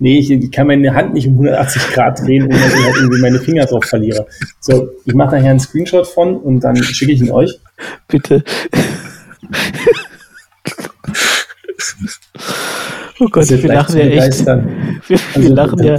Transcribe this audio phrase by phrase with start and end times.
[0.00, 3.20] nee, ich kann meine Hand nicht um 180 Grad drehen, ohne dass ich halt irgendwie
[3.20, 4.26] meine Finger drauf verliere.
[4.60, 7.58] So, ich mache nachher einen Screenshot von und dann schicke ich ihn euch.
[8.08, 8.44] Bitte.
[13.20, 14.46] oh Gott, wir lachen ja echt.
[14.46, 14.62] Wir,
[15.08, 15.98] wir also, lachen ja.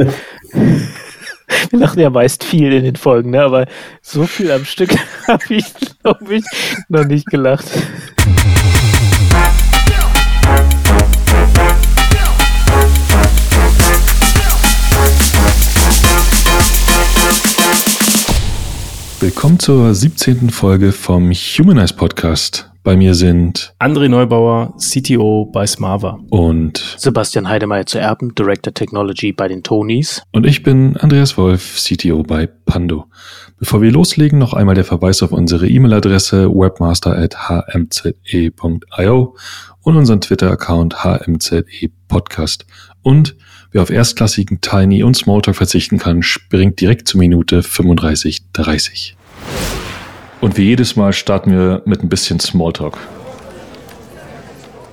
[1.69, 3.41] Wir lachen ja meist viel in den Folgen, ne?
[3.41, 3.65] aber
[4.01, 4.91] so viel am Stück
[5.27, 5.65] habe ich,
[6.01, 6.45] glaube ich,
[6.87, 7.65] noch nicht gelacht.
[19.23, 20.49] Willkommen zur 17.
[20.49, 22.69] Folge vom Humanize Podcast.
[22.83, 26.19] Bei mir sind André Neubauer, CTO bei Smava.
[26.29, 30.21] Und Sebastian Heidemeyer zu Erben, Director Technology bei den Tonys.
[30.33, 33.05] Und ich bin Andreas Wolf, CTO bei Pando.
[33.59, 39.37] Bevor wir loslegen, noch einmal der Verweis auf unsere E-Mail-Adresse webmaster.hmze.io
[39.83, 41.63] und unseren Twitter-Account hmze
[42.09, 42.65] podcast.
[43.03, 43.37] Und
[43.73, 49.13] Wer auf erstklassigen Tiny und Smalltalk verzichten kann, springt direkt zur Minute 35,30.
[50.41, 52.99] Und wie jedes Mal starten wir mit ein bisschen Smalltalk.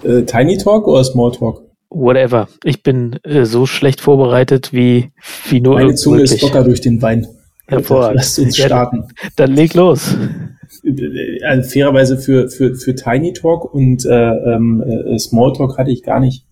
[0.03, 1.61] Äh, Tiny Talk oder Smalltalk?
[1.91, 2.49] Whatever.
[2.65, 5.11] Ich bin äh, so schlecht vorbereitet wie,
[5.51, 6.37] wie nur Meine Zunge möglich.
[6.37, 7.27] ist locker durch den Wein.
[7.67, 8.17] Hervorragend.
[8.17, 9.05] Lasst uns starten.
[9.23, 10.17] Ja, dann leg los.
[11.45, 16.19] Also fairerweise für, für, für Tiny Talk und äh, ähm, äh, Smalltalk hatte ich gar
[16.19, 16.47] nicht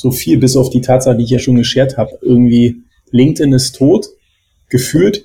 [0.00, 2.18] so viel, bis auf die Tatsache, die ich ja schon geschert habe.
[2.22, 4.06] Irgendwie LinkedIn ist tot,
[4.70, 5.24] gefühlt.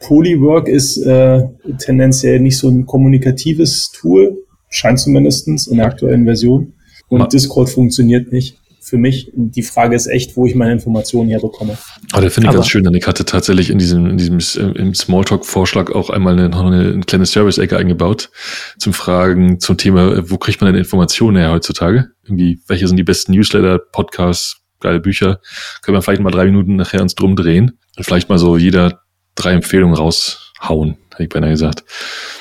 [0.00, 1.44] Polywork ist äh,
[1.78, 4.36] tendenziell nicht so ein kommunikatives Tool,
[4.68, 6.72] scheint zumindestens in der aktuellen Version.
[7.08, 9.32] Und Discord funktioniert nicht für mich.
[9.34, 11.76] Die Frage ist echt, wo ich meine Informationen herbekomme.
[12.12, 14.38] Aber der finde ich ganz schön, denn ich hatte tatsächlich in diesem, in diesem
[14.76, 18.30] im Smalltalk-Vorschlag auch einmal eine, eine kleine Service-Ecke eingebaut
[18.78, 22.10] zum Fragen zum Thema, wo kriegt man denn Informationen her heutzutage?
[22.22, 25.40] Irgendwie, welche sind die besten Newsletter, Podcasts, geile Bücher?
[25.82, 29.00] Können wir vielleicht mal drei Minuten nachher uns drum drehen und vielleicht mal so jeder
[29.34, 31.84] drei Empfehlungen raushauen, hätte ich beinahe gesagt.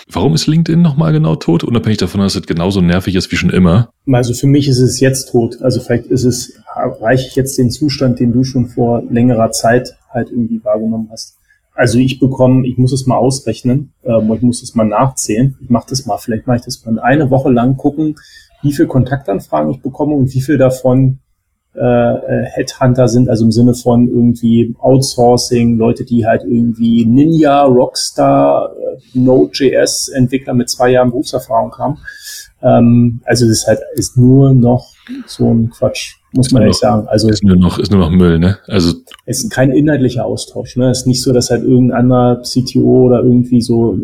[0.10, 1.64] Warum ist LinkedIn nochmal genau tot?
[1.64, 3.90] Unabhängig davon, dass es genauso nervig ist wie schon immer.
[4.12, 5.62] Also für mich ist es jetzt tot.
[5.62, 9.96] Also vielleicht ist es, erreiche ich jetzt den Zustand, den du schon vor längerer Zeit
[10.10, 11.38] halt irgendwie wahrgenommen hast.
[11.74, 15.58] Also ich bekomme, ich muss es mal ausrechnen, ähm, ich muss es mal nachzählen.
[15.62, 18.16] Ich mache das mal, vielleicht mache ich das mal eine Woche lang gucken,
[18.62, 21.20] wie viel Kontaktanfragen ich bekomme und wie viel davon
[21.78, 27.64] äh, äh, Headhunter sind, also im Sinne von irgendwie Outsourcing, Leute, die halt irgendwie Ninja,
[27.64, 31.98] Rockstar, äh, Node.js-Entwickler mit zwei Jahren Berufserfahrung haben.
[32.62, 34.88] Ähm, also das ist halt ist nur noch
[35.28, 37.08] so ein Quatsch, muss man ehrlich sagen.
[37.08, 38.58] Also ist nur noch ist nur noch Müll, ne?
[38.68, 40.90] Also es ist kein inhaltlicher Austausch, ne?
[40.92, 44.00] Es ist nicht so, dass halt irgendein anderer CTO oder irgendwie so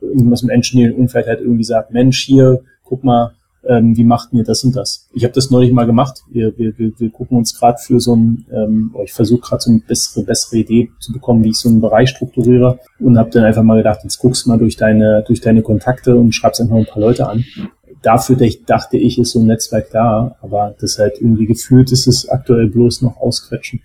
[0.00, 3.32] irgendwas im Engineering-Umfeld halt irgendwie sagt, Mensch, hier, guck mal,
[3.68, 5.08] ähm, wie macht ihr das und das?
[5.12, 6.22] Ich habe das neulich mal gemacht.
[6.30, 9.70] Wir, wir, wir, wir gucken uns gerade für so ein, ähm, ich versuche gerade so
[9.70, 13.44] eine bessere, bessere Idee zu bekommen, wie ich so einen Bereich strukturiere und habe dann
[13.44, 16.76] einfach mal gedacht, jetzt guckst du mal durch deine, durch deine Kontakte und schreibst einfach
[16.76, 17.44] ein paar Leute an.
[18.02, 18.36] Dafür
[18.66, 22.66] dachte ich, ist so ein Netzwerk da, aber das halt irgendwie gefühlt ist es aktuell
[22.66, 23.80] bloß noch ausquetschen.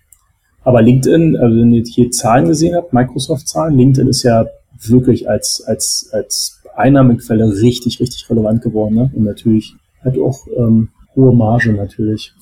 [0.64, 4.48] Aber LinkedIn, also wenn ihr hier Zahlen gesehen habt, Microsoft-Zahlen, LinkedIn ist ja
[4.82, 8.96] wirklich als, als, als Einnahmequelle richtig, richtig relevant geworden.
[8.96, 9.12] Ne?
[9.14, 12.34] Und natürlich hat auch ähm, hohe Marge natürlich.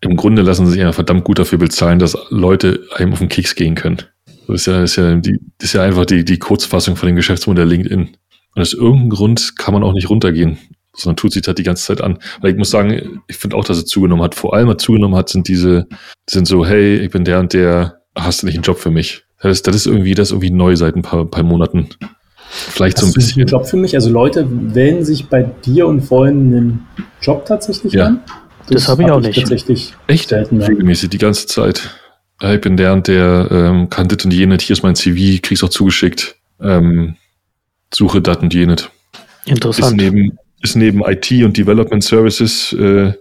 [0.00, 3.28] Im Grunde lassen sie sich ja verdammt gut dafür bezahlen, dass Leute einem auf den
[3.28, 3.98] Keks gehen können.
[4.46, 7.06] Das ist ja, das ist ja, die, das ist ja einfach die, die Kurzfassung von
[7.06, 8.16] dem Geschäftsmodell LinkedIn.
[8.54, 10.58] Und aus irgendeinem Grund kann man auch nicht runtergehen,
[10.94, 12.18] sondern tut sich halt die ganze Zeit an.
[12.40, 14.34] Weil ich muss sagen, ich finde auch, dass es zugenommen hat.
[14.34, 15.86] Vor allem, was zugenommen hat, sind diese,
[16.28, 19.24] sind so, hey, ich bin der und der, hast du nicht einen Job für mich?
[19.40, 21.88] Das ist, das ist irgendwie, das ist irgendwie neu seit ein paar, paar Monaten.
[22.52, 23.42] Vielleicht Hast so ein bisschen.
[23.42, 23.94] Einen Job für mich?
[23.94, 26.86] Also Leute wählen sich bei dir und wollen einen
[27.22, 28.06] Job tatsächlich ja.
[28.06, 28.20] an?
[28.66, 29.38] Das, das habe ich auch nicht.
[29.38, 30.32] Tatsächlich Echt?
[30.32, 31.90] Regelmäßig, die ganze Zeit.
[32.42, 35.62] Ich bin der und der, ähm, kann das und jenes, hier ist mein CV, krieg's
[35.62, 36.36] auch zugeschickt.
[36.60, 37.16] Ähm,
[37.94, 38.90] suche das und jenes.
[39.46, 40.00] Interessant.
[40.00, 43.12] Ist neben, ist neben IT und Development Services äh,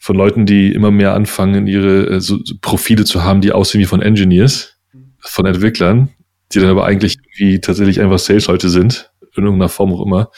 [0.00, 3.86] von Leuten, die immer mehr anfangen, ihre äh, so Profile zu haben, die aussehen wie
[3.86, 4.74] von Engineers,
[5.20, 6.08] von Entwicklern,
[6.52, 10.30] die dann aber eigentlich wie tatsächlich einfach Sales-Leute sind, in irgendeiner Form auch immer.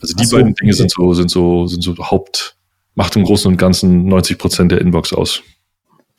[0.00, 0.78] Also die so, beiden Dinge okay.
[0.78, 2.56] sind so, sind so, sind so Haupt,
[2.94, 5.42] macht im Großen und Ganzen 90 Prozent der Inbox aus.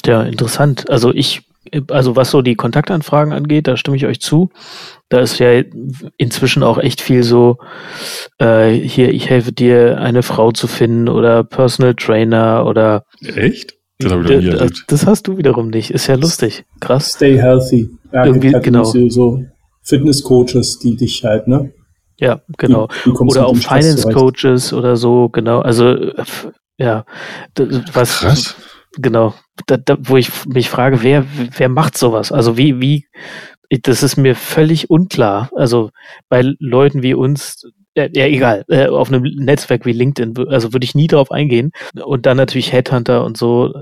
[0.05, 0.89] Ja, interessant.
[0.89, 1.41] Also ich,
[1.89, 4.49] also was so die Kontaktanfragen angeht, da stimme ich euch zu.
[5.09, 5.63] Da ist ja
[6.17, 7.57] inzwischen auch echt viel so,
[8.39, 13.05] äh, hier, ich helfe dir, eine Frau zu finden oder Personal Trainer oder.
[13.21, 13.75] Echt?
[13.97, 15.89] Das, das, das hast du wiederum nicht.
[15.89, 16.65] Ist ja lustig.
[16.81, 17.11] Krass.
[17.11, 17.89] Stay healthy.
[18.11, 18.83] Ja, Irgendwie, genau.
[18.83, 19.45] So
[19.85, 21.71] Fitness-Coaches, die dich halt, ne?
[22.19, 22.87] Ja, genau.
[22.87, 25.59] Die, die oder auch Finance-Coaches oder so, genau.
[25.59, 26.11] Also,
[26.77, 27.05] ja.
[27.93, 28.55] Was, Krass.
[28.97, 29.33] genau.
[29.67, 31.25] Da, da, wo ich mich frage, wer,
[31.57, 32.31] wer macht sowas?
[32.31, 33.05] Also wie, wie,
[33.83, 35.49] das ist mir völlig unklar.
[35.55, 35.91] Also
[36.29, 37.63] bei Leuten wie uns,
[37.95, 41.71] ja, ja egal, äh, auf einem Netzwerk wie LinkedIn, also würde ich nie drauf eingehen.
[42.03, 43.73] Und dann natürlich Headhunter und so,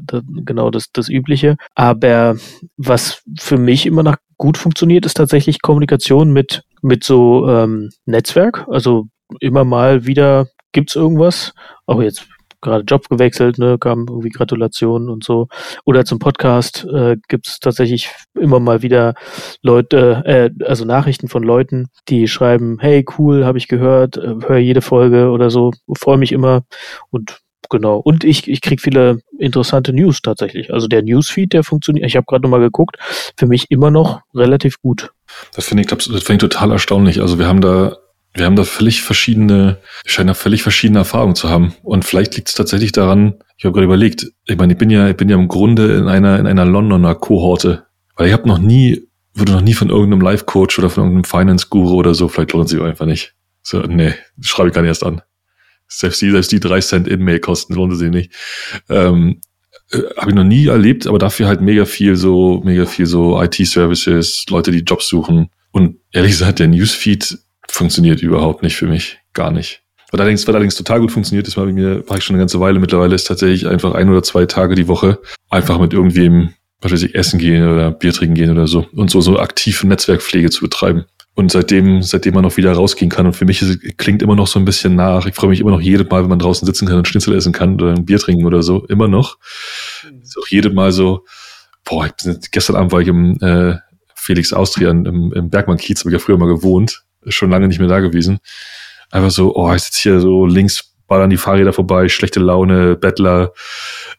[0.45, 1.57] genau das, das Übliche.
[1.75, 2.35] Aber
[2.77, 8.65] was für mich immer noch gut funktioniert, ist tatsächlich Kommunikation mit, mit so ähm, Netzwerk.
[8.69, 9.05] Also
[9.39, 11.53] immer mal wieder gibt's irgendwas.
[11.85, 12.27] Auch jetzt
[12.59, 15.47] gerade Job gewechselt, ne, kam irgendwie Gratulationen und so.
[15.85, 19.13] Oder zum Podcast äh, gibt es tatsächlich immer mal wieder
[19.61, 24.57] Leute, äh, also Nachrichten von Leuten, die schreiben, hey, cool, habe ich gehört, äh, höre
[24.57, 26.63] jede Folge oder so, freue mich immer
[27.11, 27.97] und genau.
[27.97, 30.73] Und ich, ich kriege viele interessante News tatsächlich.
[30.73, 32.97] Also der Newsfeed, der funktioniert, ich habe gerade nochmal geguckt,
[33.37, 35.11] für mich immer noch relativ gut.
[35.55, 37.21] Das finde ich, finde ich total erstaunlich.
[37.21, 37.97] Also wir haben da
[38.33, 41.75] wir haben da völlig verschiedene, scheinen da völlig verschiedene Erfahrungen zu haben.
[41.83, 45.07] Und vielleicht liegt es tatsächlich daran, ich habe gerade überlegt, ich meine, ich bin ja,
[45.07, 47.85] ich bin ja im Grunde in einer, in einer Londoner Kohorte.
[48.15, 51.95] Weil ich habe noch nie, wurde noch nie von irgendeinem Life-Coach oder von irgendeinem Finance-Guru
[51.95, 53.35] oder so, vielleicht lohnt sich einfach nicht.
[53.61, 55.21] So, nee, schreibe ich gar nicht erst an.
[55.87, 58.31] Selbst die, selbst die drei Cent In-Mail kosten, lohnt sich nicht.
[58.89, 59.41] Ähm,
[59.91, 63.41] äh, habe ich noch nie erlebt, aber dafür halt mega viel so, mega viel so
[63.41, 65.49] IT-Services, Leute, die Jobs suchen.
[65.71, 67.37] Und ehrlich gesagt, der Newsfeed
[67.69, 69.19] funktioniert überhaupt nicht für mich.
[69.33, 69.81] Gar nicht.
[70.11, 72.41] Was allerdings, was allerdings total gut funktioniert, ist mal bei mir, war ich schon eine
[72.41, 72.79] ganze Weile.
[72.79, 75.19] Mittlerweile ist tatsächlich einfach ein oder zwei Tage die Woche
[75.49, 79.09] einfach mit irgendwem, was weiß ich, essen gehen oder Bier trinken gehen oder so und
[79.09, 81.05] so, so aktive Netzwerkpflege zu betreiben.
[81.35, 83.25] Und seitdem, seitdem man noch wieder rausgehen kann.
[83.25, 85.25] Und für mich ist, klingt immer noch so ein bisschen nach.
[85.25, 87.53] Ich freue mich immer noch jedes Mal, wenn man draußen sitzen kann und Schnitzel essen
[87.53, 88.85] kann oder ein Bier trinken oder so.
[88.85, 89.39] Immer noch.
[90.21, 91.25] Ist auch jedes Mal so,
[91.83, 93.77] boah, ich bin, gestern Abend war ich im äh,
[94.13, 97.87] Felix Austrian im, im Bergmann-Kiez, habe ich ja früher mal gewohnt schon lange nicht mehr
[97.87, 98.39] da gewesen.
[99.11, 103.53] Einfach so, oh, ich sitze hier so links, ballern die Fahrräder vorbei, schlechte Laune, Bettler,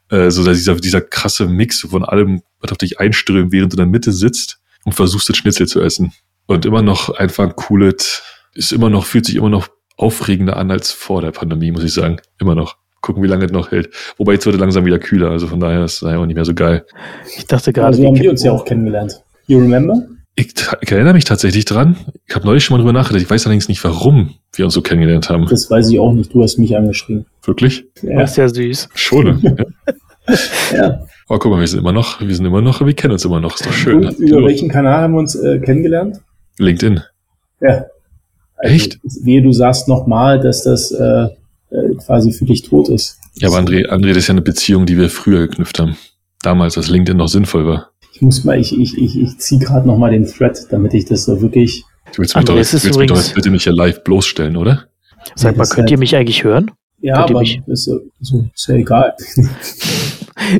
[0.09, 3.79] äh, so dieser, dieser krasse Mix von allem, was auf dich einströmt, während du in
[3.79, 6.13] der Mitte sitzt und versuchst, das Schnitzel zu essen.
[6.47, 10.71] Und immer noch einfach ein cooles, ist immer noch, fühlt sich immer noch aufregender an
[10.71, 12.17] als vor der Pandemie, muss ich sagen.
[12.39, 12.77] Immer noch.
[13.01, 13.89] Gucken, wie lange es noch hält.
[14.17, 16.45] Wobei jetzt wird es langsam wieder kühler, also von daher ist es einfach nicht mehr
[16.45, 16.85] so geil.
[17.37, 19.21] Ich dachte gerade, also haben wir uns ja auch kennengelernt.
[19.47, 20.07] You remember?
[20.35, 21.95] Ich, ich, erinnere mich tatsächlich dran.
[22.27, 23.21] Ich habe neulich schon mal drüber nachgedacht.
[23.21, 25.45] Ich weiß allerdings nicht, warum wir uns so kennengelernt haben.
[25.45, 26.33] Das weiß ich auch nicht.
[26.33, 27.25] Du hast mich angeschrieben.
[27.43, 27.85] Wirklich?
[28.01, 28.19] Ja.
[28.19, 28.89] Das ist ja süß.
[28.95, 29.41] Schon.
[30.27, 30.75] ja.
[30.75, 31.05] ja.
[31.27, 33.39] Aber guck mal, wir sind immer noch, wir sind immer noch, wir kennen uns immer
[33.39, 33.55] noch.
[33.55, 34.05] Ist doch schön.
[34.05, 36.19] Und über welchen Kanal haben wir uns äh, kennengelernt?
[36.57, 37.01] LinkedIn.
[37.61, 37.85] Ja.
[38.57, 38.99] Also, Echt?
[39.21, 41.27] Wehe, du sagst nochmal, dass das äh,
[41.69, 43.19] äh, quasi für dich tot ist.
[43.35, 45.97] Ja, aber André, André, das ist ja eine Beziehung, die wir früher geknüpft haben.
[46.41, 47.89] Damals, als LinkedIn noch sinnvoll war.
[48.13, 51.05] Ich muss mal, ich, ich, ich, ich ziehe gerade noch mal den Thread, damit ich
[51.05, 51.83] das so wirklich.
[52.13, 54.85] Du willst mich doch, willst mich doch jetzt bitte nicht hier live bloßstellen, oder?
[55.35, 56.71] Sag mal, könnt halt, ihr mich eigentlich hören?
[57.01, 57.61] Ja, könnt aber mich?
[57.67, 59.15] Ist, so, ist ja egal.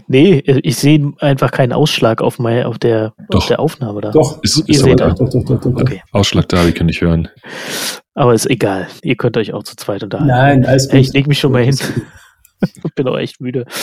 [0.07, 3.39] nee, ich sehe einfach keinen Ausschlag auf, mein, auf, der, doch.
[3.39, 4.11] auf der Aufnahme da.
[4.11, 5.09] Doch, ist, ist aber da.
[5.11, 6.01] Doch, doch, doch, doch, okay.
[6.11, 7.27] Ausschlag da, wir können nicht hören.
[8.13, 8.87] Aber ist egal.
[9.03, 10.29] Ihr könnt euch auch zu zweit unterhalten.
[10.29, 10.99] Nein, alles gut.
[10.99, 11.77] Ich leg mich schon mal hin.
[12.95, 13.65] bin auch echt müde.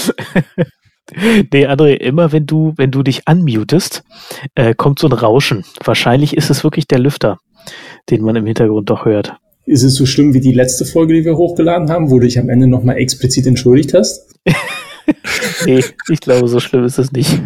[1.52, 4.04] Nee, André, immer wenn du, wenn du dich unmutest,
[4.54, 5.64] äh, kommt so ein Rauschen.
[5.84, 7.38] Wahrscheinlich ist es wirklich der Lüfter,
[8.08, 9.34] den man im Hintergrund doch hört.
[9.66, 12.38] Ist es so schlimm wie die letzte Folge, die wir hochgeladen haben, wo du dich
[12.38, 14.32] am Ende nochmal explizit entschuldigt hast?
[15.66, 17.40] nee, ich glaube, so schlimm ist es nicht.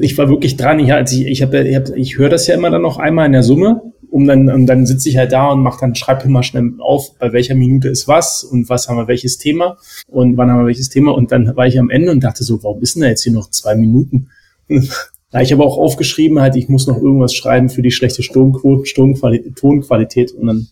[0.00, 0.78] Ich war wirklich dran.
[0.78, 3.42] Ich, also ich, ich, ich, ich höre das ja immer dann noch einmal in der
[3.42, 6.72] Summe um dann, und dann sitze ich halt da und mache dann, schreibe immer schnell
[6.78, 10.60] auf, bei welcher Minute ist was und was haben wir welches Thema und wann haben
[10.60, 11.12] wir welches Thema.
[11.12, 13.32] Und dann war ich am Ende und dachte so, warum ist denn da jetzt hier
[13.32, 14.28] noch zwei Minuten?
[15.30, 18.86] Da ich aber auch aufgeschrieben, halt, ich muss noch irgendwas schreiben für die schlechte Sturmquote,
[18.86, 20.32] Sturmqualität, Tonqualität.
[20.32, 20.68] Und dann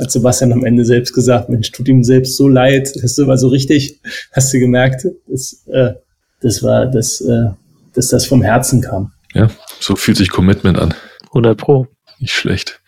[0.00, 2.90] hat Sebastian am Ende selbst gesagt, Mensch, tut ihm selbst so leid.
[3.02, 4.00] Das war so richtig,
[4.32, 5.92] hast du gemerkt, das, äh,
[6.40, 7.50] das war, das, äh,
[7.94, 9.12] dass das vom Herzen kam.
[9.34, 10.94] Ja, so fühlt sich Commitment an.
[11.28, 11.86] 100 Pro.
[12.18, 12.80] Nicht schlecht.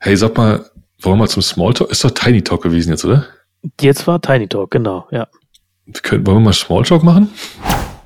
[0.00, 0.64] Hey, sag mal,
[1.00, 1.90] wollen wir mal zum Smalltalk?
[1.90, 3.26] Ist doch Tiny Talk gewesen jetzt, oder?
[3.80, 5.28] Jetzt war Tiny Talk, genau, ja.
[5.86, 7.30] Wir können, wollen wir mal Smalltalk machen?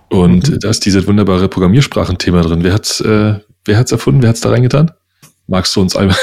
[0.09, 0.59] Und mhm.
[0.61, 2.63] da ist dieses wunderbare Programmiersprachenthema drin.
[2.63, 4.23] Wer hat's, äh, wer hat's erfunden?
[4.23, 4.91] Wer hat's da reingetan?
[5.47, 6.17] Magst du uns einmal?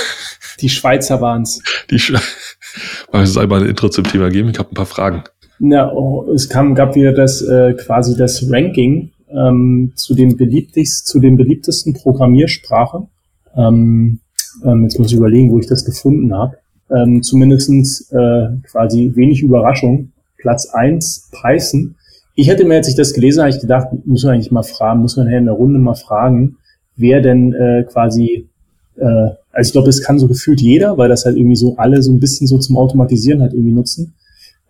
[0.61, 1.61] Die Schweizer waren's.
[1.89, 2.13] Die Sch
[3.11, 4.49] du uns einmal ein Intro zum Thema geben?
[4.49, 5.23] Ich habe ein paar Fragen.
[5.59, 11.05] Na, oh, es kam, gab wieder das äh, quasi das Ranking ähm, zu den beliebtesten,
[11.05, 13.07] zu den beliebtesten Programmiersprachen.
[13.55, 14.19] Ähm,
[14.63, 16.57] ähm, jetzt muss ich überlegen, wo ich das gefunden habe.
[16.91, 20.11] Ähm, zumindestens äh, quasi wenig Überraschung.
[20.37, 21.95] Platz eins Python.
[22.35, 25.01] Ich hätte mir, als ich das gelesen habe, ich gedacht, muss man eigentlich mal fragen,
[25.01, 26.57] muss man in der Runde mal fragen,
[26.95, 28.47] wer denn äh, quasi,
[28.95, 32.01] äh, also ich glaube, das kann so gefühlt jeder, weil das halt irgendwie so alle
[32.01, 34.13] so ein bisschen so zum Automatisieren halt irgendwie nutzen.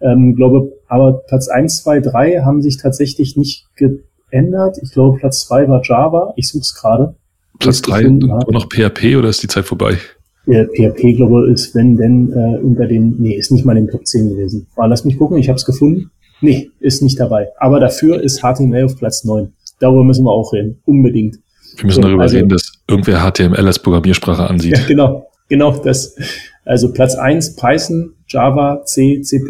[0.01, 4.77] Ähm, glaube, aber Platz 1, 2, 3 haben sich tatsächlich nicht geändert.
[4.81, 6.33] Ich glaube, Platz 2 war Java.
[6.37, 7.15] Ich suche es gerade.
[7.59, 9.97] Platz 3 nur noch PHP oder ist die Zeit vorbei?
[10.45, 13.85] Ja, PHP, glaube ich, ist, wenn denn, äh, unter den, nee, ist nicht mal in
[13.85, 14.67] den Top 10 gewesen.
[14.75, 16.11] Aber lass mich gucken, ich habe es gefunden.
[16.41, 17.49] Nee, ist nicht dabei.
[17.59, 19.51] Aber dafür ist HTML auf Platz 9.
[19.79, 20.79] Darüber müssen wir auch reden.
[20.85, 21.39] Unbedingt.
[21.75, 24.77] Wir müssen so, darüber also, reden, dass irgendwer HTML als Programmiersprache ansieht.
[24.77, 25.29] Ja, genau.
[25.49, 26.15] Genau das.
[26.63, 29.41] Also Platz 1 Python, Java, C, C++,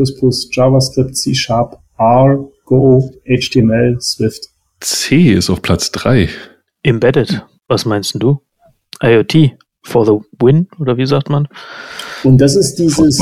[0.52, 4.48] JavaScript, C Sharp, R, Go, HTML, Swift.
[4.80, 6.30] C ist auf Platz 3.
[6.84, 7.46] Embedded.
[7.68, 8.42] Was meinst du?
[9.02, 11.48] IoT for the win oder wie sagt man?
[12.24, 13.22] Und das ist dieses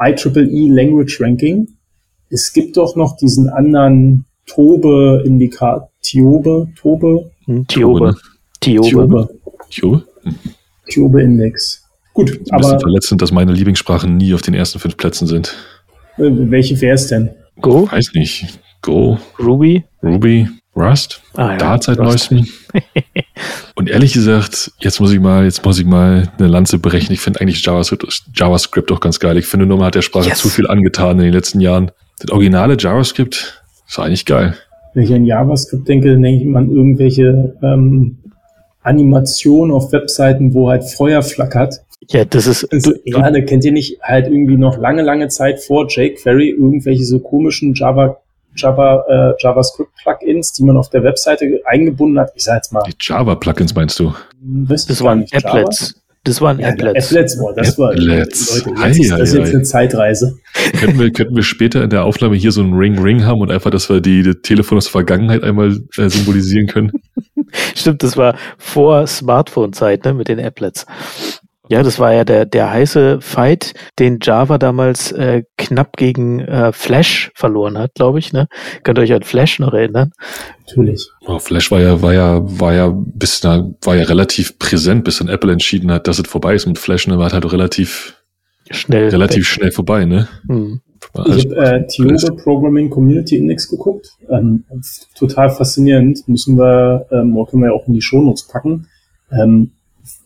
[0.00, 1.68] IEEE Language Ranking.
[2.30, 7.30] Es gibt doch noch diesen anderen Tobe Indikator, Tiobe, Tobe?
[7.44, 8.16] Hm, Tiobe.
[8.64, 8.88] Tiobe.
[8.88, 9.28] Tiobe.
[9.70, 10.04] Tiobe?
[10.88, 11.82] Tiobe Index.
[12.14, 12.80] Gut, ist ein aber.
[12.80, 15.54] verletzend, dass meine Lieblingssprachen nie auf den ersten fünf Plätzen sind.
[16.16, 17.30] Äh, welche wäre es denn?
[17.60, 17.90] Go?
[17.90, 18.60] Weiß nicht.
[18.82, 19.18] Go.
[19.38, 19.84] Ruby?
[20.02, 20.48] Ruby.
[20.76, 21.22] Rust.
[21.34, 21.56] Ah, ja.
[21.56, 22.46] Dart seit neuestem.
[23.76, 27.12] Und ehrlich gesagt, jetzt muss ich mal, jetzt muss ich mal eine Lanze brechen.
[27.12, 29.36] Ich finde eigentlich JavaScript, JavaScript auch ganz geil.
[29.36, 30.38] Ich finde nur, man hat der Sprache yes.
[30.38, 31.90] zu viel angetan in den letzten Jahren.
[32.20, 34.54] Das originale JavaScript ist eigentlich geil.
[34.94, 38.18] Wenn ich an JavaScript denke, dann denke ich an irgendwelche ähm,
[38.84, 41.80] Animationen auf Webseiten, wo halt Feuer flackert.
[42.08, 42.70] Ja, das ist.
[42.72, 47.18] Also, gerade kennt ihr nicht halt irgendwie noch lange, lange Zeit vor jQuery irgendwelche so
[47.18, 48.18] komischen Java
[48.56, 52.32] Java, äh, JavaScript-Plugins, die man auf der Webseite eingebunden hat.
[52.36, 52.84] Ich sag jetzt mal.
[52.86, 54.14] Die Java-Plugins meinst du?
[54.40, 56.00] Weißt das waren Applets.
[56.24, 57.10] Das waren ja, Applets.
[57.10, 59.54] Applets, boah, das war, Leute, jetzt ei, ist das ei, jetzt ei.
[59.54, 60.38] eine Zeitreise.
[60.80, 63.70] Könnten wir, könnten wir später in der Aufnahme hier so ein Ring-Ring haben und einfach,
[63.70, 66.92] dass wir die, die Telefon aus der Vergangenheit einmal äh, symbolisieren können?
[67.74, 70.86] Stimmt, das war vor Smartphone-Zeit, ne, mit den Applets.
[71.68, 76.72] Ja, das war ja der, der heiße Fight, den Java damals äh, knapp gegen äh,
[76.72, 78.34] Flash verloren hat, glaube ich.
[78.34, 78.48] Ne?
[78.82, 80.12] Könnt ihr euch an Flash noch erinnern?
[80.66, 81.08] Natürlich.
[81.26, 85.18] Oh, Flash war ja, war ja, war ja bis da, war ja relativ präsent, bis
[85.18, 87.06] dann Apple entschieden hat, dass es vorbei ist mit Flash.
[87.06, 87.18] Ne?
[87.18, 88.22] War halt relativ
[88.70, 90.28] schnell, relativ schnell vorbei, ne?
[90.46, 90.80] Hm.
[91.26, 94.08] Ich habe äh, Tiobe Programming Community Index geguckt.
[94.28, 94.64] Ähm,
[95.16, 96.26] total faszinierend.
[96.28, 98.88] Müssen wir, ähm, können wir ja auch in die Shownotes packen.
[99.30, 99.72] Ähm,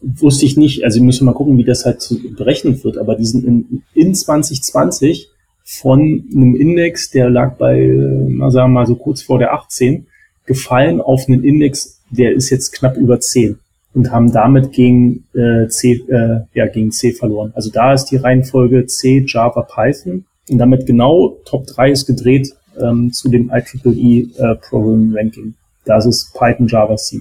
[0.02, 3.25] wusste ich nicht, also wir müssen mal gucken, wie das halt berechnet wird, aber die
[3.25, 5.28] sind in, in 2020
[5.64, 7.94] von einem Index, der lag bei,
[8.28, 10.06] na sagen wir mal so kurz vor der 18,
[10.47, 13.58] gefallen auf einen Index, der ist jetzt knapp über 10
[13.94, 17.52] und haben damit gegen äh, C, äh, ja, gegen C verloren.
[17.54, 22.54] Also da ist die Reihenfolge C, Java, Python und damit genau Top 3 ist gedreht
[22.80, 25.54] ähm, zu dem IEEE äh, Program Ranking.
[25.85, 27.20] Das ist Python, Java, C.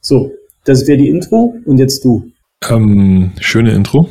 [0.00, 0.32] So,
[0.64, 2.30] das wäre die Intro und jetzt du.
[2.68, 4.08] Ähm, schöne Intro.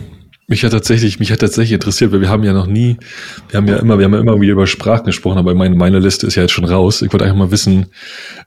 [0.47, 2.97] Mich hat tatsächlich, mich hat tatsächlich interessiert, weil wir haben ja noch nie,
[3.49, 5.99] wir haben ja immer, wir haben ja immer wieder über Sprachen gesprochen, aber meine, meine
[5.99, 7.03] Liste ist ja jetzt schon raus.
[7.03, 7.87] Ich wollte einfach mal wissen,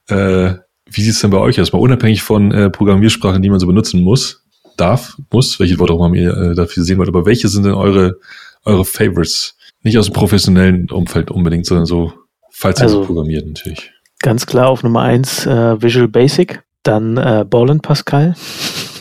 [0.09, 0.55] äh,
[0.91, 1.73] wie sieht es denn bei euch aus?
[1.73, 4.45] Mal unabhängig von äh, Programmiersprachen, die man so benutzen muss,
[4.77, 7.75] darf, muss, welche Wort auch mal ihr äh, dafür sehen wollt, aber welche sind denn
[7.75, 8.19] eure,
[8.65, 9.57] eure Favorites?
[9.85, 12.13] Nicht aus dem professionellen Umfeld unbedingt, sondern so,
[12.51, 13.93] falls ihr also, programmiert natürlich.
[14.21, 16.63] Ganz klar auf Nummer eins äh, Visual Basic.
[16.83, 18.35] Dann äh, Ball Pascal.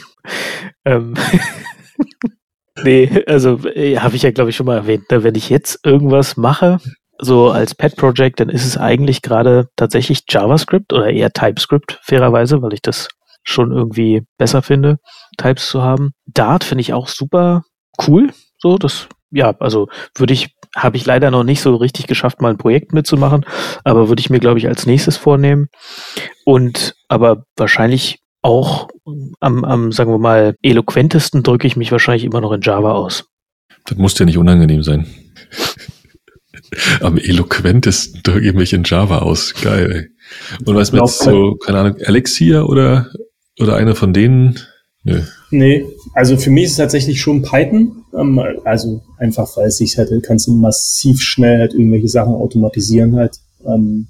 [0.85, 1.15] ähm,
[2.83, 5.09] nee, also äh, habe ich ja, glaube ich, schon mal erwähnt.
[5.11, 5.23] Ne?
[5.23, 6.79] Wenn ich jetzt irgendwas mache,
[7.21, 12.73] so als Pet-Project, dann ist es eigentlich gerade tatsächlich JavaScript oder eher TypeScript, fairerweise, weil
[12.73, 13.09] ich das
[13.43, 14.97] schon irgendwie besser finde,
[15.37, 16.11] Types zu haben.
[16.25, 17.63] Dart finde ich auch super
[18.07, 18.31] cool.
[18.57, 22.49] So, das, ja, also würde ich, habe ich leider noch nicht so richtig geschafft, mal
[22.49, 23.45] ein Projekt mitzumachen,
[23.83, 25.67] aber würde ich mir, glaube ich, als nächstes vornehmen.
[26.45, 28.87] Und aber wahrscheinlich auch
[29.41, 33.25] am, am, sagen wir mal, eloquentesten drücke ich mich wahrscheinlich immer noch in Java aus.
[33.85, 35.05] Das muss ja nicht unangenehm sein.
[37.01, 39.53] am eloquentesten drücke ich mich in Java aus.
[39.61, 39.91] Geil.
[39.91, 40.65] Ey.
[40.65, 43.11] Und was mit so, keine Ahnung, Alexia oder,
[43.59, 44.57] oder einer von denen?
[45.03, 45.21] Nö.
[45.49, 48.05] Nee, also für mich ist es tatsächlich schon Python.
[48.17, 53.17] Ähm, also einfach, weil es sich halt, kannst du massiv schnell halt irgendwelche Sachen automatisieren
[53.17, 53.35] halt.
[53.65, 54.07] Ähm,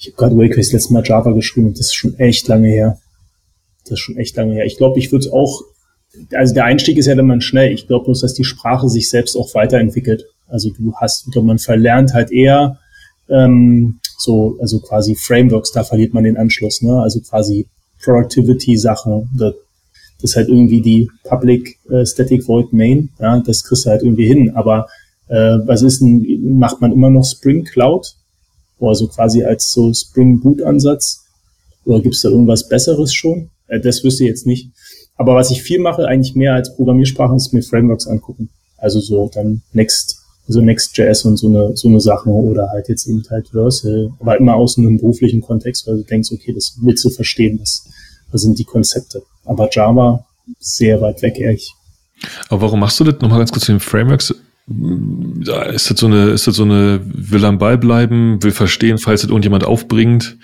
[0.00, 2.68] ich habe gerade Wake das letzte Mal Java geschrieben und das ist schon echt lange
[2.68, 2.98] her.
[3.84, 4.64] Das ist schon echt lange her.
[4.64, 5.62] Ich glaube, ich würde auch,
[6.32, 7.70] also der Einstieg ist ja dann mal schnell.
[7.70, 10.24] Ich glaube bloß, dass die Sprache sich selbst auch weiterentwickelt.
[10.48, 12.78] Also du hast, glaube, man verlernt halt eher
[13.28, 17.00] ähm, so, also quasi Frameworks, da verliert man den Anschluss, ne?
[17.02, 17.66] Also quasi
[18.02, 19.28] Productivity-Sache.
[19.34, 19.54] Das
[20.22, 24.26] ist halt irgendwie die Public äh, Static Void Main, ja, das kriegst du halt irgendwie
[24.26, 24.52] hin.
[24.54, 24.88] Aber
[25.28, 28.14] äh, was ist denn, macht man immer noch Spring Cloud?
[28.88, 31.24] Also quasi als so Spring Boot Ansatz?
[31.84, 33.50] Oder gibt es da irgendwas Besseres schon?
[33.66, 34.70] Äh, das wüsste ich jetzt nicht.
[35.16, 38.48] Aber was ich viel mache, eigentlich mehr als Programmiersprachen, ist mir Frameworks angucken.
[38.78, 43.06] Also so dann Next, Also Next.js und so eine, so eine Sachen oder halt jetzt
[43.06, 47.04] eben halt Versal, aber immer aus einem beruflichen Kontext, weil du denkst, okay, das willst
[47.04, 47.86] du verstehen, was,
[48.32, 49.22] was sind die Konzepte.
[49.44, 50.24] Aber Java,
[50.58, 51.74] sehr weit weg, ehrlich.
[52.48, 53.20] Aber warum machst du das?
[53.20, 54.34] Nochmal ganz kurz zu den Frameworks.
[55.72, 59.22] Ist das so eine, ist das so eine, will am Ball bleiben, will verstehen, falls
[59.22, 60.38] das irgendjemand aufbringt?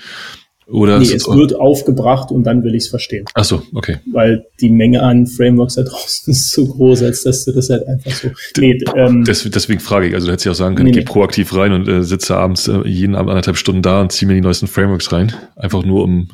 [0.68, 3.25] Oder nee, es wird aufgebracht und dann will ich es verstehen.
[3.35, 3.99] Ach so, okay.
[4.12, 7.87] Weil die Menge an Frameworks da draußen ist so groß, als dass du das halt
[7.87, 8.30] einfach so.
[8.59, 10.14] Nee, ähm, deswegen, deswegen frage ich.
[10.14, 12.37] Also du hättest ja auch sagen können, nee, ich gehe proaktiv rein und äh, sitze
[12.37, 15.33] abends äh, jeden Abend anderthalb Stunden da und ziehe mir die neuesten Frameworks rein.
[15.54, 16.30] Einfach nur, um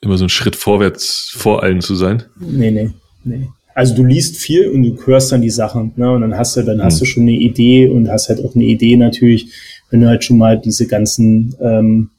[0.00, 2.22] immer so einen Schritt vorwärts vor allen zu sein.
[2.40, 2.90] Nee, nee,
[3.24, 3.48] nee.
[3.74, 6.12] Also du liest viel und du hörst dann die Sachen, ne?
[6.12, 7.00] Und dann hast du, dann hast hm.
[7.00, 9.48] du schon eine Idee und hast halt auch eine Idee natürlich,
[9.90, 12.10] wenn du halt schon mal diese ganzen ähm,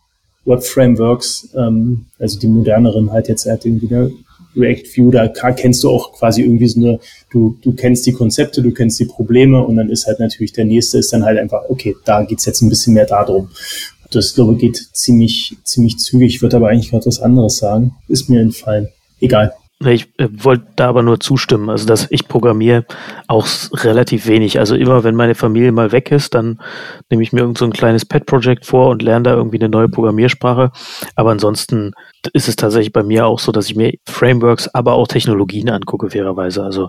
[0.45, 4.11] Web-Frameworks, ähm, also die moderneren halt jetzt halt irgendwie ne,
[4.55, 6.99] React View, da kennst du auch quasi irgendwie so eine,
[7.31, 10.65] du, du kennst die Konzepte, du kennst die Probleme und dann ist halt natürlich der
[10.65, 13.49] nächste ist dann halt einfach, okay, da geht's jetzt ein bisschen mehr darum.
[14.11, 16.35] Das, glaube ich, geht ziemlich, ziemlich zügig.
[16.35, 17.95] Ich würde aber eigentlich gerade was anderes sagen.
[18.07, 18.89] Ist mir entfallen.
[19.19, 19.53] Egal.
[19.79, 22.85] Ich äh, wollte da aber nur zustimmen, also dass ich programmiere
[23.27, 24.57] auch relativ wenig.
[24.57, 26.61] Also immer, wenn meine Familie mal weg ist, dann
[27.09, 29.89] nehme ich mir irgend so ein kleines Pet-Projekt vor und lerne da irgendwie eine neue
[29.89, 30.71] Programmiersprache.
[31.15, 31.91] Aber ansonsten
[32.31, 36.09] ist es tatsächlich bei mir auch so, dass ich mir Frameworks, aber auch Technologien angucke,
[36.09, 36.63] fairerweise.
[36.63, 36.87] Also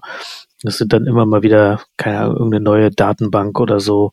[0.63, 4.13] das sind dann immer mal wieder, keine Ahnung, irgendeine neue Datenbank oder so,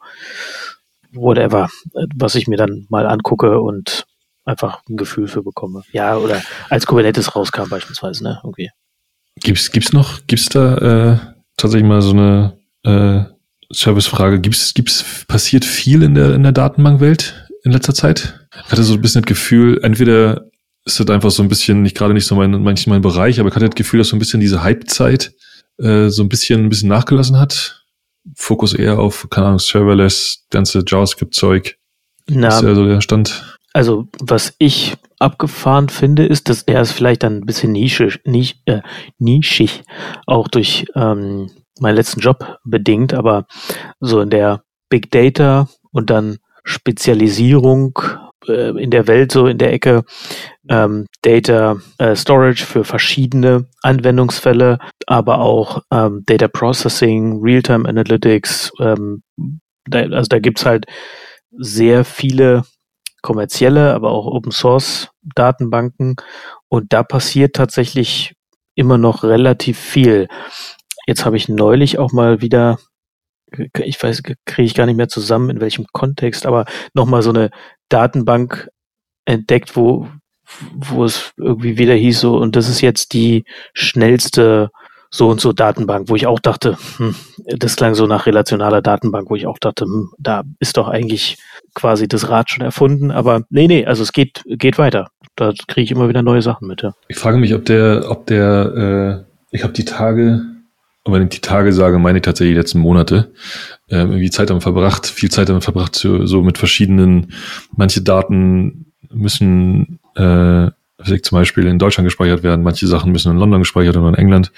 [1.13, 1.69] whatever,
[2.15, 4.07] was ich mir dann mal angucke und
[4.45, 5.83] einfach ein Gefühl für bekomme.
[5.91, 8.39] Ja, oder als Kubernetes rauskam beispielsweise, ne?
[8.43, 8.69] Irgendwie.
[9.35, 11.17] Gibt's, gibt's noch, gibt's da äh,
[11.57, 13.23] tatsächlich mal so eine äh,
[13.73, 14.39] Servicefrage?
[14.39, 18.47] Gibt's, gibt's, passiert viel in der, in der Datenbankwelt in letzter Zeit?
[18.65, 20.45] Ich hatte so ein bisschen das Gefühl, entweder
[20.85, 23.49] ist das einfach so ein bisschen, nicht gerade nicht so mein, manchmal mein Bereich, aber
[23.49, 25.33] ich hatte das Gefühl, dass so ein bisschen diese Hype-Zeit
[25.79, 27.83] äh, so ein bisschen, ein bisschen nachgelassen hat.
[28.35, 31.77] Fokus eher auf, keine Ahnung, Serverless, ganze JavaScript-Zeug.
[32.27, 33.52] Na, ist ja so der Stand.
[33.73, 38.55] Also, was ich abgefahren finde, ist, dass er ist vielleicht dann ein bisschen nischig, nisch,
[38.65, 38.81] äh,
[39.17, 39.83] nischig
[40.27, 43.47] auch durch ähm, meinen letzten Job bedingt, aber
[43.99, 47.97] so in der Big Data und dann Spezialisierung
[48.47, 50.03] äh, in der Welt, so in der Ecke
[50.69, 58.71] ähm, Data äh, Storage für verschiedene Anwendungsfälle, aber auch ähm, Data Processing, Realtime Analytics.
[58.79, 59.23] Ähm,
[59.85, 60.85] da, also da gibt's halt
[61.57, 62.63] sehr viele
[63.23, 66.15] kommerzielle, aber auch Open Source Datenbanken.
[66.67, 68.35] Und da passiert tatsächlich
[68.75, 70.27] immer noch relativ viel.
[71.07, 72.77] Jetzt habe ich neulich auch mal wieder,
[73.79, 77.49] ich weiß, kriege ich gar nicht mehr zusammen, in welchem Kontext, aber nochmal so eine
[77.89, 78.69] Datenbank
[79.25, 80.07] entdeckt, wo,
[80.75, 84.69] wo es irgendwie wieder hieß so, und das ist jetzt die schnellste
[85.13, 87.13] so und so Datenbank, wo ich auch dachte, hm,
[87.45, 91.37] das klang so nach relationaler Datenbank, wo ich auch dachte, hm, da ist doch eigentlich
[91.75, 95.11] quasi das Rad schon erfunden, aber nee, nee, also es geht, geht weiter.
[95.35, 96.93] Da kriege ich immer wieder neue Sachen mit, ja.
[97.07, 100.41] Ich frage mich, ob der, ob der, äh, ich habe die Tage,
[101.03, 103.31] und wenn ich die Tage sage, meine ich tatsächlich die letzten Monate,
[103.89, 107.33] äh, irgendwie Zeit damit verbracht, viel Zeit damit verbracht, so, mit verschiedenen,
[107.75, 110.71] manche Daten müssen äh,
[111.21, 114.51] zum Beispiel in Deutschland gespeichert werden, manche Sachen müssen in London gespeichert oder in England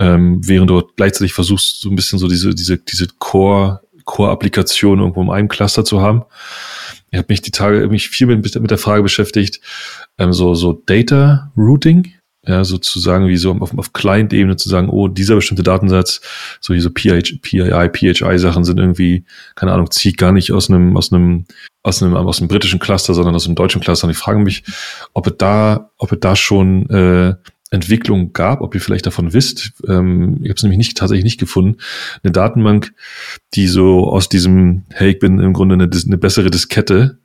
[0.00, 5.22] ähm, während du gleichzeitig versuchst, so ein bisschen so diese, diese, diese Core, Core-Applikation irgendwo
[5.22, 6.22] in einem Cluster zu haben.
[7.10, 9.60] Ich habe mich die Tage mich viel mit, mit der Frage beschäftigt,
[10.18, 12.14] ähm, so, so Data Routing,
[12.46, 16.22] ja, sozusagen wie so auf, auf Client-Ebene zu sagen, oh, dieser bestimmte Datensatz,
[16.60, 20.96] so wie so PH, PII, PHI-Sachen sind irgendwie, keine Ahnung, zieht gar nicht aus einem,
[20.96, 21.44] aus einem,
[21.82, 24.06] aus einem, aus einem britischen Cluster, sondern aus einem deutschen Cluster.
[24.06, 24.64] Und ich frage mich,
[25.12, 27.34] ob es da, ob es da schon äh,
[27.70, 29.72] Entwicklung gab, ob ihr vielleicht davon wisst.
[29.86, 31.78] Ähm, ich habe es nämlich nicht, tatsächlich nicht gefunden.
[32.22, 32.92] Eine Datenbank,
[33.54, 37.18] die so aus diesem, hey, ich bin im Grunde eine, eine bessere Diskette,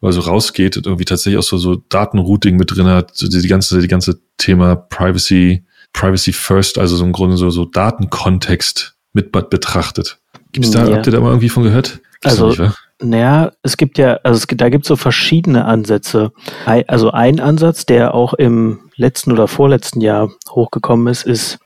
[0.00, 3.48] also rausgeht und irgendwie tatsächlich auch so, so Datenrouting mit drin hat, so die, die
[3.48, 9.32] ganze, die ganze Thema Privacy, Privacy First, also so im Grunde so, so Datenkontext mit
[9.32, 10.18] betrachtet.
[10.52, 10.96] Gibt's da, ja.
[10.96, 12.00] habt ihr da mal irgendwie von gehört?
[12.20, 16.32] Gibt's also, naja, es gibt ja, also es gibt, da gibt es so verschiedene Ansätze.
[16.64, 21.58] Also ein Ansatz, der auch im letzten oder vorletzten Jahr hochgekommen ist, ist,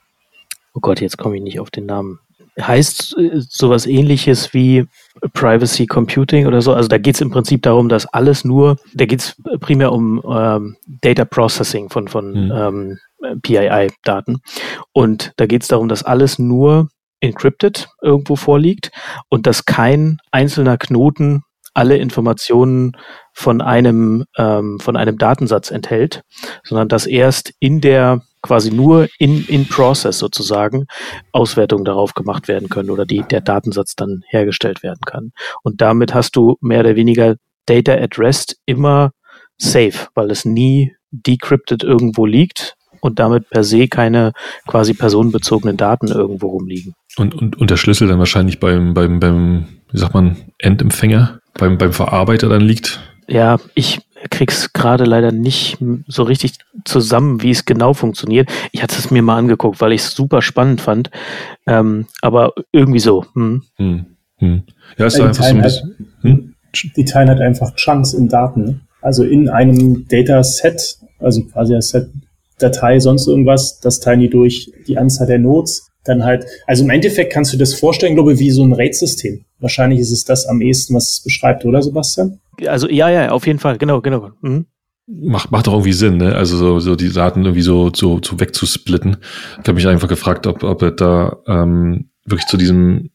[0.73, 2.20] oh Gott, jetzt komme ich nicht auf den Namen.
[2.61, 4.87] Heißt äh, sowas ähnliches wie
[5.33, 6.73] Privacy Computing oder so.
[6.73, 10.23] Also da geht es im Prinzip darum, dass alles nur, da geht es primär um
[10.25, 12.53] ähm, Data Processing von, von mhm.
[12.53, 14.38] ähm, PII-Daten.
[14.92, 16.88] Und da geht es darum, dass alles nur
[17.20, 18.92] encrypted irgendwo vorliegt
[19.29, 21.42] und dass kein einzelner Knoten
[21.74, 22.92] alle Informationen
[23.32, 26.22] von einem, ähm, von einem Datensatz enthält,
[26.62, 30.87] sondern dass erst in der quasi nur in, in Process sozusagen
[31.32, 35.32] Auswertungen darauf gemacht werden können oder die, der Datensatz dann hergestellt werden kann.
[35.62, 39.12] Und damit hast du mehr oder weniger Data at Rest immer
[39.56, 44.32] safe, weil es nie decrypted irgendwo liegt und damit per se keine
[44.66, 46.94] quasi personenbezogenen Daten irgendwo rumliegen.
[47.16, 51.79] Und, und, und der Schlüssel dann wahrscheinlich beim, beim, beim, wie sagt man, Endempfänger, beim,
[51.79, 53.01] beim Verarbeiter dann liegt?
[53.27, 58.51] Ja, ich krieg's gerade leider nicht so richtig zusammen, wie es genau funktioniert.
[58.73, 61.11] Ich hatte es mir mal angeguckt, weil ich es super spannend fand.
[61.67, 63.27] Ähm, aber irgendwie so.
[63.35, 63.62] Hm.
[63.77, 64.07] Hm.
[64.38, 64.62] Hm.
[64.99, 66.14] Ja, ist einfach so ein bisschen.
[66.23, 66.55] Hm?
[66.97, 68.64] Die teilen halt einfach Chunks in Daten.
[68.64, 68.81] Ne?
[69.01, 72.09] Also in einem Dataset, also quasi als Set
[72.59, 75.90] Datei, sonst irgendwas, das teilen die durch die Anzahl der Nodes.
[76.05, 79.45] Dann halt, also im Endeffekt kannst du das vorstellen, glaube ich, wie so ein RAID-System.
[79.59, 82.40] Wahrscheinlich ist es das am ehesten, was es beschreibt, oder Sebastian?
[82.67, 84.31] Also ja, ja, auf jeden Fall, genau, genau.
[84.43, 84.67] Mhm.
[85.07, 86.35] Macht, macht doch irgendwie Sinn, ne?
[86.35, 89.19] Also so, so die Daten irgendwie so, so, so wegzusplitten.
[89.53, 93.11] Ich habe mich einfach gefragt, ob, ob er da ähm, wirklich zu diesem,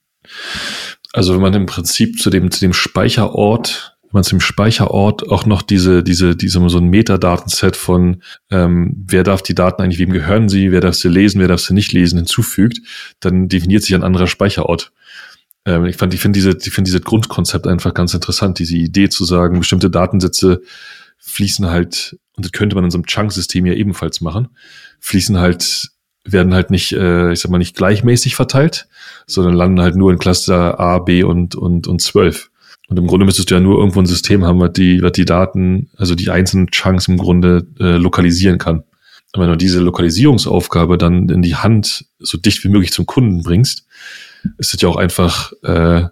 [1.14, 5.62] also wenn man im Prinzip zu dem, zu dem Speicherort man zum Speicherort auch noch
[5.62, 10.50] diese, diese, diese so ein Metadatenset von ähm, wer darf die Daten eigentlich, wem gehören
[10.50, 12.80] sie, wer darf sie lesen, wer darf sie nicht lesen, hinzufügt,
[13.20, 14.92] dann definiert sich ein anderer Speicherort.
[15.66, 19.10] Ähm, ich fand, ich finde diese, ich finde dieses Grundkonzept einfach ganz interessant, diese Idee
[19.10, 20.62] zu sagen, bestimmte Datensätze
[21.18, 24.50] fließen halt, und das könnte man in so einem Chunk-System ja ebenfalls machen,
[25.00, 25.90] fließen halt
[26.26, 28.88] werden halt nicht, äh, ich sag mal, nicht gleichmäßig verteilt,
[29.26, 32.52] sondern landen halt nur in Cluster A, B und, und, und 12.
[32.90, 35.26] Und im Grunde müsstest du ja nur irgendwo ein System haben, was die, was die
[35.26, 38.84] Daten, also die einzelnen Chunks im Grunde äh, lokalisieren kann.
[39.34, 43.44] Und wenn du diese Lokalisierungsaufgabe dann in die Hand so dicht wie möglich zum Kunden
[43.44, 43.86] bringst,
[44.58, 46.06] ist es ja auch einfach, äh,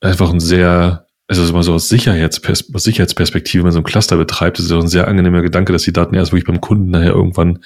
[0.00, 4.16] einfach ein sehr, also mal so aus, Sicherheitspers aus Sicherheitsperspektive, wenn man so ein Cluster
[4.16, 6.90] betreibt, ist es auch ein sehr angenehmer Gedanke, dass die Daten erst wirklich beim Kunden
[6.90, 7.60] nachher irgendwann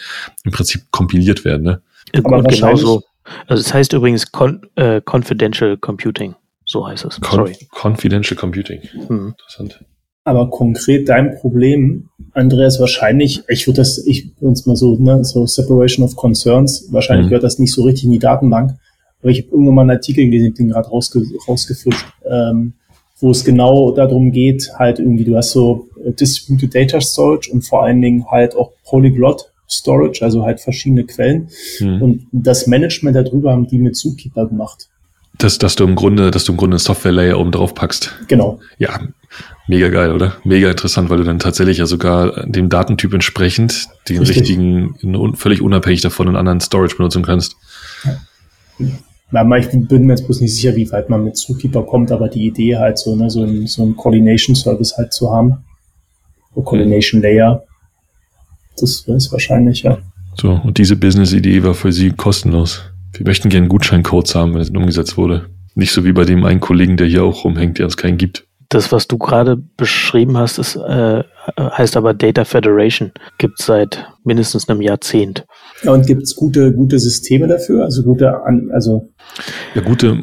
[0.45, 1.63] im Prinzip kompiliert werden.
[1.63, 1.83] Ne?
[2.23, 3.03] Aber genauso.
[3.47, 6.35] Also es das heißt übrigens Con äh, Confidential Computing.
[6.71, 7.21] So heißt es.
[7.21, 7.57] Con Sorry.
[7.73, 8.81] Confidential Computing.
[9.09, 9.35] Hm.
[9.37, 9.85] Interessant.
[10.23, 15.47] Aber konkret dein Problem, Andreas, wahrscheinlich, ich würde das, ich uns mal so, ne, so
[15.47, 17.31] Separation of Concerns, wahrscheinlich mhm.
[17.31, 18.77] gehört das nicht so richtig in die Datenbank.
[19.21, 22.75] Aber ich habe irgendwann mal einen Artikel gelesen, den gerade rausge rausgefischt, ähm,
[23.19, 27.63] wo es genau darum geht, halt irgendwie, du hast so äh, Distributed Data Storage und
[27.63, 31.49] vor allen Dingen halt auch Polyglot Storage, also halt verschiedene Quellen.
[31.81, 32.03] Mhm.
[32.03, 34.89] Und das Management darüber haben die mit Zookeeper gemacht.
[35.41, 38.15] Dass, dass du im Grunde, dass du im Grunde einen Software-Layer oben drauf packst.
[38.29, 38.61] Genau.
[38.79, 39.01] Ja,
[39.67, 40.37] mega geil, oder?
[40.45, 44.37] Mega interessant, weil du dann tatsächlich ja sogar dem Datentyp entsprechend den Richtig.
[44.37, 47.57] richtigen, völlig unabhängig davon einen anderen Storage benutzen kannst.
[48.05, 49.57] Ja.
[49.57, 52.47] Ich bin mir jetzt bloß nicht sicher, wie weit man mit Zookeeper kommt, aber die
[52.47, 55.65] Idee halt so, ne, so ein, so ein Coordination Service halt zu haben.
[56.55, 57.63] Oder Coordination Layer.
[58.77, 59.99] Das ist wahrscheinlich, ja.
[60.35, 62.83] So, und diese Business-Idee war für sie kostenlos.
[63.13, 65.47] Wir möchten gerne Gutscheincodes haben, wenn es umgesetzt wurde.
[65.75, 68.47] Nicht so wie bei dem einen Kollegen, der hier auch rumhängt, der uns keinen gibt.
[68.69, 71.25] Das, was du gerade beschrieben hast, ist, äh,
[71.59, 73.11] heißt aber Data Federation.
[73.39, 75.45] Gibt es seit mindestens einem Jahrzehnt.
[75.83, 77.83] Ja, und gibt es gute, gute Systeme dafür?
[77.83, 78.33] Also gute,
[78.73, 79.11] also
[79.75, 80.17] ja, gute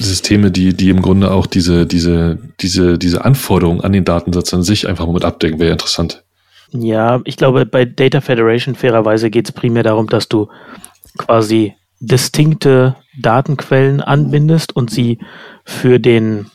[0.00, 4.64] Systeme, die, die im Grunde auch diese, diese, diese, diese Anforderungen an den Datensatz an
[4.64, 6.24] sich einfach mal mit abdecken, wäre interessant.
[6.72, 10.48] Ja, ich glaube, bei Data Federation fairerweise geht es primär darum, dass du
[11.18, 15.18] quasi distinkte Datenquellen anbindest und sie
[15.64, 16.50] für den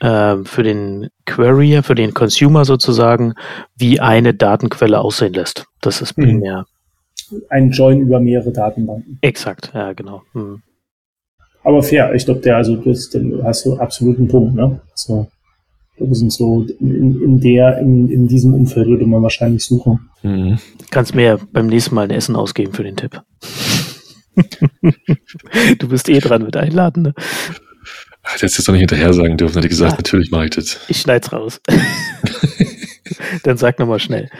[0.00, 3.34] äh, für den Querier, für den Consumer sozusagen,
[3.76, 5.66] wie eine Datenquelle aussehen lässt.
[5.80, 6.24] Das ist mhm.
[6.24, 6.66] primär.
[7.48, 9.18] Ein Join über mehrere Datenbanken.
[9.22, 10.22] Exakt, ja, genau.
[10.34, 10.62] Mhm.
[11.62, 14.80] Aber fair, ich glaube, der, also das, den hast du absoluten Punkt, ne?
[14.94, 15.26] So,
[15.98, 20.10] das sind so in, in der, in, in diesem Umfeld würde man wahrscheinlich suchen.
[20.22, 20.58] Mhm.
[20.90, 23.22] Kannst mir beim nächsten Mal ein Essen ausgeben für den Tipp.
[25.78, 27.14] du bist eh dran mit Einladen, ne?
[28.22, 29.96] Hättest jetzt doch nicht hinterher sagen dürfen, hätte ich gesagt, ja.
[29.98, 30.80] natürlich mache ich das.
[30.88, 31.60] Ich schneid's raus.
[33.42, 34.30] Dann sag nochmal schnell.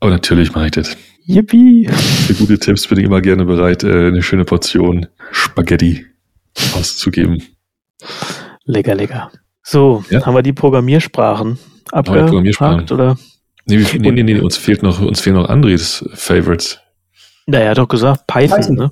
[0.00, 0.96] Aber natürlich mache ich das.
[1.24, 1.88] Yippie!
[1.88, 6.06] Für gute Tipps bin ich immer gerne bereit, äh, eine schöne Portion Spaghetti
[6.74, 7.42] auszugeben.
[8.64, 9.30] Lecker, lecker.
[9.62, 10.24] So, ja?
[10.24, 11.58] haben wir die Programmiersprachen
[11.90, 12.90] abgehakt, Programmiersprachen.
[12.90, 13.16] oder?
[13.66, 16.80] Nee, nee, nee, nee, uns fehlt noch, uns fehlen noch Andres Favorites.
[17.46, 18.76] Naja, er hat doch gesagt Python, Python.
[18.76, 18.90] ne?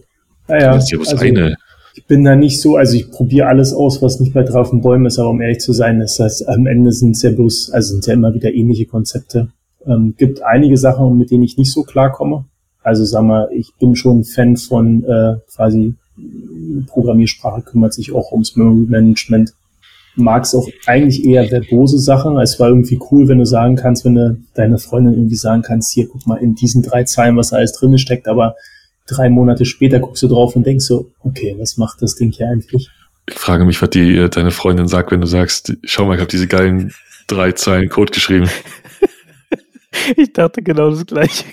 [0.48, 1.56] Naja, das ist ja also, eine.
[1.94, 4.82] Ich bin da nicht so, also ich probiere alles aus, was nicht bei drauf und
[4.82, 7.70] Bäumen ist, aber um ehrlich zu sein, ist das am Ende sind es ja bloß,
[7.72, 9.48] also sind ja immer wieder ähnliche Konzepte.
[9.86, 12.44] Ähm, gibt einige Sachen, mit denen ich nicht so klarkomme.
[12.82, 15.94] Also sag mal, ich bin schon ein Fan von äh, quasi
[16.86, 19.54] Programmiersprache kümmert sich auch ums Memory Management.
[20.16, 22.36] Mag es auch eigentlich eher verbose Sachen.
[22.38, 25.92] Es war irgendwie cool, wenn du sagen kannst, wenn du deine Freundin irgendwie sagen kannst,
[25.92, 28.56] hier, guck mal, in diesen drei Zeilen, was alles drin steckt, aber
[29.06, 32.48] drei Monate später guckst du drauf und denkst so, okay, was macht das Ding hier
[32.48, 32.90] eigentlich?
[33.28, 36.20] Ich frage mich, was die, äh, deine Freundin sagt, wenn du sagst, schau mal, ich
[36.20, 36.92] habe diese geilen
[37.26, 38.48] drei Zeilen Code geschrieben.
[40.16, 41.44] ich dachte genau das Gleiche.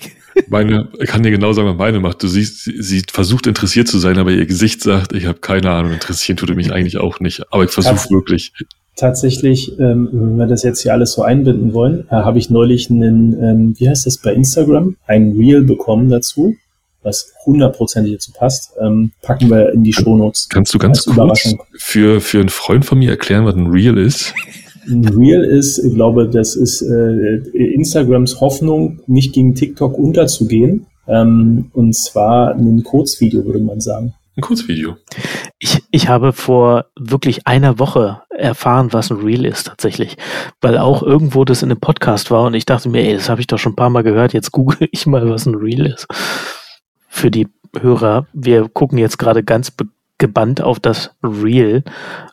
[0.49, 2.21] Meine, ich kann dir genau sagen, was meine macht.
[2.23, 5.71] Du siehst, sie, sie versucht interessiert zu sein, aber ihr Gesicht sagt, ich habe keine
[5.71, 7.43] Ahnung, interessieren tut mich eigentlich auch nicht.
[7.51, 8.53] Aber ich versuche wirklich.
[8.95, 12.89] Tatsächlich, ähm, wenn wir das jetzt hier alles so einbinden wollen, äh, habe ich neulich
[12.89, 16.55] einen, ähm, wie heißt das bei Instagram, ein Reel bekommen dazu,
[17.03, 18.71] was hundertprozentig dazu passt.
[18.81, 20.49] Ähm, packen wir in die Shownotes.
[20.49, 24.33] Kannst du ganz kurz für, für einen Freund von mir erklären, was ein Reel ist?
[24.87, 30.85] Real ist, ich glaube, das ist äh, Instagrams Hoffnung, nicht gegen TikTok unterzugehen.
[31.07, 34.13] Ähm, und zwar ein Kurzvideo, würde man sagen.
[34.35, 34.97] Ein Kurzvideo.
[35.57, 40.15] Ich, ich habe vor wirklich einer Woche erfahren, was ein Reel ist tatsächlich.
[40.61, 43.41] Weil auch irgendwo das in einem Podcast war und ich dachte mir, ey, das habe
[43.41, 46.07] ich doch schon ein paar Mal gehört, jetzt google ich mal, was ein Reel ist.
[47.07, 47.47] Für die
[47.79, 49.73] Hörer, wir gucken jetzt gerade ganz
[50.17, 51.83] gebannt auf das Reel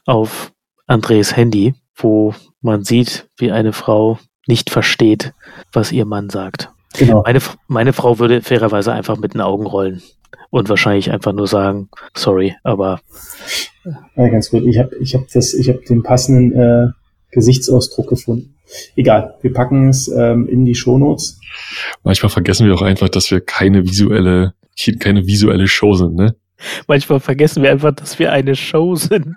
[0.05, 0.53] auf
[0.87, 5.33] Andres Handy wo man sieht, wie eine Frau nicht versteht,
[5.73, 6.71] was ihr Mann sagt.
[6.99, 7.23] Genau.
[7.23, 10.03] Meine, meine Frau würde fairerweise einfach mit den Augen rollen
[10.51, 13.01] und wahrscheinlich einfach nur sagen, sorry, aber.
[14.17, 14.65] Ja, ganz gut.
[14.67, 16.87] Ich habe ich hab das, ich habe den passenden äh,
[17.33, 18.55] Gesichtsausdruck gefunden.
[18.97, 21.41] Egal, wir packen es ähm, in die Shownotes.
[22.03, 24.55] Manchmal vergessen wir auch einfach, dass wir keine visuelle,
[25.01, 26.35] keine visuelle Show sind, ne?
[26.87, 29.37] Manchmal vergessen wir einfach, dass wir eine Show sind.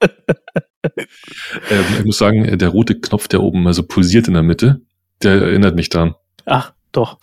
[0.84, 4.80] ähm, ich muss sagen, der rote Knopf, der oben also pulsiert in der Mitte,
[5.22, 6.14] der erinnert mich daran.
[6.46, 7.18] Ach, doch.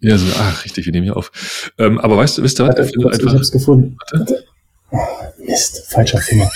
[0.00, 1.72] Ja, so, ach, richtig, wir nehmen hier auf.
[1.78, 2.76] Ähm, aber weißt du, wisst ihr was?
[2.76, 3.96] Warte, kurz, einfach, ich hab's gefunden.
[4.12, 4.44] Warte.
[4.90, 4.98] Oh,
[5.44, 6.50] Mist, falscher Finger.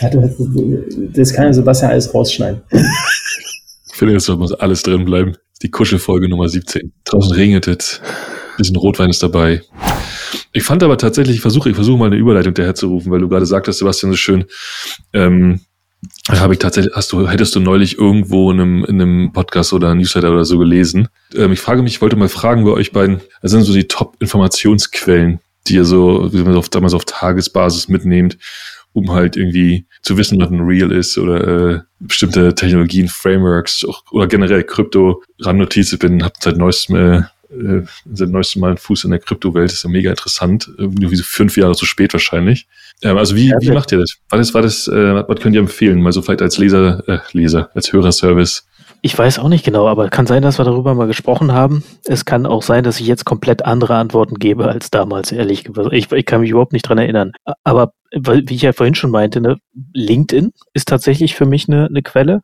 [0.00, 2.62] Das kann ja Sebastian alles rausschneiden.
[2.70, 5.36] Ich finde, das muss alles drin bleiben.
[5.62, 6.92] Die Kuschelfolge Nummer 17.
[7.04, 8.00] Draußen regnet es.
[8.56, 9.62] Bisschen Rotwein ist dabei.
[10.52, 13.20] Ich fand aber tatsächlich, ich versuche, ich versuche mal eine Überleitung daher zu rufen, weil
[13.20, 14.44] du gerade sagtest, Sebastian, so schön,
[15.12, 15.60] ähm,
[16.28, 19.94] habe ich tatsächlich, hast du, hättest du neulich irgendwo in einem, in einem Podcast oder
[19.94, 21.08] Newsletter oder so gelesen.
[21.34, 23.88] Ähm, ich frage mich, ich wollte mal fragen bei euch beiden, was sind so die
[23.88, 28.36] Top-Informationsquellen, die ihr so, wie man auf, damals auf Tagesbasis mitnehmt,
[28.92, 34.26] um halt irgendwie zu wissen, was ein Real ist oder äh, bestimmte Technologien, Frameworks oder
[34.26, 35.96] generell Krypto-Randnotizen.
[35.96, 39.72] Ich bin, hab seit neuestem äh, äh, seit neuestem Mal einen Fuß in der Kryptowelt,
[39.72, 40.70] ist ja mega interessant.
[40.78, 42.66] Irgendwie so fünf Jahre zu spät wahrscheinlich.
[43.02, 44.16] Ähm, also wie, wie macht ihr das?
[44.30, 46.00] Was was ist, äh, was könnt ihr empfehlen?
[46.00, 48.66] Mal so vielleicht als Leser, äh, Leser, als Hörerservice.
[49.04, 51.82] Ich weiß auch nicht genau, aber kann sein, dass wir darüber mal gesprochen haben.
[52.04, 55.92] Es kann auch sein, dass ich jetzt komplett andere Antworten gebe als damals, ehrlich gesagt.
[55.92, 57.32] Ich, ich kann mich überhaupt nicht dran erinnern.
[57.64, 59.56] Aber wie ich ja vorhin schon meinte, ne,
[59.92, 62.42] LinkedIn ist tatsächlich für mich eine, eine Quelle.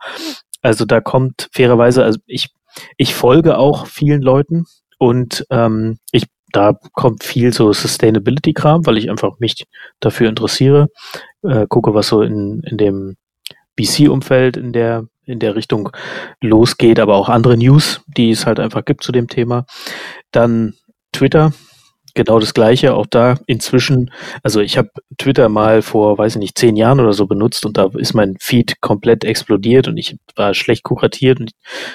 [0.61, 2.49] Also da kommt fairerweise, also ich,
[2.97, 4.65] ich folge auch vielen Leuten,
[4.99, 9.65] und ähm, ich, da kommt viel so Sustainability-Kram, weil ich einfach mich
[10.01, 10.89] dafür interessiere,
[11.43, 13.17] äh, gucke, was so in, in dem
[13.79, 15.91] VC-Umfeld in der in der Richtung
[16.41, 19.67] losgeht, aber auch andere News, die es halt einfach gibt zu dem Thema.
[20.33, 20.75] Dann
[21.13, 21.53] Twitter,
[22.19, 22.95] genau das Gleiche.
[22.95, 24.11] Auch da inzwischen,
[24.43, 27.79] also ich habe Twitter mal vor, weiß ich nicht, zehn Jahren oder so benutzt und
[27.79, 31.53] da ist mein Feed komplett explodiert und ich war schlecht kuratiert und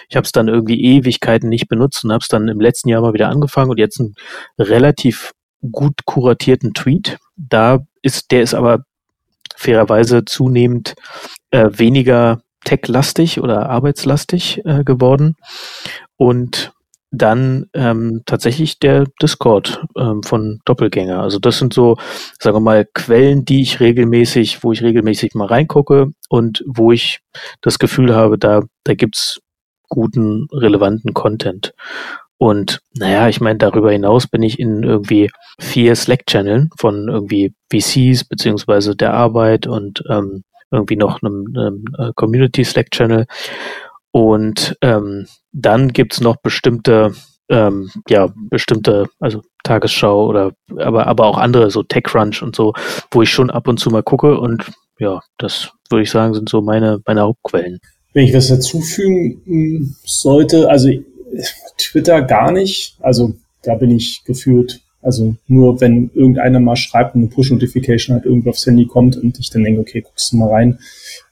[0.08, 3.02] ich, habe es dann irgendwie Ewigkeiten nicht benutzt und habe es dann im letzten Jahr
[3.02, 4.16] mal wieder angefangen und jetzt einen
[4.58, 5.34] relativ
[5.72, 7.18] gut kuratierten Tweet.
[7.36, 8.86] Da ist, der ist aber
[9.58, 10.96] fairerweise zunehmend
[11.52, 15.36] äh, weniger tech-lastig oder arbeitslastig äh, geworden.
[16.16, 16.72] Und
[17.14, 21.22] dann ähm, tatsächlich der Discord ähm, von Doppelgänger.
[21.22, 21.96] Also das sind so,
[22.40, 27.20] sagen wir mal, Quellen, die ich regelmäßig, wo ich regelmäßig mal reingucke und wo ich
[27.62, 29.40] das Gefühl habe, da, da gibt's
[29.90, 31.74] guten, relevanten Content.
[32.38, 35.30] Und naja, ich meine, darüber hinaus bin ich in irgendwie
[35.62, 42.12] vier Slack-Channeln von irgendwie VCs beziehungsweise der Arbeit und ähm, irgendwie noch einem, einem äh,
[42.16, 43.28] Community Slack-Channel.
[44.14, 47.14] Und ähm, dann gibt's noch bestimmte,
[47.50, 52.74] ähm, ja, bestimmte, also Tagesschau oder aber, aber auch andere, so TechCrunch und so,
[53.10, 56.48] wo ich schon ab und zu mal gucke und ja, das würde ich sagen, sind
[56.48, 57.80] so meine, meine Hauptquellen.
[58.14, 60.90] Wenn ich was dazufügen hm, sollte, also
[61.80, 67.22] Twitter gar nicht, also da bin ich gefühlt, also nur wenn irgendeiner mal schreibt und
[67.22, 70.50] eine Push-Notification halt irgendwie aufs Handy kommt und ich dann denke, okay, guckst du mal
[70.50, 70.78] rein.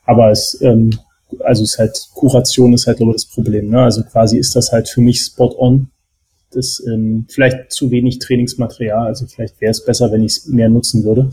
[0.04, 0.98] Aber es ähm,
[1.40, 3.70] also ist halt, Kuration ist halt, glaube ich, das Problem.
[3.70, 3.82] Ne?
[3.82, 5.90] Also quasi ist das halt für mich spot on.
[6.52, 10.68] Das ähm, vielleicht zu wenig Trainingsmaterial, also vielleicht wäre es besser, wenn ich es mehr
[10.68, 11.32] nutzen würde.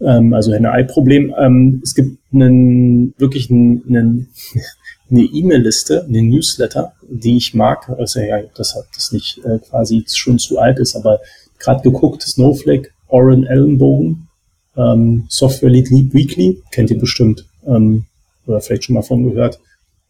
[0.00, 1.34] ähm, also Henne-Ei-Problem.
[1.38, 4.28] Ähm, es gibt einen, wirklich einen,
[5.10, 7.88] eine E-Mail-Liste, eine Newsletter, die ich mag.
[7.98, 11.20] Also ja, das hat das nicht äh, quasi schon zu alt ist, aber
[11.58, 14.28] gerade geguckt, Snowflake, Oren Ellenbogen,
[14.76, 18.06] ähm, Software Lead Weekly, kennt ihr bestimmt, ähm,
[18.52, 19.60] oder vielleicht schon mal von gehört.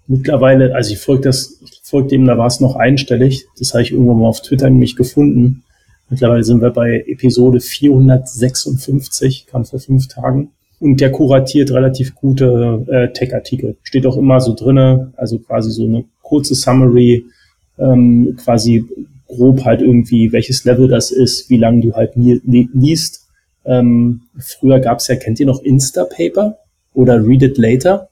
[0.06, 3.82] Mittlerweile, also ich folge das, ich folge dem, da war es noch einstellig, das habe
[3.82, 5.62] ich irgendwann mal auf Twitter nämlich gefunden.
[6.10, 10.50] Mittlerweile sind wir bei Episode 456, kam vor fünf Tagen.
[10.78, 13.76] Und der kuratiert relativ gute äh, Tech-Artikel.
[13.84, 17.24] Steht auch immer so drinne, also quasi so eine kurze Summary,
[17.78, 18.84] ähm, quasi
[19.26, 23.28] grob halt irgendwie, welches Level das ist, wie lange du halt li liest.
[23.64, 26.58] Ähm, früher gab's ja, kennt ihr noch Instapaper
[26.94, 28.08] oder Read It Later?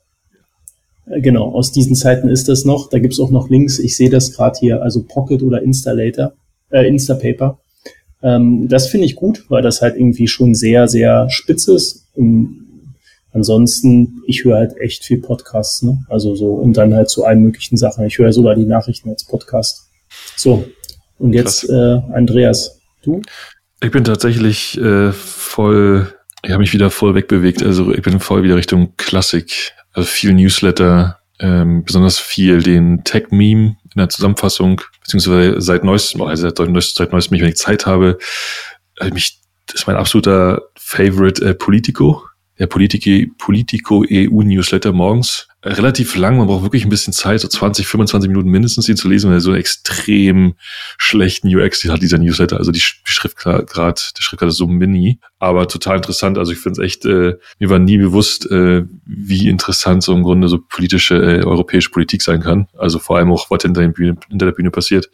[1.10, 2.88] Äh, genau, aus diesen Zeiten ist das noch.
[2.88, 3.78] Da gibt's auch noch Links.
[3.78, 6.32] Ich sehe das gerade hier, also Pocket oder Installator,
[6.70, 7.58] äh, Instapaper.
[8.22, 12.06] Ähm, das finde ich gut, weil das halt irgendwie schon sehr, sehr spitz ist.
[12.14, 12.66] Und
[13.32, 16.04] ansonsten, ich höre halt echt viel Podcasts, ne?
[16.08, 18.04] Also so, und dann halt zu allen möglichen Sachen.
[18.04, 19.88] Ich höre sogar die Nachrichten als Podcast.
[20.36, 20.64] So,
[21.18, 23.22] und jetzt äh, Andreas, du?
[23.82, 27.62] Ich bin tatsächlich äh, voll, ich habe mich wieder voll wegbewegt.
[27.62, 29.72] Also ich bin voll wieder Richtung Klassik.
[29.92, 36.48] Also viel Newsletter, ähm, besonders viel den Tech-Meme in der Zusammenfassung, beziehungsweise seit neuestem, also
[36.48, 38.18] seit, neuestem, seit neuestem, wenn ich Zeit habe,
[39.00, 42.24] habe mich, das ist mein absoluter Favorite äh, Politico,
[42.60, 46.36] der Politico, Politico EU Newsletter morgens relativ lang.
[46.36, 49.38] Man braucht wirklich ein bisschen Zeit, so 20, 25 Minuten mindestens, ihn zu lesen, weil
[49.38, 50.54] er so einen extrem
[50.98, 52.58] schlechten UX hat, dieser Newsletter.
[52.58, 56.36] Also die, Schriftgrad, der Schriftgrad ist so mini, aber total interessant.
[56.36, 60.22] Also ich finde es echt, äh, mir war nie bewusst, äh, wie interessant so im
[60.22, 62.68] Grunde so politische, äh, europäische Politik sein kann.
[62.76, 65.08] Also vor allem auch, was hinter, Bühne, hinter der Bühne passiert.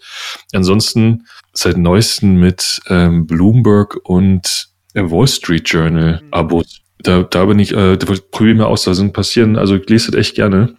[0.52, 7.72] Ansonsten seit neuesten mit ähm, Bloomberg und Wall Street Journal Abos da, da bin ich,
[7.72, 10.76] äh, probiere mir aus, da sind passieren, also ich lese das echt gerne.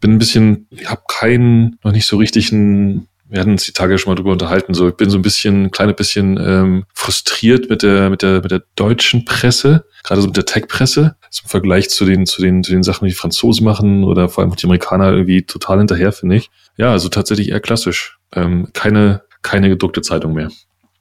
[0.00, 3.72] Bin ein bisschen, ich habe keinen, noch nicht so richtig einen, wir hatten uns die
[3.72, 6.84] Tage schon mal drüber unterhalten, so ich bin so ein bisschen, ein kleines bisschen ähm,
[6.92, 11.48] frustriert mit der, mit der, mit der deutschen Presse, gerade so mit der Tech-Presse, zum
[11.48, 14.54] Vergleich zu den, zu den, zu den Sachen, die, die Franzosen machen oder vor allem
[14.54, 16.50] die Amerikaner irgendwie total hinterher, finde ich.
[16.76, 18.18] Ja, also tatsächlich eher klassisch.
[18.32, 20.50] Ähm, keine, keine gedruckte Zeitung mehr.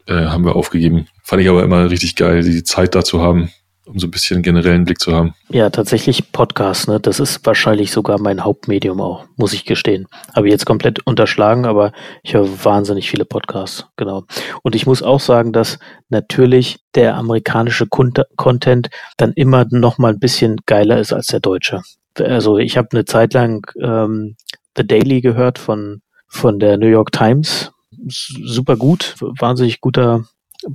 [0.06, 1.08] Äh, haben wir aufgegeben.
[1.24, 3.50] Fand ich aber immer richtig geil, die Zeit dazu haben
[3.86, 5.34] um so ein bisschen generellen Blick zu haben.
[5.50, 7.00] Ja, tatsächlich Podcast, ne?
[7.00, 10.08] Das ist wahrscheinlich sogar mein Hauptmedium auch, muss ich gestehen.
[10.34, 11.92] Habe ich jetzt komplett unterschlagen, aber
[12.24, 14.26] ich höre wahnsinnig viele Podcasts, genau.
[14.62, 20.20] Und ich muss auch sagen, dass natürlich der amerikanische Content dann immer noch mal ein
[20.20, 21.82] bisschen geiler ist als der deutsche.
[22.18, 24.36] Also ich habe eine Zeit lang ähm,
[24.78, 26.02] The Daily gehört von
[26.34, 27.72] von der New York Times.
[28.08, 30.26] Super gut, wahnsinnig guter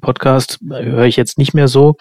[0.01, 1.97] Podcast höre ich jetzt nicht mehr so.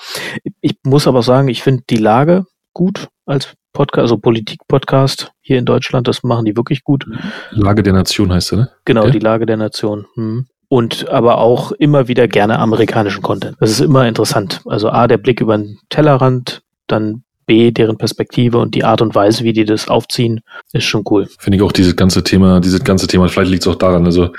[0.61, 5.65] Ich muss aber sagen, ich finde die Lage gut als Podcast, also Politik-Podcast hier in
[5.65, 6.07] Deutschland.
[6.07, 7.05] Das machen die wirklich gut.
[7.51, 8.71] Lage der Nation heißt er, ne?
[8.85, 9.11] Genau, okay.
[9.11, 10.05] die Lage der Nation.
[10.15, 10.47] Hm.
[10.69, 13.55] Und aber auch immer wieder gerne amerikanischen Content.
[13.59, 14.61] Das ist immer interessant.
[14.65, 19.15] Also A, der Blick über den Tellerrand, dann B, deren Perspektive und die Art und
[19.15, 20.41] Weise, wie die das aufziehen,
[20.73, 21.27] ist schon cool.
[21.39, 24.33] Finde ich auch dieses ganze Thema, dieses ganze Thema, vielleicht liegt es auch daran, also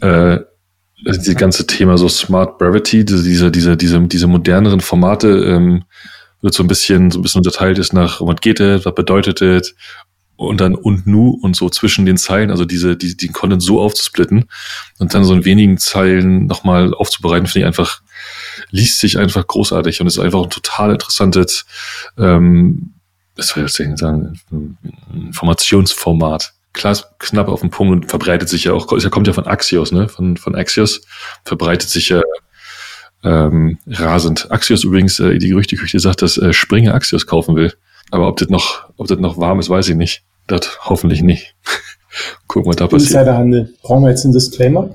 [0.00, 0.38] äh,
[1.04, 5.84] dieses ganze Thema so Smart Brevity, diese, diese, diese, diese moderneren Formate, ähm,
[6.40, 9.40] wird so ein bisschen, so ein bisschen unterteilt ist nach, was geht es, was bedeutet
[9.42, 9.74] es,
[10.36, 13.80] und dann und nu und so zwischen den Zeilen, also diese, die, den Content so
[13.80, 14.48] aufzusplitten
[14.98, 18.02] und dann so in wenigen Zeilen nochmal aufzubereiten, finde ich einfach,
[18.70, 21.64] liest sich einfach großartig und ist einfach ein total interessantes,
[22.18, 22.94] ähm,
[23.36, 24.40] was soll ich jetzt sagen,
[25.14, 29.92] Informationsformat knapp auf den Punkt und verbreitet sich ja auch, er kommt ja von Axios,
[29.92, 30.08] ne?
[30.08, 31.02] Von, von Axios,
[31.44, 32.22] verbreitet sich ja
[33.24, 34.50] ähm, rasend.
[34.50, 37.72] Axios übrigens, äh, die Gerüchteküche sagt, dass äh, Springer Axios kaufen will.
[38.10, 40.22] Aber ob das noch, ob das noch warm ist, weiß ich nicht.
[40.46, 41.54] Das hoffentlich nicht.
[42.46, 43.12] Gucken, was da passiert.
[43.12, 43.72] Insiderhandel.
[43.82, 44.90] Brauchen wir jetzt einen Disclaimer?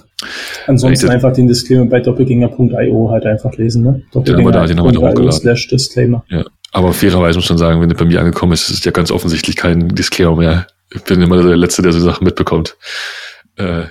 [0.67, 4.03] Ansonsten einfach den Disclaimer bei doppelgänger.io halt einfach lesen, ne?
[4.11, 4.39] Doppelgänger.
[4.39, 5.31] Ja, aber da den haben wir hochgeladen.
[5.31, 6.23] Slash Disclaimer.
[6.29, 6.45] Ja.
[6.73, 9.09] Aber fairerweise muss man sagen, wenn das bei mir angekommen ist, ist es ja ganz
[9.09, 12.77] offensichtlich kein Disclaimer mehr ich bin immer der Letzte, der so Sachen mitbekommt.
[13.55, 13.85] Äh,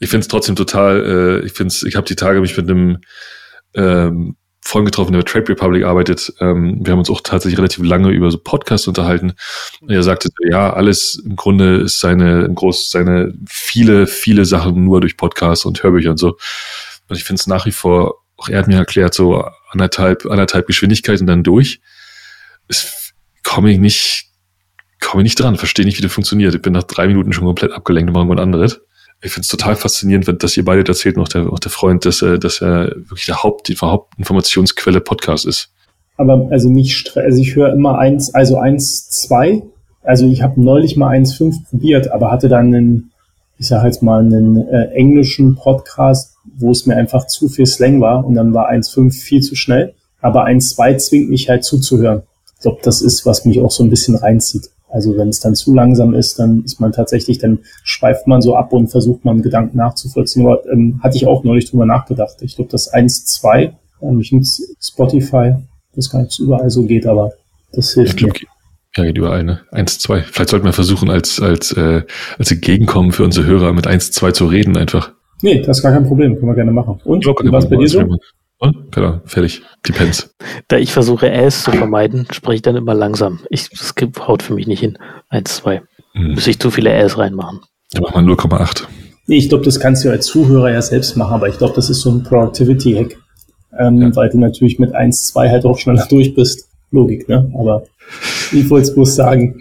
[0.00, 2.98] ich finde es trotzdem total, äh, ich finde ich habe die Tage mich mit einem
[3.74, 6.32] ähm, Freund getroffen, der bei Trade Republic arbeitet.
[6.40, 9.34] Ähm, wir haben uns auch tatsächlich relativ lange über so Podcasts unterhalten.
[9.80, 14.84] Und er sagte, ja, alles im Grunde ist seine, im Groß, seine viele, viele Sachen
[14.84, 16.36] nur durch Podcasts und Hörbücher und so.
[17.08, 20.66] Und ich finde es nach wie vor, auch er hat mir erklärt, so anderthalb, anderthalb
[20.66, 21.80] Geschwindigkeiten dann durch.
[22.66, 23.12] Es
[23.44, 24.25] komme ich nicht,
[25.06, 26.54] komme nicht dran, verstehe nicht, wie das funktioniert.
[26.54, 28.80] Ich bin nach drei Minuten schon komplett abgelenkt und mache irgendwas anderes.
[29.22, 32.04] Ich finde es total faszinierend, wenn, dass ihr beide erzählt, noch der, auch der Freund,
[32.04, 35.70] dass, äh, dass er wirklich der Haupt, die Hauptinformationsquelle Podcast ist.
[36.16, 39.62] aber also nicht, also ich höre immer eins, also eins, zwei.
[40.02, 43.12] Also ich habe neulich mal eins, fünf probiert, aber hatte dann einen,
[43.58, 48.00] ich sage jetzt mal, einen äh, englischen Podcast, wo es mir einfach zu viel Slang
[48.00, 49.94] war und dann war eins, fünf viel zu schnell.
[50.20, 52.22] Aber eins, zwei zwingt mich halt zuzuhören.
[52.56, 54.70] Ich glaube, das ist, was mich auch so ein bisschen reinzieht.
[54.96, 58.56] Also wenn es dann zu langsam ist, dann ist man tatsächlich, dann schweift man so
[58.56, 60.46] ab und versucht man Gedanken nachzuvollziehen.
[60.46, 62.36] Aber ähm, hatte ich auch neulich drüber nachgedacht.
[62.40, 65.56] Ich glaube, das 1.2, ähm, ich nutze Spotify,
[65.94, 67.32] das gar nicht überall so geht, aber
[67.72, 68.48] das hilft ich glaub, mir.
[68.96, 69.60] Ja, geht überall, ne?
[69.70, 70.22] 1, 2.
[70.22, 72.04] Vielleicht sollten wir versuchen, als, als, äh,
[72.38, 75.12] als Entgegenkommen für unsere Hörer mit 1, 2 zu reden einfach.
[75.42, 77.02] Nee, das ist gar kein Problem, können wir gerne machen.
[77.04, 78.00] Und, und was bei dir so?
[78.66, 79.62] Und, genau, fertig.
[79.86, 80.34] Depends.
[80.68, 83.40] Da ich versuche, Äs zu vermeiden, spreche ich dann immer langsam.
[83.50, 83.94] Ich, das
[84.26, 84.98] haut für mich nicht hin.
[85.28, 85.82] Eins, zwei.
[86.12, 86.32] Hm.
[86.34, 87.60] Muss ich zu viele Äs reinmachen.
[87.92, 88.84] Dann mach mal 0,8.
[89.26, 91.90] Nee, ich glaube, das kannst du als Zuhörer ja selbst machen, aber ich glaube, das
[91.90, 93.16] ist so ein Productivity-Hack.
[93.78, 94.16] Ähm, ja.
[94.16, 96.68] Weil du natürlich mit 1, 2 halt auch schneller durch bist.
[96.90, 97.50] Logik, ne?
[97.58, 97.84] Aber
[98.52, 99.60] ich wollte es bloß sagen.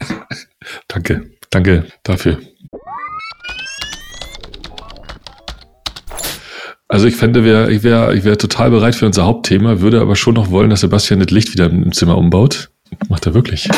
[0.88, 2.38] Danke, danke dafür.
[6.88, 10.14] Also ich fände, wär, ich wäre ich wär total bereit für unser Hauptthema, würde aber
[10.14, 12.70] schon noch wollen, dass Sebastian das Licht wieder im Zimmer umbaut.
[13.08, 13.68] Macht er wirklich.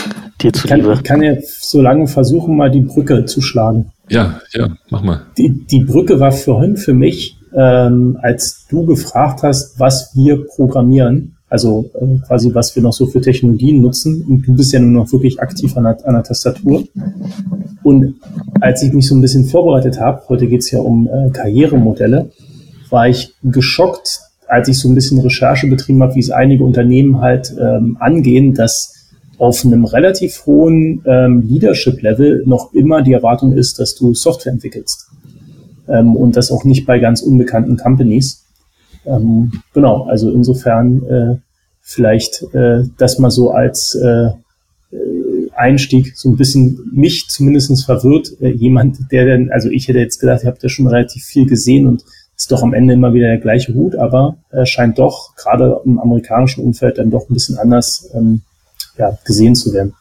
[0.42, 3.90] Dir zu ich kann, ich kann jetzt so lange versuchen, mal die Brücke zu schlagen.
[4.11, 5.22] Ja, ja, mach mal.
[5.38, 11.36] Die, die Brücke war vorhin für mich, ähm, als du gefragt hast, was wir programmieren,
[11.48, 14.22] also ähm, quasi was wir noch so für Technologien nutzen.
[14.28, 16.84] Und du bist ja nur noch wirklich aktiv an der, an der Tastatur.
[17.82, 18.16] Und
[18.61, 22.30] als ich mich so ein bisschen vorbereitet habe, heute geht es ja um äh, Karrieremodelle,
[22.91, 27.20] war ich geschockt, als ich so ein bisschen Recherche betrieben habe, wie es einige Unternehmen
[27.20, 28.95] halt ähm, angehen, dass
[29.39, 35.09] auf einem relativ hohen ähm, Leadership-Level noch immer die Erwartung ist, dass du Software entwickelst.
[35.89, 38.45] Ähm, und das auch nicht bei ganz unbekannten Companies.
[39.07, 41.36] Ähm, genau, also insofern äh,
[41.80, 44.30] vielleicht äh, das mal so als äh,
[45.55, 48.32] Einstieg so ein bisschen mich zumindestens verwirrt.
[48.41, 51.47] Äh, jemand, der dann, also ich hätte jetzt gedacht, ihr habt ja schon relativ viel
[51.47, 52.05] gesehen und
[52.39, 55.99] ist doch am Ende immer wieder der gleiche Hut, aber äh, scheint doch gerade im
[55.99, 58.43] amerikanischen Umfeld dann doch ein bisschen anders ähm,
[58.97, 59.95] ja, gesehen zu werden.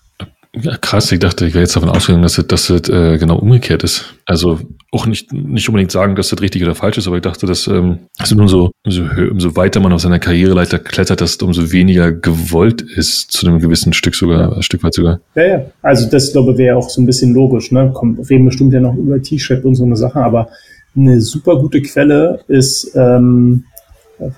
[0.54, 3.38] Ja, krass, ich dachte, ich wäre jetzt davon ausgegangen, dass das, dass das äh, genau
[3.38, 4.16] umgekehrt ist.
[4.26, 4.60] Also
[4.92, 7.68] auch nicht, nicht unbedingt sagen, dass das richtig oder falsch ist, aber ich dachte, dass
[7.68, 12.12] ähm, also nur so, umso, umso weiter man auf seiner Karriereleiter klettert, dass umso weniger
[12.12, 15.20] gewollt ist, zu einem gewissen Stück sogar, ein Stück weit sogar.
[15.36, 15.66] Ja, ja.
[15.82, 17.92] Also das, glaube ich, wäre auch so ein bisschen logisch, ne?
[17.94, 20.50] Komm, reden bestimmt ja noch über T-Shirt und so eine Sache, aber
[20.98, 23.66] eine super gute Quelle ist ähm,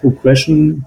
[0.01, 0.83] progression.fyi.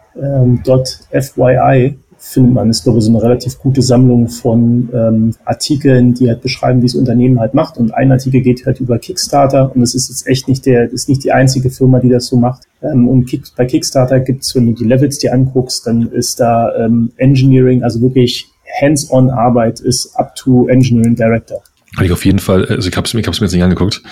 [1.87, 6.29] Ähm, findet man, ist glaube ich so eine relativ gute Sammlung von ähm, Artikeln, die
[6.29, 7.79] halt beschreiben, wie das Unternehmen halt macht.
[7.79, 11.09] Und ein Artikel geht halt über Kickstarter und das ist jetzt echt nicht der, ist
[11.09, 12.63] nicht die einzige Firma, die das so macht.
[12.81, 16.73] Ähm, und Kick, bei Kickstarter gibt's, wenn du die Levels dir anguckst, dann ist da
[16.77, 18.49] ähm, Engineering, also wirklich
[18.81, 21.61] Hands-on Arbeit ist up to Engineering Director.
[21.97, 24.03] Habe ich auf jeden Fall, also ich habe es mir, jetzt nicht angeguckt,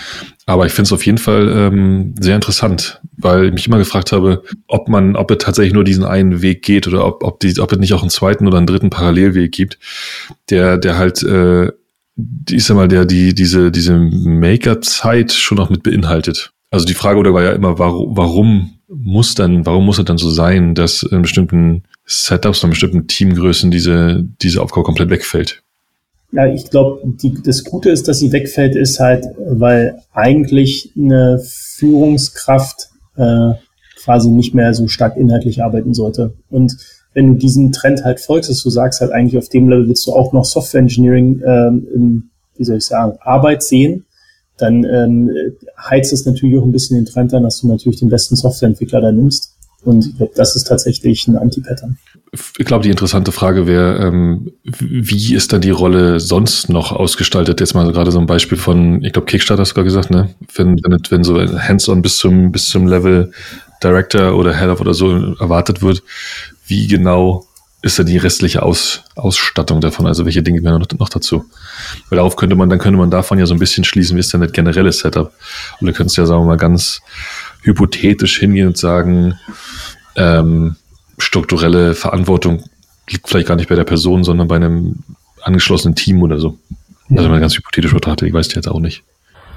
[0.45, 4.13] aber ich finde es auf jeden Fall ähm, sehr interessant, weil ich mich immer gefragt
[4.13, 7.59] habe, ob man, ob es tatsächlich nur diesen einen Weg geht oder ob, ob, die,
[7.59, 9.79] ob es nicht auch einen zweiten oder einen dritten Parallelweg gibt,
[10.51, 11.73] der, der halt, äh,
[12.51, 16.53] ich sag mal, der die, diese, diese Maker-Zeit schon noch mit beinhaltet.
[16.71, 20.19] Also die Frage oder war ja immer, warum, warum muss dann, warum muss es dann
[20.19, 25.63] so sein, dass in bestimmten Setups, in bestimmten Teamgrößen diese, diese Aufgabe komplett wegfällt?
[26.33, 27.03] Ja, ich glaube,
[27.45, 33.53] das Gute ist, dass sie wegfällt, ist halt, weil eigentlich eine Führungskraft äh,
[33.97, 36.35] quasi nicht mehr so stark inhaltlich arbeiten sollte.
[36.49, 36.77] Und
[37.15, 40.07] wenn du diesen Trend halt folgst, dass du sagst halt eigentlich auf dem Level willst
[40.07, 44.05] du auch noch Software Engineering ähm, in, wie soll ich sagen, Arbeit sehen,
[44.57, 45.31] dann ähm,
[45.79, 49.01] heizt es natürlich auch ein bisschen den Trend an, dass du natürlich den besten Softwareentwickler
[49.01, 49.57] da nimmst.
[49.83, 51.99] Und ich glaube, das ist tatsächlich ein Anti-Pattern.
[52.59, 57.61] Ich glaube, die interessante Frage wäre, ähm, wie ist dann die Rolle sonst noch ausgestaltet?
[57.61, 60.35] Jetzt mal gerade so ein Beispiel von, ich glaube, Kickstarter hast du gerade gesagt, ne?
[60.55, 63.33] Wenn, wenn, wenn so hands-on bis zum, bis zum Level
[63.83, 66.03] Director oder Head of oder so erwartet wird,
[66.67, 67.47] wie genau
[67.83, 70.07] ist da die restliche Aus, Ausstattung davon?
[70.07, 71.47] Also welche Dinge gehören noch, noch dazu?
[72.11, 74.33] Weil darauf könnte man, dann könnte man davon ja so ein bisschen schließen, wie ist
[74.33, 75.33] denn das generelle Setup?
[75.81, 77.01] Und du könntest ja, sagen wir mal, ganz
[77.63, 79.35] hypothetisch hingehen und sagen,
[80.17, 80.77] ähm,
[81.19, 82.65] strukturelle Verantwortung
[83.09, 84.97] liegt vielleicht gar nicht bei der Person, sondern bei einem
[85.43, 86.59] angeschlossenen Team oder so.
[87.09, 87.19] Ja.
[87.19, 89.03] Also mal ganz hypothetisch betrachtet, ich weiß die jetzt auch nicht.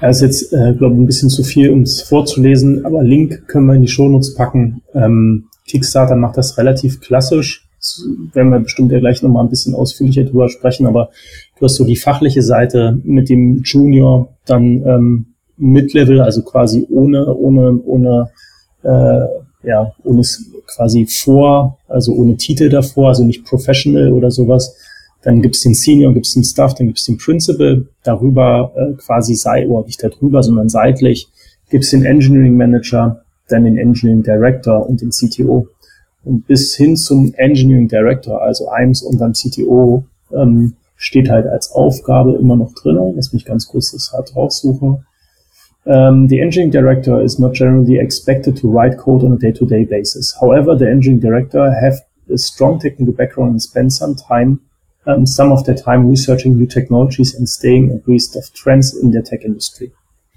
[0.00, 3.46] Er ist jetzt, äh, glaube ich, ein bisschen zu viel, um es vorzulesen, aber Link
[3.46, 4.82] können wir in die Shownotes packen.
[4.92, 7.66] Ähm, Kickstarter macht das relativ klassisch.
[7.78, 8.02] Das
[8.32, 11.10] werden wir bestimmt ja gleich nochmal ein bisschen ausführlicher drüber sprechen, aber
[11.58, 15.26] du hast so die fachliche Seite mit dem Junior, dann ähm,
[15.56, 18.30] Mid-Level, also quasi ohne, ohne, ohne,
[18.82, 20.22] äh, ja, ohne
[20.66, 24.76] quasi vor, also ohne Titel davor, also nicht Professional oder sowas.
[25.22, 27.86] Dann gibt's den Senior, gibt's den Staff, dann gibt's den Principal.
[28.02, 31.28] Darüber äh, quasi sei, oder nicht darüber, sondern seitlich
[31.70, 35.68] gibt's den Engineering Manager, dann den Engineering Director und den CTO.
[36.24, 42.36] Und bis hin zum Engineering Director, also eins dann CTO, ähm, steht halt als Aufgabe
[42.36, 42.98] immer noch drin.
[43.14, 45.04] Lass mich ganz kurz das halt raussuchen.
[45.86, 50.34] Um, the engineering director is not generally expected to write code on a day-to-day basis.
[50.40, 52.00] However, the engineering director have
[52.32, 54.60] a strong technical background and spend some time,
[55.06, 59.22] um, some of their time researching new technologies and staying abreast of trends in the
[59.22, 59.92] tech industry.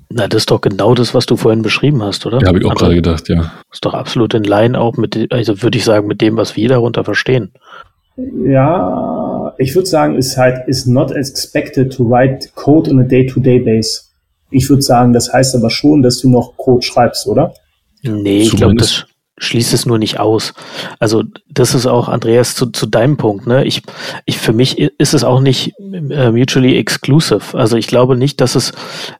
[0.09, 2.39] Na, das ist doch genau das, was du vorhin beschrieben hast, oder?
[2.39, 3.51] Ja, habe ich auch also, gerade gedacht, ja.
[3.71, 6.69] Ist doch absolut in Line auch mit, also würde ich sagen, mit dem, was wir
[6.69, 7.51] darunter verstehen.
[8.45, 13.59] Ja, ich würde sagen, ist halt, is not expected to write code on a day-to-day
[13.59, 14.06] -day base.
[14.49, 17.53] Ich würde sagen, das heißt aber schon, dass du noch Code schreibst, oder?
[18.01, 19.05] Nee, ich glaube, das
[19.39, 20.53] schließt es nur nicht aus.
[20.99, 23.45] Also das ist auch, Andreas, zu, zu deinem Punkt.
[23.45, 23.65] Ne?
[23.65, 23.83] Ich,
[24.25, 27.57] ich, für mich ist es auch nicht äh, mutually exclusive.
[27.57, 28.71] Also ich glaube nicht, dass es,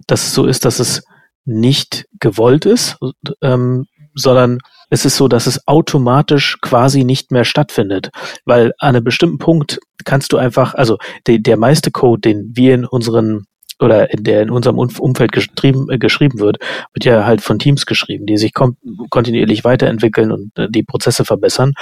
[0.07, 1.03] dass es so ist, dass es
[1.45, 2.97] nicht gewollt ist,
[3.41, 4.59] ähm, sondern
[4.89, 8.09] es ist so, dass es automatisch quasi nicht mehr stattfindet.
[8.45, 10.97] Weil an einem bestimmten Punkt kannst du einfach, also
[11.27, 13.45] de, der meiste Code, den wir in unseren
[13.79, 16.57] oder in der in unserem Umfeld geschrieben, äh, geschrieben wird,
[16.93, 21.73] wird ja halt von Teams geschrieben, die sich kontinuierlich weiterentwickeln und äh, die Prozesse verbessern.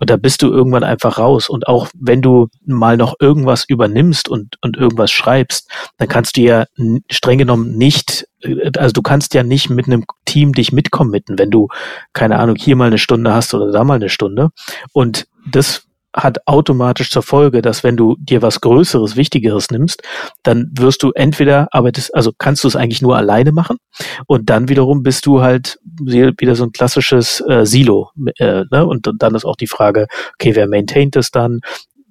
[0.00, 1.48] Und da bist du irgendwann einfach raus.
[1.48, 6.40] Und auch wenn du mal noch irgendwas übernimmst und, und irgendwas schreibst, dann kannst du
[6.40, 6.64] ja
[7.10, 11.50] streng genommen nicht, äh, also du kannst ja nicht mit einem Team dich mitcommitten, wenn
[11.50, 11.68] du,
[12.12, 14.50] keine Ahnung, hier mal eine Stunde hast oder da mal eine Stunde.
[14.92, 20.02] Und das hat automatisch zur Folge, dass wenn du dir was Größeres, Wichtigeres nimmst,
[20.42, 23.78] dann wirst du entweder arbeitest, also kannst du es eigentlich nur alleine machen
[24.26, 28.10] und dann wiederum bist du halt wieder so ein klassisches äh, Silo.
[28.38, 28.86] Äh, ne?
[28.86, 31.60] Und dann ist auch die Frage, okay, wer maintaint es dann?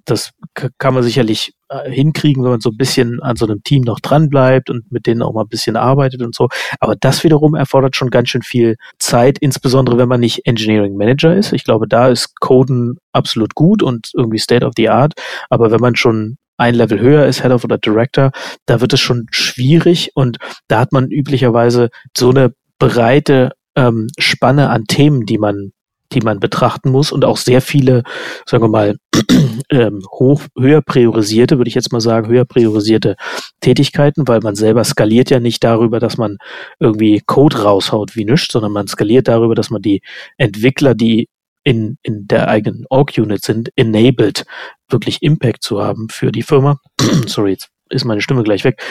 [0.06, 0.32] Das
[0.78, 3.99] kann man sicherlich äh, hinkriegen, wenn man so ein bisschen an so einem Team noch
[3.99, 6.49] dran bleibt und mit denen auch mal ein bisschen arbeitet und so.
[6.80, 11.36] Aber das wiederum erfordert schon ganz schön viel Zeit, insbesondere wenn man nicht Engineering Manager
[11.36, 11.54] ist.
[11.54, 15.14] Ich glaube, da ist Coden absolut gut und irgendwie State of the Art.
[15.49, 18.32] Aber wenn man schon ein Level höher ist, Head of oder Director,
[18.66, 20.38] da wird es schon schwierig und
[20.68, 25.72] da hat man üblicherweise so eine breite ähm, Spanne an Themen, die man
[26.14, 28.03] die man betrachten muss und auch sehr viele,
[28.45, 28.97] sagen wir mal,
[29.70, 33.16] ähm, hoch, höher priorisierte, würde ich jetzt mal sagen, höher priorisierte
[33.61, 36.38] Tätigkeiten, weil man selber skaliert ja nicht darüber, dass man
[36.80, 40.01] irgendwie Code raushaut wie nichts, sondern man skaliert darüber, dass man die
[40.38, 41.28] Entwickler, die
[41.64, 44.45] in, in der eigenen Org-Unit sind, enabled,
[44.89, 46.78] wirklich Impact zu haben für die Firma.
[47.28, 48.82] Sorry, jetzt ist meine Stimme gleich weg.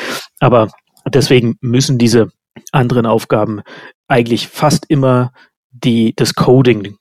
[0.41, 0.69] Aber
[1.07, 2.29] deswegen müssen diese
[2.73, 3.63] anderen Aufgaben
[4.09, 5.33] eigentlich fast immer
[5.71, 6.97] die, das Coding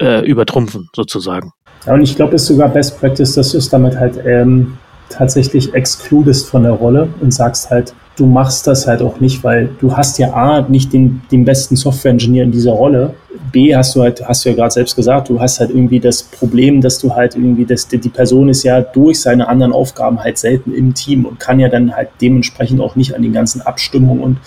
[0.00, 1.52] äh, übertrumpfen, sozusagen.
[1.86, 4.78] Ja, und ich glaube, es ist sogar Best Practice, dass du es damit halt ähm,
[5.08, 9.68] tatsächlich exkludest von der Rolle und sagst halt, du machst das halt auch nicht, weil
[9.80, 13.14] du hast ja A, nicht den, den besten Software-Engineer in dieser Rolle.
[13.52, 16.22] B, hast du halt, hast du ja gerade selbst gesagt, du hast halt irgendwie das
[16.22, 20.20] Problem, dass du halt irgendwie, dass die, die Person ist ja durch seine anderen Aufgaben
[20.20, 23.62] halt selten im Team und kann ja dann halt dementsprechend auch nicht an den ganzen
[23.62, 24.38] Abstimmungen und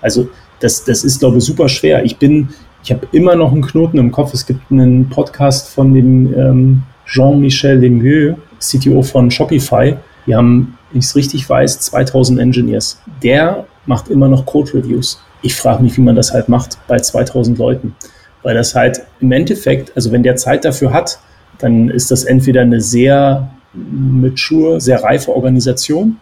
[0.00, 0.28] also
[0.60, 2.04] das, das ist, glaube ich, super schwer.
[2.04, 2.48] Ich bin,
[2.86, 4.32] ich habe immer noch einen Knoten im Kopf.
[4.32, 9.96] Es gibt einen Podcast von dem ähm, Jean-Michel Lemieux, CTO von Shopify.
[10.24, 13.02] Die haben, wenn ich es richtig weiß, 2000 Engineers.
[13.24, 15.20] Der macht immer noch Code-Reviews.
[15.42, 17.96] Ich frage mich, wie man das halt macht bei 2000 Leuten.
[18.44, 21.18] Weil das halt im Endeffekt, also wenn der Zeit dafür hat,
[21.58, 26.18] dann ist das entweder eine sehr mature, sehr reife Organisation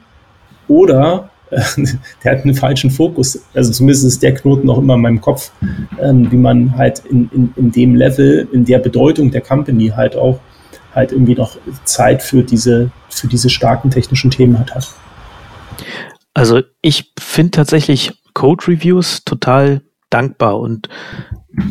[0.66, 1.28] oder
[2.24, 3.40] der hat einen falschen Fokus.
[3.54, 5.50] Also zumindest ist der Knoten noch immer in meinem Kopf,
[6.00, 10.16] ähm, wie man halt in, in, in dem Level, in der Bedeutung der Company halt
[10.16, 10.40] auch
[10.94, 14.72] halt irgendwie noch Zeit für diese, für diese starken technischen Themen hat.
[16.34, 20.88] Also ich finde tatsächlich Code-Reviews total dankbar und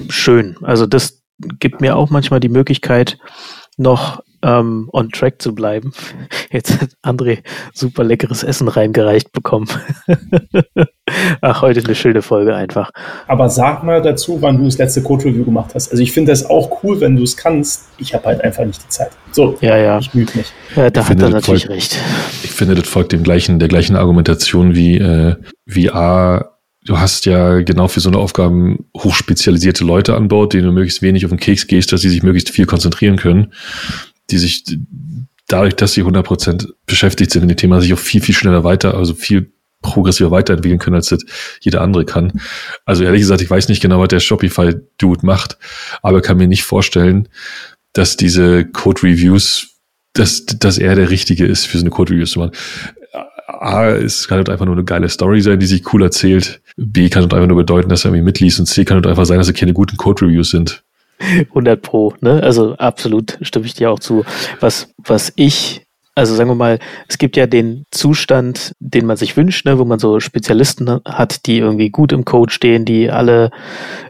[0.09, 0.57] schön.
[0.61, 1.24] Also das
[1.59, 3.17] gibt mir auch manchmal die Möglichkeit,
[3.78, 5.93] noch ähm, on track zu bleiben.
[6.51, 7.39] Jetzt hat André
[7.73, 9.67] super leckeres Essen reingereicht bekommen.
[11.41, 12.91] Ach, heute eine schöne Folge einfach.
[13.27, 15.91] Aber sag mal dazu, wann du das letzte Code-Review gemacht hast.
[15.91, 17.85] Also ich finde das auch cool, wenn du es kannst.
[17.97, 19.11] Ich habe halt einfach nicht die Zeit.
[19.31, 19.99] So, ja, ja.
[19.99, 20.51] ich müde mich.
[20.75, 21.97] Ja, da ich hat er natürlich folgt, recht.
[22.43, 25.35] Ich finde, das folgt dem gleichen, der gleichen Argumentation wie, äh,
[25.65, 26.51] wie A,
[26.85, 31.01] du hast ja genau für so eine Aufgaben hochspezialisierte Leute an Bord, denen du möglichst
[31.01, 33.53] wenig auf den Keks gehst, dass sie sich möglichst viel konzentrieren können
[34.30, 34.63] die sich
[35.47, 38.95] dadurch, dass sie 100% beschäftigt sind in dem Thema, sich auch viel, viel schneller weiter,
[38.95, 39.51] also viel
[39.82, 41.24] progressiver weiterentwickeln können, als das
[41.61, 42.41] jeder andere kann.
[42.86, 45.57] Also ehrlich gesagt, ich weiß nicht genau, was der Shopify-Dude macht,
[46.01, 47.30] aber kann mir nicht vorstellen,
[47.91, 49.76] dass diese Code-Reviews,
[50.13, 52.53] dass, dass er der Richtige ist, für so eine Code-Reviews zu machen.
[53.47, 56.61] A, es kann halt einfach nur eine geile Story sein, die sich cool erzählt.
[56.76, 58.59] B, kann halt einfach nur bedeuten, dass er irgendwie mitliest.
[58.59, 60.84] Und C, kann halt einfach sein, dass er keine guten Code-Reviews sind.
[61.49, 62.41] 100 Pro, ne?
[62.43, 64.24] Also absolut stimme ich dir auch zu.
[64.59, 65.84] Was, was ich
[66.15, 69.86] also sagen wir mal, es gibt ja den Zustand, den man sich wünscht, ne, wo
[69.86, 73.49] man so Spezialisten hat, die irgendwie gut im Code stehen, die alle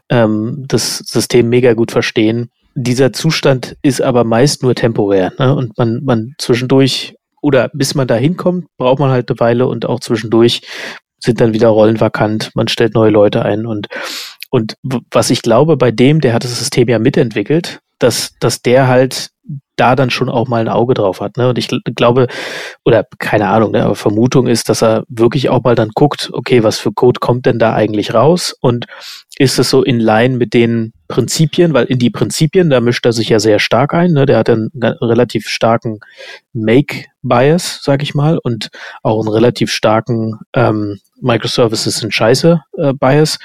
[0.09, 2.49] ähm, das System mega gut verstehen.
[2.75, 5.55] Dieser Zustand ist aber meist nur temporär ne?
[5.55, 9.85] und man, man zwischendurch oder bis man da hinkommt, braucht man halt eine Weile und
[9.85, 10.61] auch zwischendurch
[11.19, 13.87] sind dann wieder Rollen vakant, man stellt neue Leute ein und
[14.53, 14.77] und
[15.09, 19.31] was ich glaube, bei dem, der hat das System ja mitentwickelt, dass, dass der halt
[19.77, 21.37] da dann schon auch mal ein Auge drauf hat.
[21.37, 21.49] Ne?
[21.49, 22.27] Und ich glaube,
[22.85, 26.61] oder keine Ahnung, ne, aber Vermutung ist, dass er wirklich auch mal dann guckt, okay,
[26.61, 28.55] was für Code kommt denn da eigentlich raus?
[28.61, 28.85] Und
[29.39, 33.13] ist es so in Line mit den Prinzipien, weil in die Prinzipien, da mischt er
[33.13, 34.11] sich ja sehr stark ein.
[34.11, 34.27] Ne?
[34.27, 35.99] Der hat einen relativ starken
[36.53, 38.69] Make-Bias, sag ich mal, und
[39.01, 43.39] auch einen relativ starken ähm, Microservices sind scheiße äh, Bias.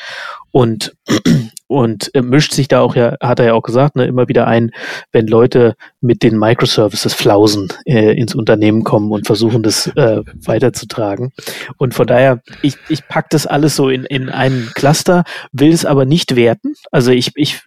[0.50, 0.94] Und
[1.68, 4.46] und äh, mischt sich da auch ja, hat er ja auch gesagt, ne, immer wieder
[4.46, 4.72] ein,
[5.12, 11.30] wenn Leute mit den Microservices flausen äh, ins Unternehmen kommen und versuchen, das äh, weiterzutragen.
[11.76, 15.84] Und von daher, ich, ich pack das alles so in, in einen Cluster, will es
[15.84, 16.72] aber nicht werten.
[16.90, 17.60] Also ich, ich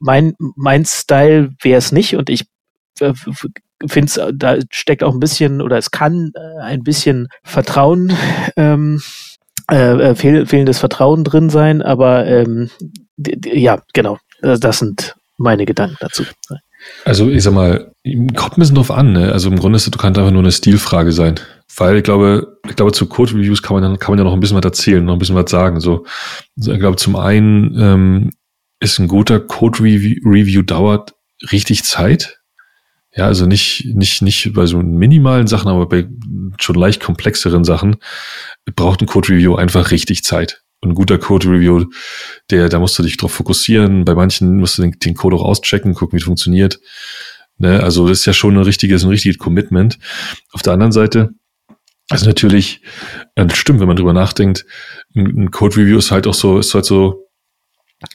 [0.00, 2.46] mein, mein Style wäre es nicht und ich
[3.00, 3.12] äh,
[3.86, 8.12] finde es, da steckt auch ein bisschen oder es kann äh, ein bisschen Vertrauen
[8.56, 9.00] ähm,
[9.70, 12.70] äh, äh, fehl, fehlendes Vertrauen drin sein, aber ähm,
[13.44, 16.24] ja, genau, äh, das sind meine Gedanken dazu.
[17.04, 17.92] Also ich sag mal,
[18.36, 19.32] kommt ein bisschen drauf an, ne?
[19.32, 21.40] Also im Grunde ist es kann einfach nur eine Stilfrage sein.
[21.76, 24.56] Weil ich glaube, ich glaube, zu Code-Reviews kann man, kann man ja noch ein bisschen
[24.56, 25.80] was erzählen, noch ein bisschen was sagen.
[25.80, 26.04] So,
[26.56, 28.30] also ich glaube, zum einen ähm,
[28.80, 31.14] ist ein guter Code-Review dauert
[31.50, 32.38] richtig Zeit.
[33.16, 36.08] Ja, also nicht, nicht, nicht bei so minimalen Sachen, aber bei
[36.60, 37.96] schon leicht komplexeren Sachen
[38.74, 40.62] braucht ein Code-Review einfach richtig Zeit.
[40.80, 41.86] Und ein guter Code-Review,
[42.50, 44.04] der, da musst du dich drauf fokussieren.
[44.04, 46.80] Bei manchen musst du den, den Code auch auschecken, gucken, wie es funktioniert.
[47.58, 47.82] Ne?
[47.82, 49.98] Also das ist ja schon ein richtiges, ein richtiges Commitment.
[50.52, 51.30] Auf der anderen Seite,
[52.10, 52.82] also natürlich,
[53.36, 54.66] äh, stimmt, wenn man drüber nachdenkt,
[55.14, 57.28] ein, ein Code-Review ist halt auch so, ist halt so,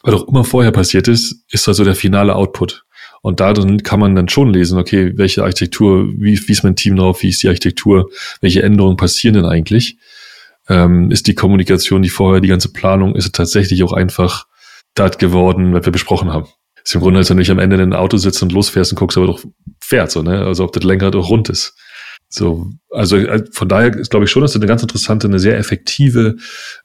[0.04, 2.84] was auch immer vorher passiert ist, ist halt so der finale Output.
[3.22, 6.76] Und da dann kann man dann schon lesen, okay, welche Architektur, wie, wie ist mein
[6.76, 8.10] Team drauf, wie ist die Architektur,
[8.42, 9.98] welche Änderungen passieren denn eigentlich?
[10.70, 14.46] ähm, ist die Kommunikation, die vorher, die ganze Planung, ist tatsächlich auch einfach
[14.94, 16.48] das geworden, was wir besprochen haben.
[16.84, 18.92] Ist im Grunde, als wenn du nicht am Ende in einem Auto sitzt und losfährst
[18.92, 19.44] und guckst, aber doch
[19.82, 20.46] fährt, so, ne?
[20.46, 21.76] Also ob das Lenkrad auch rund ist.
[22.30, 25.40] So, also äh, von daher ist, glaube ich schon, dass das eine ganz interessante, eine
[25.40, 26.36] sehr effektive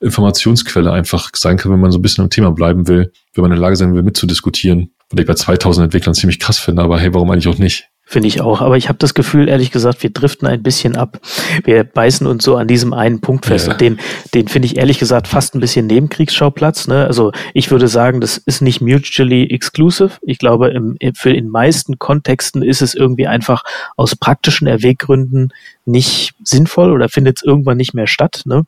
[0.00, 3.50] Informationsquelle einfach sein kann, wenn man so ein bisschen am Thema bleiben will, wenn man
[3.50, 4.93] in der Lage sein will, mitzudiskutieren.
[5.10, 7.88] Und ich bei 2000 Entwicklern ziemlich krass finde, aber hey, warum eigentlich auch nicht?
[8.06, 8.60] Finde ich auch.
[8.60, 11.20] Aber ich habe das Gefühl, ehrlich gesagt, wir driften ein bisschen ab.
[11.64, 13.66] Wir beißen uns so an diesem einen Punkt fest.
[13.66, 13.72] Ja.
[13.72, 13.98] Und den,
[14.34, 16.86] den finde ich ehrlich gesagt fast ein bisschen Nebenkriegsschauplatz.
[16.86, 17.06] Ne?
[17.06, 20.18] Also ich würde sagen, das ist nicht mutually exclusive.
[20.20, 23.62] Ich glaube, im, für in meisten Kontexten ist es irgendwie einfach
[23.96, 25.54] aus praktischen Erwäggründen
[25.86, 28.42] nicht sinnvoll oder findet es irgendwann nicht mehr statt.
[28.44, 28.66] Ne?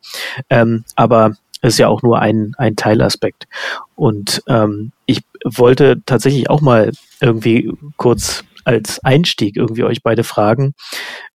[0.48, 3.46] Ähm, aber es ist ja auch nur ein, ein Teilaspekt.
[3.96, 10.74] Und ähm, ich wollte tatsächlich auch mal irgendwie kurz als Einstieg irgendwie euch beide fragen,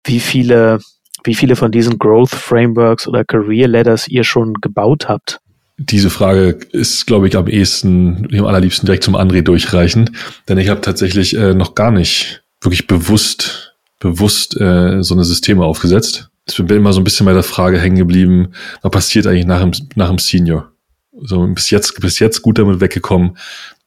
[0.05, 0.79] wie viele,
[1.23, 5.39] wie viele von diesen Growth Frameworks oder Career Ladders ihr schon gebaut habt.
[5.77, 10.15] Diese Frage ist, glaube ich, am ehesten, am allerliebsten direkt zum André durchreichen,
[10.47, 15.65] denn ich habe tatsächlich äh, noch gar nicht wirklich bewusst, bewusst äh, so eine Systeme
[15.65, 16.30] aufgesetzt.
[16.47, 19.61] Ich bin immer so ein bisschen bei der Frage hängen geblieben, was passiert eigentlich nach
[19.61, 20.71] dem, nach dem Senior?
[21.13, 23.37] So bis jetzt, bis jetzt gut damit weggekommen,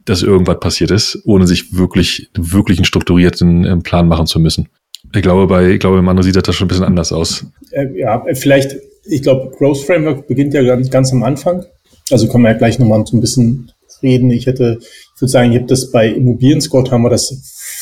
[0.05, 4.69] dass irgendwas passiert ist, ohne sich wirklich, wirklich einen strukturierten ähm, Plan machen zu müssen.
[5.15, 7.47] Ich glaube, bei, ich glaube, im anderen sieht das schon ein bisschen anders aus.
[7.71, 11.65] Äh, ja, vielleicht, ich glaube, Growth Framework beginnt ja ganz, ganz am Anfang.
[12.11, 14.31] Also können wir ja gleich nochmal so ein bisschen reden.
[14.31, 17.31] Ich hätte, ich würde sagen, ich habe das bei Immobilien Scout haben wir das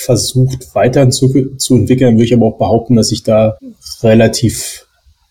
[0.04, 1.32] versucht weiter zu,
[1.70, 3.56] entwickeln, würde ich aber auch behaupten, dass ich da
[4.02, 4.86] relativ,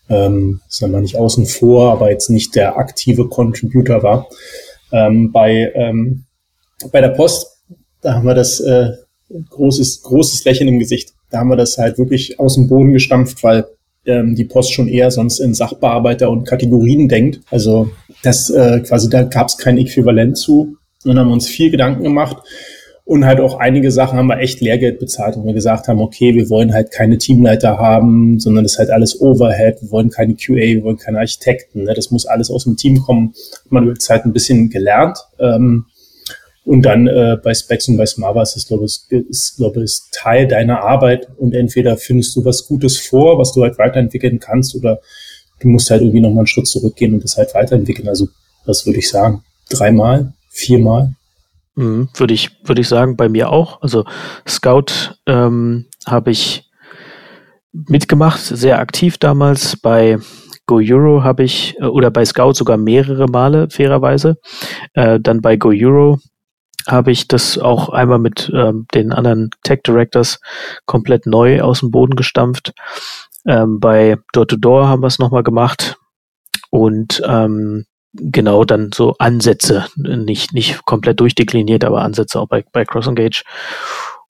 [0.08, 4.28] ähm, sagen wir nicht außen vor, aber jetzt nicht der aktive Contributor war.
[4.92, 6.24] Ähm, bei ähm,
[6.90, 7.46] bei der Post,
[8.00, 8.90] da haben wir das äh,
[9.50, 11.12] großes, großes Lächeln im Gesicht.
[11.30, 13.66] Da haben wir das halt wirklich aus dem Boden gestampft, weil
[14.04, 17.40] ähm, die Post schon eher sonst in Sachbearbeiter und Kategorien denkt.
[17.50, 17.90] Also
[18.22, 20.76] das äh, quasi, da gab es kein Äquivalent zu.
[21.04, 22.36] Und haben uns viel Gedanken gemacht
[23.04, 26.34] Und halt auch einige Sachen haben wir echt Lehrgeld bezahlt und wir gesagt haben, okay,
[26.34, 30.34] wir wollen halt keine Teamleiter haben, sondern das ist halt alles Overhead, wir wollen keine
[30.34, 31.94] QA, wir wollen keine Architekten, ne?
[31.94, 33.34] das muss alles aus dem Team kommen.
[33.70, 35.18] Man wird halt ein bisschen gelernt.
[35.40, 35.86] Ähm,
[36.64, 39.84] und dann äh, bei Specs und bei Smava ist das, glaube ich, ist, glaube ich,
[39.84, 44.38] ist Teil deiner Arbeit und entweder findest du was Gutes vor, was du halt weiterentwickeln
[44.38, 45.00] kannst, oder
[45.58, 48.08] du musst halt irgendwie nochmal einen Schritt zurückgehen und das halt weiterentwickeln.
[48.08, 48.28] Also,
[48.64, 49.42] was würde ich sagen?
[49.70, 50.34] Dreimal?
[50.50, 51.14] Viermal?
[51.74, 53.80] Mhm, würde ich, würde ich sagen, bei mir auch.
[53.82, 54.04] Also
[54.46, 56.70] Scout ähm, habe ich
[57.72, 59.76] mitgemacht, sehr aktiv damals.
[59.76, 60.18] Bei
[60.66, 64.36] Go Euro habe ich, äh, oder bei Scout sogar mehrere Male, fairerweise.
[64.94, 66.18] Äh, dann bei Go Euro
[66.86, 70.40] habe ich das auch einmal mit ähm, den anderen Tech Directors
[70.84, 72.72] komplett neu aus dem Boden gestampft.
[73.46, 75.96] Ähm, bei Door-to-Door -Door haben wir es nochmal gemacht.
[76.70, 77.84] Und ähm,
[78.14, 83.44] genau dann so Ansätze, nicht, nicht komplett durchdekliniert, aber Ansätze auch bei, bei Cross Engage.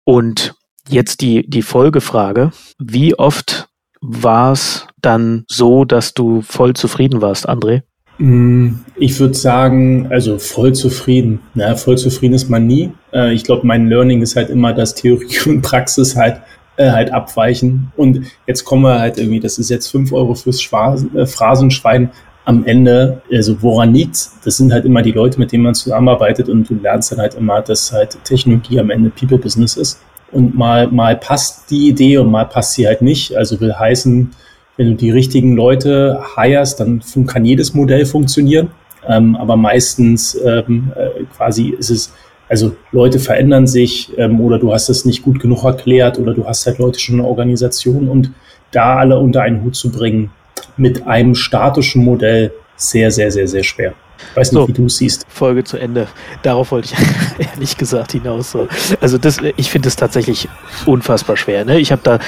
[0.04, 0.56] Und
[0.88, 3.70] jetzt die, die Folgefrage, wie oft
[4.02, 7.84] war es dann so, dass du voll zufrieden warst, André?
[8.18, 11.40] Mm, ich würde sagen, also voll zufrieden.
[11.56, 12.92] Na, voll zufrieden ist man nie.
[13.14, 16.42] Äh, ich glaube, mein Learning ist halt immer, dass Theorie und Praxis halt
[16.76, 17.92] äh, halt abweichen.
[17.96, 22.12] Und jetzt kommen wir halt irgendwie, das ist jetzt fünf Euro fürs äh, Phrasenschwein.
[22.46, 24.38] Am Ende, also woran liegt's?
[24.44, 27.36] Das sind halt immer die Leute, mit denen man zusammenarbeitet und du lernst dann halt
[27.36, 30.02] immer, dass halt Technologie am Ende People Business ist.
[30.32, 33.38] Und mal, mal passt die Idee und mal passt sie halt nicht.
[33.38, 34.32] Also will heißen,
[34.78, 38.72] wenn du die richtigen Leute hirest, dann kann jedes Modell funktionieren.
[39.08, 42.14] Ähm, aber meistens ähm, äh, quasi ist es,
[42.50, 46.46] also Leute verändern sich ähm, oder du hast es nicht gut genug erklärt oder du
[46.46, 48.32] hast halt Leute schon in der Organisation und
[48.72, 50.32] da alle unter einen Hut zu bringen
[50.78, 53.94] mit einem statischen Modell sehr, sehr, sehr, sehr schwer.
[54.32, 55.26] Ich weiß nicht, so, wie du es siehst.
[55.28, 56.08] Folge zu Ende.
[56.44, 58.52] Darauf wollte ich ehrlich gesagt hinaus.
[58.52, 58.68] So.
[59.02, 60.48] Also das, ich finde es tatsächlich
[60.86, 61.66] unfassbar schwer.
[61.66, 61.80] Ne?
[61.80, 62.20] Ich habe da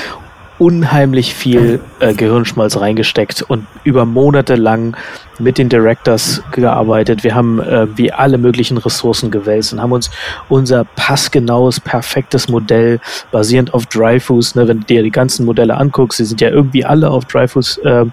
[0.57, 4.95] unheimlich viel äh, Gehirnschmalz reingesteckt und über Monate lang
[5.37, 7.23] mit den Directors gearbeitet.
[7.23, 10.09] Wir haben äh, wie alle möglichen Ressourcen gewälzt und haben uns
[10.47, 12.99] unser passgenaues, perfektes Modell
[13.31, 16.85] basierend auf Dryfus, ne, wenn du dir die ganzen Modelle anguckst, sie sind ja irgendwie
[16.85, 18.05] alle auf Dryfus äh,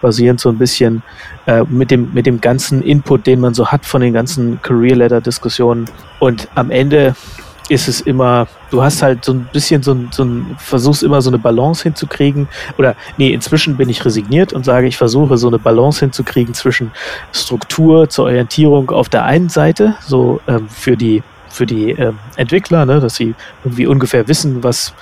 [0.00, 1.02] basierend so ein bisschen
[1.46, 4.96] äh, mit dem mit dem ganzen Input, den man so hat von den ganzen Career
[4.96, 5.86] Letter Diskussionen
[6.20, 7.14] und am Ende
[7.68, 11.20] ist es immer, du hast halt so ein bisschen so ein, so ein, versuchst immer
[11.20, 12.48] so eine Balance hinzukriegen.
[12.78, 16.90] Oder nee, inzwischen bin ich resigniert und sage, ich versuche so eine Balance hinzukriegen zwischen
[17.32, 22.84] Struktur zur Orientierung auf der einen Seite, so ähm, für die für die ähm, Entwickler,
[22.84, 24.92] ne, dass sie irgendwie ungefähr wissen, was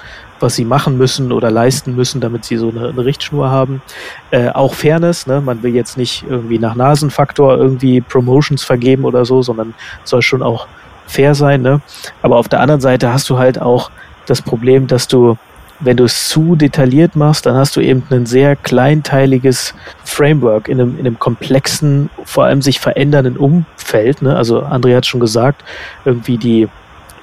[0.40, 3.82] was sie machen müssen oder leisten müssen, damit sie so eine, eine Richtschnur haben.
[4.30, 5.40] Äh, auch Fairness, ne?
[5.40, 10.42] man will jetzt nicht irgendwie nach Nasenfaktor irgendwie Promotions vergeben oder so, sondern soll schon
[10.42, 10.66] auch
[11.06, 11.80] fair sein, ne?
[12.22, 13.90] Aber auf der anderen Seite hast du halt auch
[14.26, 15.36] das Problem, dass du,
[15.80, 20.80] wenn du es zu detailliert machst, dann hast du eben ein sehr kleinteiliges Framework in
[20.80, 24.22] einem, in einem komplexen, vor allem sich verändernden Umfeld.
[24.22, 24.36] Ne?
[24.36, 25.62] Also André hat schon gesagt,
[26.04, 26.68] irgendwie die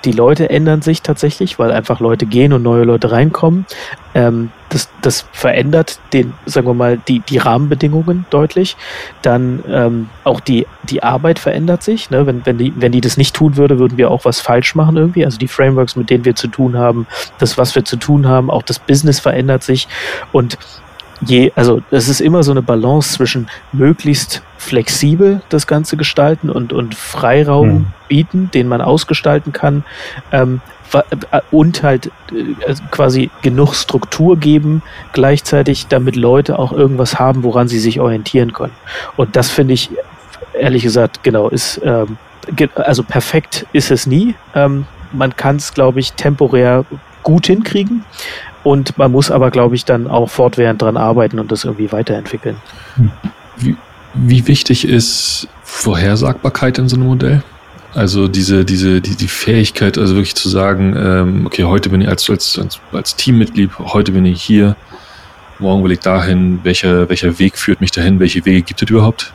[0.05, 3.65] die Leute ändern sich tatsächlich, weil einfach Leute gehen und neue Leute reinkommen.
[4.13, 8.75] Ähm, das, das verändert den, sagen wir mal, die, die Rahmenbedingungen deutlich.
[9.21, 12.09] Dann ähm, auch die, die Arbeit verändert sich.
[12.09, 12.25] Ne?
[12.25, 14.97] Wenn, wenn, die, wenn die das nicht tun würde, würden wir auch was falsch machen
[14.97, 15.25] irgendwie.
[15.25, 17.07] Also die Frameworks, mit denen wir zu tun haben,
[17.39, 19.87] das, was wir zu tun haben, auch das Business verändert sich.
[20.31, 20.57] Und
[21.25, 26.73] je, also es ist immer so eine Balance zwischen möglichst flexibel das Ganze gestalten und,
[26.73, 27.85] und Freiraum mhm.
[28.07, 29.83] bieten, den man ausgestalten kann,
[30.31, 30.61] ähm,
[30.93, 37.43] äh, und halt äh, also quasi genug Struktur geben, gleichzeitig, damit Leute auch irgendwas haben,
[37.43, 38.73] woran sie sich orientieren können.
[39.17, 39.89] Und das finde ich,
[40.53, 42.17] ehrlich gesagt, genau, ist, ähm,
[42.75, 44.35] also perfekt ist es nie.
[44.53, 46.85] Ähm, man kann es, glaube ich, temporär
[47.23, 48.05] gut hinkriegen.
[48.63, 52.55] Und man muss aber, glaube ich, dann auch fortwährend dran arbeiten und das irgendwie weiterentwickeln.
[53.57, 53.75] Wie,
[54.13, 57.43] wie wichtig ist Vorhersagbarkeit in so einem Modell?
[57.93, 62.07] Also diese, diese, die, die Fähigkeit, also wirklich zu sagen, ähm, okay, heute bin ich
[62.07, 62.59] als, als,
[62.91, 64.75] als Teammitglied, heute bin ich hier,
[65.59, 69.31] morgen will ich dahin, welcher, welcher Weg führt mich dahin, welche Wege gibt es überhaupt?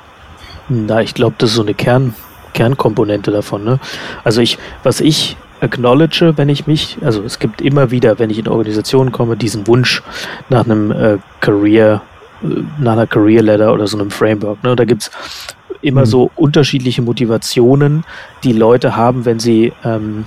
[0.68, 2.14] Na, ich glaube, das ist so eine Kern,
[2.53, 3.64] Kernkomponente davon.
[3.64, 3.79] Ne?
[4.24, 8.38] Also ich, was ich acknowledge, wenn ich mich, also es gibt immer wieder, wenn ich
[8.38, 10.02] in Organisationen komme, diesen Wunsch
[10.48, 12.02] nach einem äh, Career,
[12.42, 14.62] äh, nach einer Career Ladder oder so einem Framework.
[14.62, 14.76] Ne?
[14.76, 15.11] Da gibt's
[15.80, 16.06] immer mhm.
[16.06, 18.04] so unterschiedliche Motivationen,
[18.44, 20.26] die Leute haben, wenn sie ähm,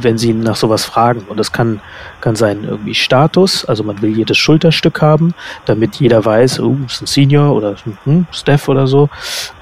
[0.00, 1.22] wenn sie nach sowas fragen.
[1.28, 1.80] Und das kann,
[2.20, 5.34] kann sein irgendwie Status, also man will jedes Schulterstück haben,
[5.66, 9.08] damit jeder weiß, oh, ist ein Senior oder hm, Staff oder so.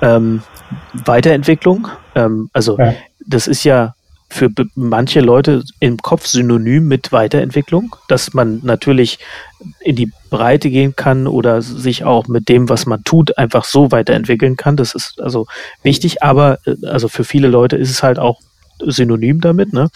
[0.00, 0.42] Ähm,
[0.92, 2.94] Weiterentwicklung, ähm, also ja.
[3.26, 3.94] das ist ja
[4.30, 9.18] für manche Leute im Kopf synonym mit Weiterentwicklung, dass man natürlich
[9.80, 13.90] in die Breite gehen kann oder sich auch mit dem, was man tut, einfach so
[13.90, 14.76] weiterentwickeln kann.
[14.76, 15.46] Das ist also
[15.82, 18.40] wichtig, aber äh, also für viele Leute ist es halt auch
[18.78, 19.72] synonym damit.
[19.72, 19.90] Ne?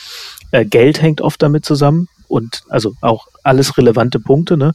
[0.51, 4.57] Äh, Geld hängt oft damit zusammen und also auch alles relevante Punkte.
[4.57, 4.73] Ne?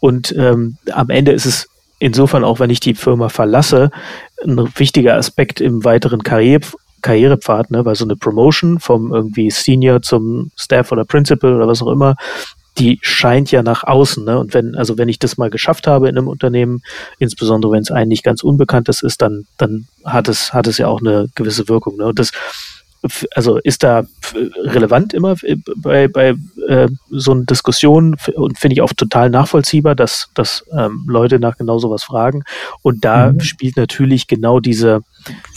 [0.00, 3.90] Und ähm, am Ende ist es insofern auch, wenn ich die Firma verlasse,
[4.42, 6.62] ein wichtiger Aspekt im weiteren Karriere
[7.04, 11.82] Karrierepfad, ne, weil so eine Promotion vom irgendwie Senior zum Staff oder Principal oder was
[11.82, 12.16] auch immer,
[12.78, 14.38] die scheint ja nach außen, ne?
[14.38, 16.82] Und wenn, also wenn ich das mal geschafft habe in einem Unternehmen,
[17.18, 20.88] insbesondere wenn es ein nicht ganz Unbekanntes ist, dann, dann hat es, hat es ja
[20.88, 21.98] auch eine gewisse Wirkung.
[21.98, 22.06] Ne?
[22.06, 22.32] Und das
[23.34, 25.36] also ist da relevant immer
[25.76, 26.34] bei, bei
[26.68, 31.56] äh, so einer Diskussion und finde ich auch total nachvollziehbar, dass, dass ähm, Leute nach
[31.56, 32.44] genau sowas fragen.
[32.82, 33.40] Und da mhm.
[33.40, 35.02] spielt natürlich genau diese,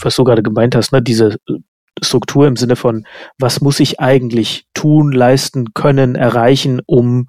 [0.02, 1.36] was du gerade gemeint hast, ne, diese
[2.02, 3.04] Struktur im Sinne von,
[3.38, 7.26] was muss ich eigentlich tun, leisten, können, erreichen, um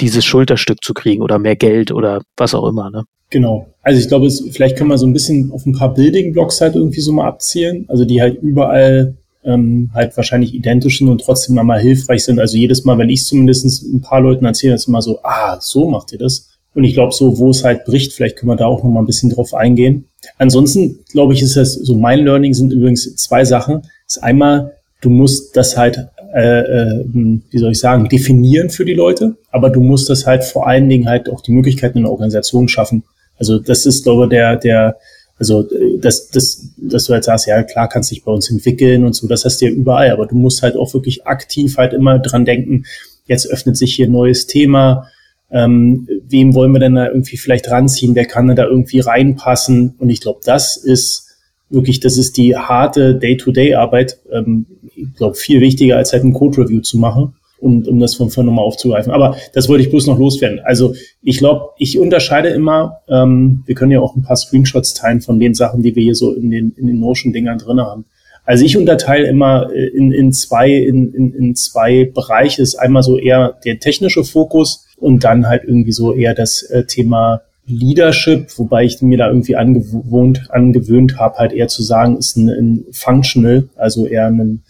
[0.00, 2.90] dieses Schulterstück zu kriegen oder mehr Geld oder was auch immer.
[2.90, 3.04] Ne?
[3.30, 3.68] Genau.
[3.82, 6.60] Also ich glaube, es, vielleicht können wir so ein bisschen auf ein paar Building Blocks
[6.60, 9.14] halt irgendwie so mal abzielen, also die halt überall
[9.48, 12.38] ähm, halt wahrscheinlich identisch sind und trotzdem mal hilfreich sind.
[12.38, 15.88] Also jedes Mal, wenn ich zumindest ein paar Leuten erzähle, ist immer so, ah, so
[15.88, 16.50] macht ihr das.
[16.74, 19.00] Und ich glaube, so, wo es halt bricht, vielleicht können wir da auch noch mal
[19.00, 20.04] ein bisschen drauf eingehen.
[20.36, 23.82] Ansonsten, glaube ich, ist das so, mein Learning sind übrigens zwei Sachen.
[24.06, 25.98] Das ist einmal, du musst das halt,
[26.34, 30.44] äh, äh, wie soll ich sagen, definieren für die Leute, aber du musst das halt
[30.44, 33.02] vor allen Dingen halt auch die Möglichkeiten in der Organisation schaffen.
[33.38, 34.96] Also das ist, glaube ich, der, der,
[35.38, 35.68] also
[36.00, 39.28] das, das, dass du halt sagst, ja klar, kannst dich bei uns entwickeln und so,
[39.28, 42.44] das hast du ja überall, aber du musst halt auch wirklich aktiv halt immer dran
[42.44, 42.84] denken,
[43.26, 45.08] jetzt öffnet sich hier ein neues Thema,
[45.50, 49.94] ähm, wem wollen wir denn da irgendwie vielleicht ranziehen, wer kann da irgendwie reinpassen?
[49.98, 51.28] Und ich glaube, das ist
[51.70, 56.80] wirklich, das ist die harte Day-to-Day-Arbeit, ähm, ich glaube, viel wichtiger als halt ein Code-Review
[56.80, 59.12] zu machen um, um das von vorne nochmal aufzugreifen.
[59.12, 60.60] Aber das wollte ich bloß noch loswerden.
[60.60, 65.20] Also ich glaube, ich unterscheide immer, ähm, wir können ja auch ein paar Screenshots teilen
[65.20, 68.04] von den Sachen, die wir hier so in den, in den Notion-Dingern drin haben.
[68.44, 72.62] Also ich unterteile immer äh, in, in zwei, in, in, in zwei Bereiche.
[72.62, 76.84] Ist einmal so eher der technische Fokus und dann halt irgendwie so eher das äh,
[76.84, 82.36] Thema Leadership, wobei ich mir da irgendwie angewohnt, angewöhnt habe, halt eher zu sagen, ist
[82.36, 84.62] ein, ein Functional, also eher ein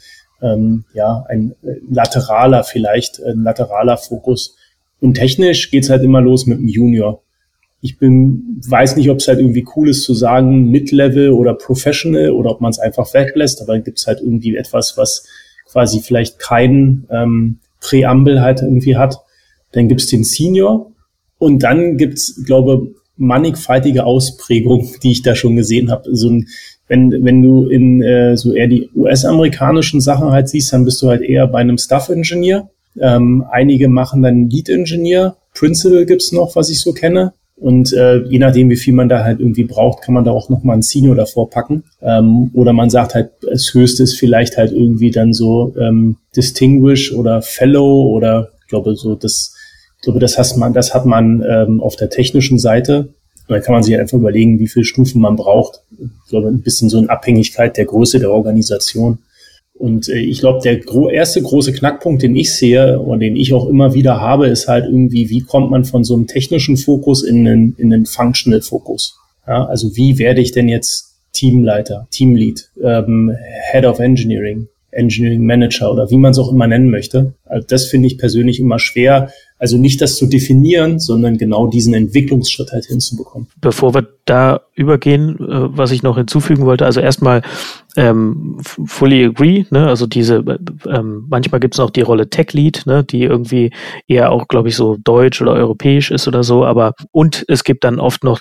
[0.42, 4.56] ähm, ja, ein äh, lateraler vielleicht, ein lateraler Fokus.
[5.00, 7.22] Und technisch geht's halt immer los mit dem Junior.
[7.80, 12.30] Ich bin, weiß nicht, ob es halt irgendwie cool ist zu sagen Mid-Level oder Professional
[12.30, 15.24] oder ob man es einfach weglässt, aber dann gibt's halt irgendwie etwas, was
[15.70, 19.18] quasi vielleicht keinen ähm, Präambel halt irgendwie hat.
[19.72, 20.90] Dann gibt's den Senior
[21.38, 26.16] und dann gibt's, glaube mannigfaltige Ausprägungen, die ich da schon gesehen habe.
[26.16, 26.48] So ein
[26.88, 31.08] wenn, wenn du in äh, so eher die US-amerikanischen Sachen halt siehst, dann bist du
[31.08, 32.68] halt eher bei einem Staff-Engineer.
[33.00, 35.36] Ähm, einige machen dann Lead-Engineer.
[35.54, 37.32] Principal gibt's noch, was ich so kenne.
[37.60, 40.48] Und äh, je nachdem, wie viel man da halt irgendwie braucht, kann man da auch
[40.48, 41.84] nochmal ein Senior davor packen.
[42.00, 47.12] Ähm, oder man sagt halt, das Höchste ist vielleicht halt irgendwie dann so ähm, Distinguish
[47.12, 49.54] oder Fellow oder ich glaube so das,
[49.96, 53.08] ich glaube, das hat man, das hat man ähm, auf der technischen Seite.
[53.48, 55.80] Und dann kann man sich einfach überlegen, wie viele Stufen man braucht.
[55.98, 59.18] Ich glaube, ein bisschen so in Abhängigkeit der Größe der Organisation.
[59.72, 60.80] Und äh, ich glaube, der
[61.12, 64.84] erste große Knackpunkt, den ich sehe und den ich auch immer wieder habe, ist halt
[64.84, 69.16] irgendwie, wie kommt man von so einem technischen Fokus in einen, in einen Functional Fokus?
[69.46, 73.34] Ja, also wie werde ich denn jetzt Teamleiter, Teamlead, ähm,
[73.70, 77.32] Head of Engineering, Engineering Manager oder wie man es auch immer nennen möchte?
[77.46, 81.94] Also das finde ich persönlich immer schwer, also nicht das zu definieren, sondern genau diesen
[81.94, 83.48] Entwicklungsschritt halt hinzubekommen.
[83.60, 87.42] Bevor wir da übergehen, äh, was ich noch hinzufügen wollte, also erstmal
[87.96, 89.88] ähm, fully agree, ne?
[89.88, 90.44] also diese,
[90.86, 93.02] ähm, manchmal gibt es auch die Rolle Tech Lead, ne?
[93.02, 93.72] die irgendwie
[94.06, 97.82] eher auch, glaube ich, so deutsch oder europäisch ist oder so, aber und es gibt
[97.82, 98.40] dann oft noch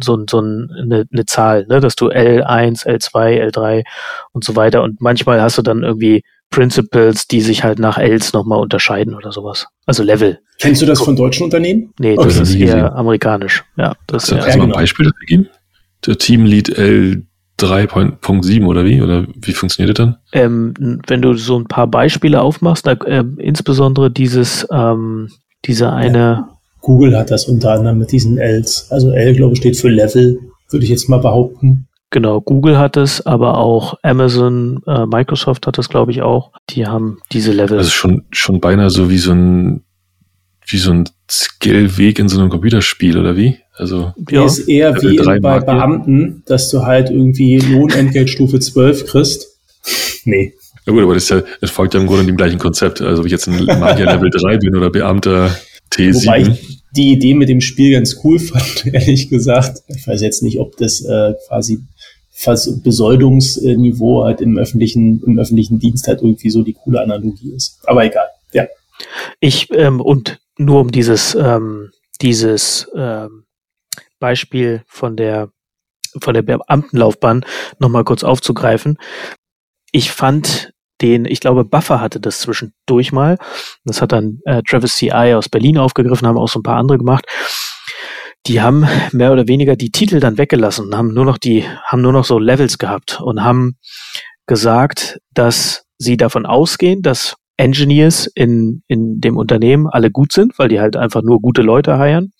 [0.00, 1.80] so, so eine, eine Zahl, ne?
[1.80, 3.84] dass du L1, L2, L3
[4.32, 8.32] und so weiter und manchmal hast du dann irgendwie Principles, die sich halt nach Els
[8.32, 9.66] nochmal unterscheiden oder sowas.
[9.86, 10.40] Also Level.
[10.58, 11.92] Kennst du das von deutschen Unternehmen?
[11.98, 13.64] Nee, das okay, ist eher amerikanisch.
[13.76, 15.48] Ja, das Kannst du ja, mal ein Beispiel dafür geben?
[16.06, 16.70] Der Teamlead
[17.58, 19.02] L3.7 oder wie?
[19.02, 20.16] Oder wie funktioniert das dann?
[20.32, 25.28] Ähm, wenn du so ein paar Beispiele aufmachst, da, äh, insbesondere dieses, ähm,
[25.64, 26.18] diese eine.
[26.18, 26.48] Ja.
[26.80, 28.86] Google hat das unter anderem mit diesen Ls.
[28.90, 30.38] Also L, glaube ich, steht für Level,
[30.70, 31.87] würde ich jetzt mal behaupten.
[32.10, 36.52] Genau, Google hat es, aber auch Amazon, äh, Microsoft hat es, glaube ich, auch.
[36.70, 37.78] Die haben diese Level.
[37.78, 39.82] Also schon, schon beinahe so wie so ein,
[40.66, 43.58] wie so ein Skill-Weg in so einem Computerspiel, oder wie?
[43.74, 44.44] Also, ja.
[44.44, 45.66] ist eher Level wie bei Marken.
[45.66, 49.46] Beamten, dass du halt irgendwie Lohnentgeltstufe 12 kriegst.
[50.24, 50.54] Nee.
[50.86, 53.02] Ja gut, aber das, ist ja, das folgt ja im Grunde dem gleichen Konzept.
[53.02, 55.54] Also ob ich jetzt ein Magier Level 3 bin oder Beamter
[55.92, 56.24] T7.
[56.24, 59.82] Wobei ich die Idee mit dem Spiel ganz cool fand, ehrlich gesagt.
[59.88, 61.80] Ich weiß jetzt nicht, ob das äh, quasi
[62.44, 67.80] Besoldungsniveau halt im öffentlichen, im öffentlichen Dienst halt irgendwie so die coole Analogie ist.
[67.86, 68.66] Aber egal, ja.
[69.40, 73.44] Ich, ähm, und nur um dieses, ähm, dieses ähm,
[74.18, 75.50] Beispiel von der
[76.20, 77.44] von der Beamtenlaufbahn
[77.78, 78.98] nochmal kurz aufzugreifen.
[79.92, 83.38] Ich fand den, ich glaube, Buffer hatte das zwischendurch mal.
[83.84, 86.98] Das hat dann äh, Travis CI aus Berlin aufgegriffen, haben auch so ein paar andere
[86.98, 87.26] gemacht.
[88.46, 92.02] Die haben mehr oder weniger die Titel dann weggelassen und haben nur noch die, haben
[92.02, 93.76] nur noch so Levels gehabt und haben
[94.46, 100.68] gesagt, dass sie davon ausgehen, dass Engineers in, in dem Unternehmen alle gut sind, weil
[100.68, 102.30] die halt einfach nur gute Leute heiern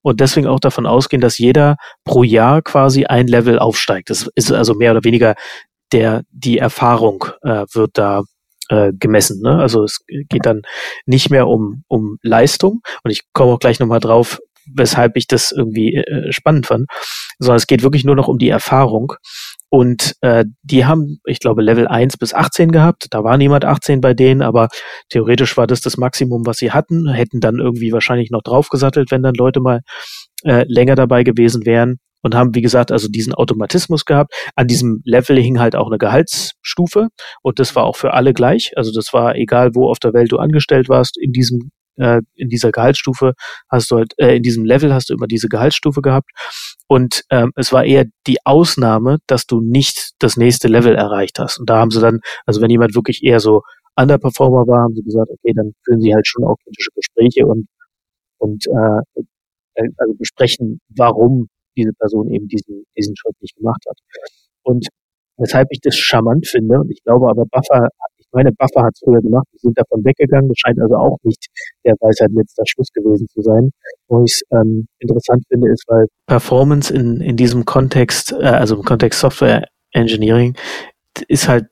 [0.00, 4.10] und deswegen auch davon ausgehen, dass jeder pro Jahr quasi ein Level aufsteigt.
[4.10, 5.34] Das ist also mehr oder weniger
[5.92, 8.22] der, die Erfahrung äh, wird da
[8.68, 9.42] äh, gemessen.
[9.42, 9.58] Ne?
[9.58, 10.62] Also es geht dann
[11.04, 14.38] nicht mehr um, um Leistung und ich komme auch gleich nochmal drauf,
[14.74, 16.86] weshalb ich das irgendwie äh, spannend fand,
[17.38, 19.14] sondern es geht wirklich nur noch um die Erfahrung.
[19.68, 23.06] Und äh, die haben, ich glaube, Level 1 bis 18 gehabt.
[23.10, 24.68] Da war niemand 18 bei denen, aber
[25.10, 27.08] theoretisch war das das Maximum, was sie hatten.
[27.08, 29.80] Hätten dann irgendwie wahrscheinlich noch draufgesattelt, wenn dann Leute mal
[30.44, 34.34] äh, länger dabei gewesen wären und haben, wie gesagt, also diesen Automatismus gehabt.
[34.56, 37.08] An diesem Level hing halt auch eine Gehaltsstufe
[37.42, 38.72] und das war auch für alle gleich.
[38.76, 41.70] Also das war egal, wo auf der Welt du angestellt warst, in diesem
[42.00, 43.34] äh, in dieser Gehaltsstufe
[43.68, 46.30] hast du halt, äh, in diesem Level hast du immer diese Gehaltsstufe gehabt.
[46.88, 51.58] Und ähm, es war eher die Ausnahme, dass du nicht das nächste Level erreicht hast.
[51.58, 53.62] Und da haben sie dann, also wenn jemand wirklich eher so
[53.96, 57.66] Underperformer war, haben sie gesagt, okay, dann führen sie halt schon auch kritische Gespräche und,
[58.38, 59.22] und äh,
[59.74, 63.98] äh also besprechen, warum diese Person eben diesen, diesen Schritt nicht gemacht hat.
[64.62, 64.88] Und
[65.36, 67.88] weshalb ich das charmant finde, und ich glaube aber Buffer
[68.32, 70.48] meine Buffer hat es früher gemacht, die sind davon weggegangen.
[70.48, 71.46] Das scheint also auch nicht
[71.84, 73.70] der Weisheit letzter Schluss gewesen zu sein.
[74.08, 78.76] Wo ich es ähm, interessant finde, ist, weil Performance in, in diesem Kontext, äh, also
[78.76, 80.56] im Kontext Software Engineering,
[81.28, 81.66] ist halt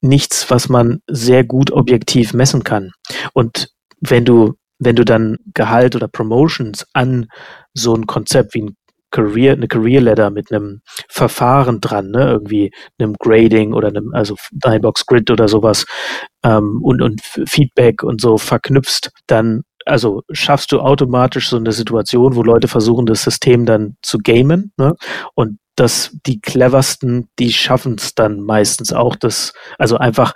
[0.00, 2.90] nichts, was man sehr gut objektiv messen kann.
[3.32, 3.68] Und
[4.00, 7.28] wenn du wenn du dann Gehalt oder Promotions an
[7.72, 8.76] so ein Konzept wie ein
[9.14, 14.34] Career, eine Career Ladder mit einem Verfahren dran, ne, irgendwie einem Grading oder einem, also
[14.64, 15.86] Ninebox Grid oder sowas
[16.42, 22.34] ähm, und, und Feedback und so verknüpfst, dann also schaffst du automatisch so eine Situation,
[22.34, 24.94] wo Leute versuchen, das System dann zu gamen, ne?
[25.34, 30.32] Und dass die cleversten, die schaffen es dann meistens auch, das, also einfach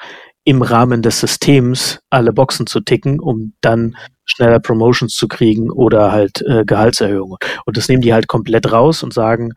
[0.49, 6.11] im Rahmen des Systems alle Boxen zu ticken, um dann schneller Promotions zu kriegen oder
[6.11, 7.37] halt äh, Gehaltserhöhungen.
[7.67, 9.53] Und das nehmen die halt komplett raus und sagen,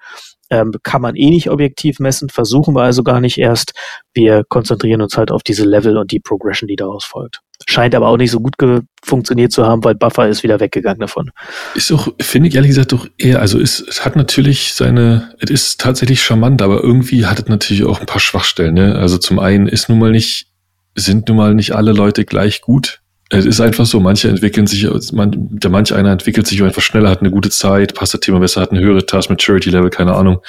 [0.49, 3.71] ähm, kann man eh nicht objektiv messen, versuchen wir also gar nicht erst.
[4.13, 7.39] Wir konzentrieren uns halt auf diese Level und die Progression, die daraus folgt.
[7.69, 8.55] Scheint aber auch nicht so gut
[9.01, 11.31] funktioniert zu haben, weil Buffer ist wieder weggegangen davon.
[11.73, 15.49] Ist auch, finde ich ehrlich gesagt doch eher, also es, es hat natürlich seine, es
[15.49, 18.73] ist tatsächlich charmant, aber irgendwie hat es natürlich auch ein paar Schwachstellen.
[18.73, 18.95] Ne?
[18.95, 20.50] Also zum einen ist nun mal nicht,
[20.95, 23.01] sind nun mal nicht alle Leute gleich gut
[23.33, 27.09] es ist einfach so, manche entwickeln sich, man, der manch einer entwickelt sich einfach schneller,
[27.09, 30.13] hat eine gute Zeit, passt das Thema besser, hat eine höhere Task Maturity Level, keine
[30.15, 30.41] Ahnung,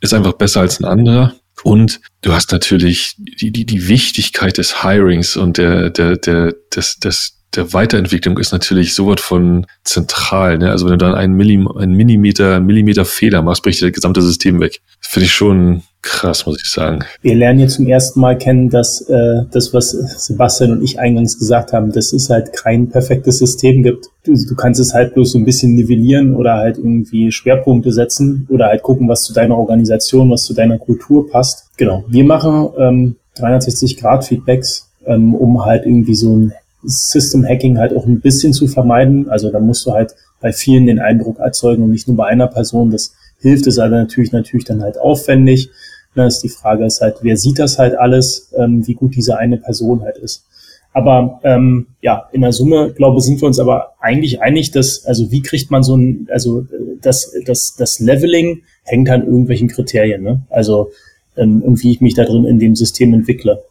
[0.00, 1.34] ist einfach besser als ein anderer.
[1.62, 6.98] Und du hast natürlich die, die, die Wichtigkeit des Hirings und der, der, der, des,
[6.98, 10.58] des, der Weiterentwicklung ist natürlich so was von zentral.
[10.58, 10.70] Ne?
[10.70, 14.60] Also wenn du dann einen, Millim, einen Millimeter, Millimeter Fehler machst, bricht das gesamte System
[14.60, 14.82] weg.
[15.00, 17.04] Finde ich schon krass, muss ich sagen.
[17.22, 21.38] Wir lernen jetzt zum ersten Mal kennen, dass äh, das, was Sebastian und ich eingangs
[21.38, 24.06] gesagt haben, dass es halt kein perfektes System gibt.
[24.24, 28.46] Du, du kannst es halt bloß so ein bisschen nivellieren oder halt irgendwie Schwerpunkte setzen
[28.50, 31.70] oder halt gucken, was zu deiner Organisation, was zu deiner Kultur passt.
[31.76, 32.04] Genau.
[32.08, 36.52] Wir machen ähm, 360 Grad Feedbacks, ähm, um halt irgendwie so ein
[36.84, 39.28] System Hacking halt auch ein bisschen zu vermeiden.
[39.30, 42.48] Also da musst du halt bei vielen den Eindruck erzeugen und nicht nur bei einer
[42.48, 42.90] Person.
[42.90, 45.70] Das hilft es aber natürlich, natürlich dann halt aufwendig.
[46.14, 49.38] Da ist die Frage ist halt, wer sieht das halt alles, ähm, wie gut diese
[49.38, 50.44] eine Person halt ist.
[50.92, 55.30] Aber ähm, ja, in der Summe, glaube sind wir uns aber eigentlich einig, dass, also
[55.30, 56.66] wie kriegt man so ein, also
[57.00, 60.42] das, das, das Leveling hängt an irgendwelchen Kriterien, ne?
[60.50, 60.90] Also
[61.36, 63.62] ähm, und wie ich mich da drin in dem System entwickle.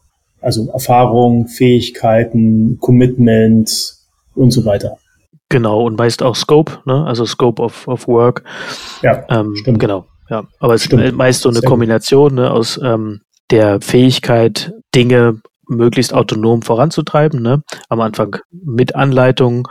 [0.41, 3.97] Also Erfahrung, Fähigkeiten, Commitment
[4.33, 4.97] und so weiter.
[5.49, 7.05] Genau, und meist auch Scope, ne?
[7.05, 8.43] also Scope of, of Work.
[9.03, 9.79] Ja, ähm, stimmt.
[9.79, 10.43] Genau, ja.
[10.59, 11.03] Aber es stimmt.
[11.03, 13.21] ist meist so eine Sehr Kombination ne, aus ähm,
[13.51, 17.41] der Fähigkeit, Dinge möglichst autonom voranzutreiben.
[17.41, 17.63] Ne?
[17.89, 19.67] Am Anfang mit Anleitung,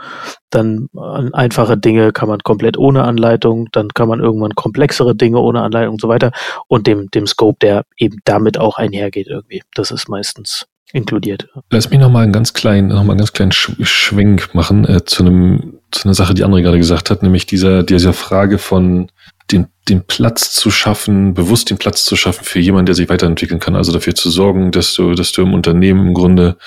[0.49, 0.87] dann
[1.33, 5.93] einfache Dinge kann man komplett ohne Anleitung, dann kann man irgendwann komplexere Dinge ohne Anleitung
[5.93, 6.31] und so weiter
[6.67, 9.63] und dem, dem Scope, der eben damit auch einhergeht irgendwie.
[9.73, 11.47] Das ist meistens inkludiert.
[11.69, 15.23] Lass mich nochmal einen ganz kleinen, noch mal einen ganz kleinen Schwenk machen äh, zu
[15.23, 19.09] einem, zu einer Sache, die André gerade gesagt hat, nämlich dieser, dieser Frage von
[19.51, 23.59] den, den Platz zu schaffen, bewusst den Platz zu schaffen für jemanden, der sich weiterentwickeln
[23.59, 23.75] kann.
[23.75, 26.57] Also dafür zu sorgen, dass du, dass du im Unternehmen im Grunde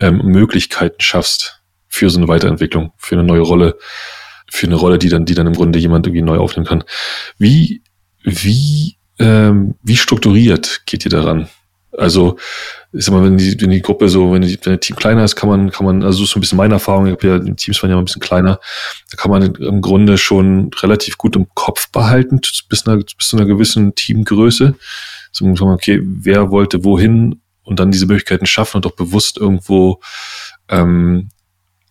[0.00, 3.78] ähm, Möglichkeiten schaffst für so eine Weiterentwicklung, für eine neue Rolle,
[4.50, 6.84] für eine Rolle, die dann, die dann im Grunde jemand irgendwie neu aufnehmen kann.
[7.38, 7.82] Wie,
[8.22, 11.48] wie, ähm, wie strukturiert geht ihr daran?
[11.98, 12.36] Also,
[12.92, 15.24] ich sag mal, wenn die, wenn die Gruppe so, wenn, die, wenn das Team kleiner
[15.24, 17.54] ist, kann man, kann man, also so ein bisschen meine Erfahrung, ich habe ja, die
[17.54, 18.60] Teams waren ja ein bisschen kleiner,
[19.10, 23.36] da kann man im Grunde schon relativ gut im Kopf behalten, bis, einer, bis zu
[23.36, 24.74] einer gewissen Teamgröße.
[25.32, 30.00] So, okay, wer wollte wohin und dann diese Möglichkeiten schaffen und auch bewusst irgendwo
[30.68, 31.28] ähm,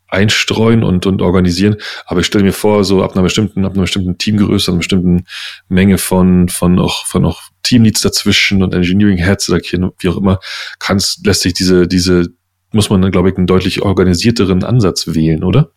[0.07, 1.77] einstreuen und, und organisieren.
[2.05, 5.25] Aber ich stelle mir vor, so ab einer bestimmten, ab einer bestimmten Teamgröße, einer bestimmten
[5.69, 9.61] Menge von, von auch, von auch Teamleads dazwischen und Engineering Heads oder
[9.99, 10.39] wie auch immer,
[10.79, 12.27] kannst, lässt sich diese, diese,
[12.71, 15.71] muss man dann, glaube ich, einen deutlich organisierteren Ansatz wählen, oder?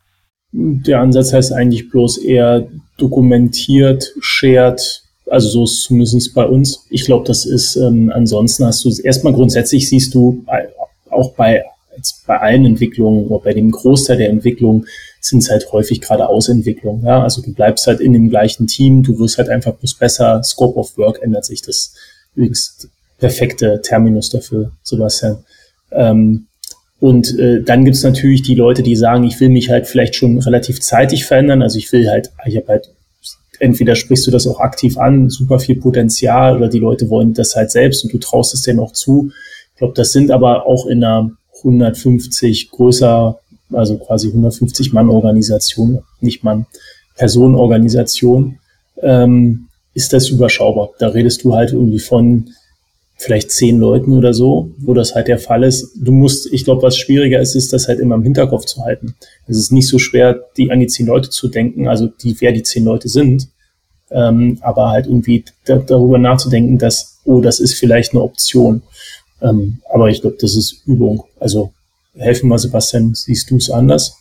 [0.53, 2.68] Der Ansatz heißt eigentlich bloß eher
[2.99, 4.81] dokumentiert, shared,
[5.31, 6.87] also so ist es zumindest bei uns.
[6.91, 10.45] Ich glaube, das ist, ähm, ansonsten hast du erstmal grundsätzlich siehst du
[11.09, 11.62] auch bei
[12.01, 14.86] jetzt bei allen Entwicklungen oder bei dem Großteil der Entwicklungen
[15.20, 17.05] sind es halt häufig gerade Ausentwicklungen.
[17.05, 17.22] Ja?
[17.22, 20.78] Also du bleibst halt in dem gleichen Team, du wirst halt einfach bloß besser, Scope
[20.78, 21.62] of Work ändert sich.
[21.62, 21.94] Das
[22.34, 22.88] übrigens
[23.18, 25.44] perfekte Terminus dafür, Sebastian.
[25.92, 26.46] Ähm,
[27.01, 30.38] und äh, dann gibt's natürlich die Leute, die sagen, ich will mich halt vielleicht schon
[30.38, 31.62] relativ zeitig verändern.
[31.62, 32.90] Also ich will halt, ich habe halt,
[33.59, 37.57] entweder sprichst du das auch aktiv an, super viel Potenzial, oder die Leute wollen das
[37.57, 39.30] halt selbst und du traust es denen auch zu.
[39.72, 41.30] Ich glaube, das sind aber auch in einer
[41.61, 43.39] 150 größer,
[43.73, 46.67] also quasi 150 Mann Organisation, nicht Mann,
[47.17, 48.59] Personenorganisation,
[49.03, 50.91] ähm, ist das überschaubar.
[50.99, 52.51] Da redest du halt irgendwie von
[53.21, 55.93] vielleicht zehn Leuten oder so, wo das halt der Fall ist.
[55.95, 59.15] Du musst, ich glaube, was schwieriger ist, ist das halt immer im Hinterkopf zu halten.
[59.47, 62.53] Es ist nicht so schwer, die an die zehn Leute zu denken, also die, wer
[62.53, 63.49] die zehn Leute sind,
[64.11, 68.83] ähm, aber halt irgendwie da, darüber nachzudenken, dass, oh, das ist vielleicht eine Option.
[69.43, 71.24] Ähm, aber ich glaube, das ist Übung.
[71.38, 71.72] Also
[72.16, 74.16] helfen mal, Sebastian, siehst du es anders?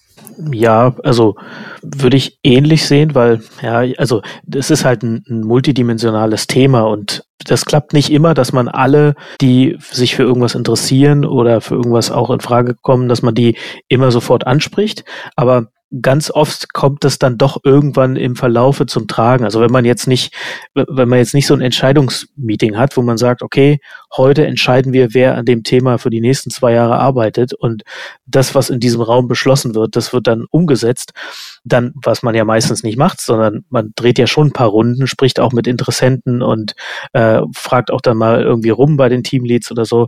[0.51, 1.35] Ja, also
[1.81, 7.25] würde ich ähnlich sehen, weil ja, also das ist halt ein, ein, multidimensionales Thema und
[7.45, 12.11] das klappt nicht immer, dass man alle, die sich für irgendwas interessieren oder für irgendwas
[12.11, 13.57] auch in Frage kommen, dass man die
[13.89, 15.03] immer sofort anspricht.
[15.35, 15.67] Aber
[16.01, 19.43] ganz oft kommt es dann doch irgendwann im Verlaufe zum Tragen.
[19.43, 20.35] Also wenn man jetzt nicht,
[20.75, 23.79] wenn man jetzt nicht so ein Entscheidungsmeeting hat, wo man sagt, okay,
[24.15, 27.83] heute entscheiden wir, wer an dem Thema für die nächsten zwei Jahre arbeitet und
[28.27, 31.13] das, was in diesem Raum beschlossen wird, das wird dann umgesetzt,
[31.63, 35.07] dann, was man ja meistens nicht macht, sondern man dreht ja schon ein paar Runden,
[35.07, 36.75] spricht auch mit Interessenten und
[37.13, 40.07] äh, fragt auch dann mal irgendwie rum bei den Teamleads oder so,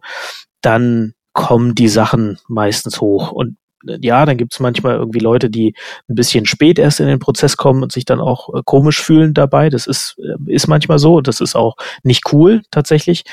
[0.62, 3.32] dann kommen die Sachen meistens hoch.
[3.32, 5.74] Und ja, dann gibt es manchmal irgendwie Leute, die
[6.10, 9.34] ein bisschen spät erst in den Prozess kommen und sich dann auch äh, komisch fühlen
[9.34, 9.70] dabei.
[9.70, 11.22] Das ist, äh, ist manchmal so.
[11.22, 13.24] Das ist auch nicht cool tatsächlich.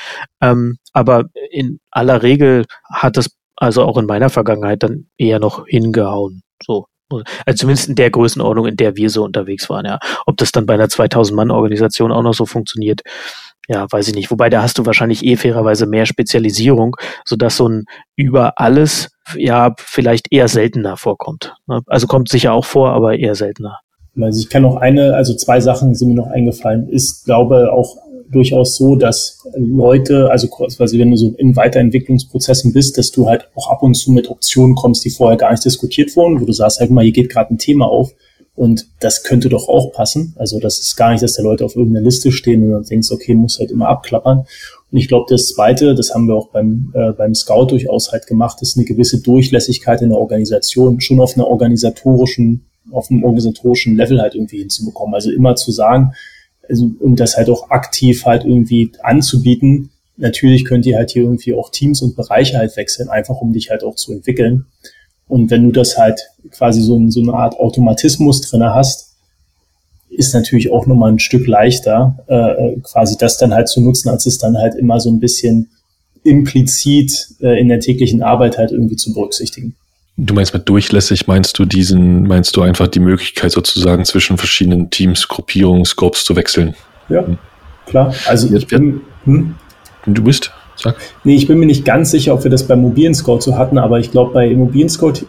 [0.41, 5.65] Ähm, aber in aller Regel hat es also auch in meiner Vergangenheit dann eher noch
[5.67, 6.41] hingehauen.
[6.63, 6.85] So.
[7.11, 9.99] Also zumindest in der Größenordnung, in der wir so unterwegs waren, ja.
[10.25, 13.01] Ob das dann bei einer 2000-Mann-Organisation auch noch so funktioniert,
[13.69, 14.31] ja, weiß ich nicht.
[14.31, 19.75] Wobei da hast du wahrscheinlich eh fairerweise mehr Spezialisierung, sodass so ein über alles ja
[19.77, 21.53] vielleicht eher seltener vorkommt.
[21.67, 21.81] Ne?
[21.85, 23.77] Also kommt sicher auch vor, aber eher seltener.
[24.19, 26.89] Also ich kann noch eine, also zwei Sachen sind mir noch eingefallen.
[26.89, 27.97] Ist, glaube auch
[28.31, 33.49] durchaus so, dass Leute, also quasi wenn du so in Weiterentwicklungsprozessen bist, dass du halt
[33.55, 36.53] auch ab und zu mit Optionen kommst, die vorher gar nicht diskutiert wurden, wo du
[36.53, 38.13] sagst, halt mal, hier geht gerade ein Thema auf
[38.59, 40.33] und das könnte doch auch passen.
[40.37, 43.09] Also das ist gar nicht, dass da Leute auf irgendeiner Liste stehen und dann denkst,
[43.09, 44.39] okay, muss halt immer abklappern.
[44.91, 48.27] Und ich glaube, das Zweite, das haben wir auch beim, äh, beim Scout durchaus halt
[48.27, 53.95] gemacht, ist eine gewisse Durchlässigkeit in der Organisation, schon auf einer organisatorischen, auf einem organisatorischen
[53.95, 55.15] Level halt irgendwie hinzubekommen.
[55.15, 56.11] Also immer zu sagen,
[56.67, 59.91] also, und das halt auch aktiv halt irgendwie anzubieten.
[60.17, 63.69] Natürlich könnt ihr halt hier irgendwie auch Teams und Bereiche halt wechseln, einfach um dich
[63.69, 64.65] halt auch zu entwickeln.
[65.29, 66.19] Und wenn du das halt
[66.51, 69.15] quasi so, so eine Art Automatismus drinne hast,
[70.09, 74.25] ist natürlich auch nochmal ein Stück leichter, äh, quasi das dann halt zu nutzen, als
[74.25, 75.69] es dann halt immer so ein bisschen
[76.23, 79.75] implizit äh, in der täglichen Arbeit halt irgendwie zu berücksichtigen.
[80.17, 84.89] Du meinst mit durchlässig, meinst du diesen, meinst du einfach die Möglichkeit sozusagen zwischen verschiedenen
[84.89, 86.75] Teams, Gruppierungen, Scopes zu wechseln?
[87.07, 87.23] Ja,
[87.85, 88.13] klar.
[88.25, 89.55] Also ich bin, hm?
[90.05, 90.51] Du bist?
[90.81, 90.95] Sag.
[91.23, 93.77] Nee, ich bin mir nicht ganz sicher, ob wir das bei Mobilen Scout so hatten,
[93.77, 95.25] aber ich glaube, bei Immobilien Scout,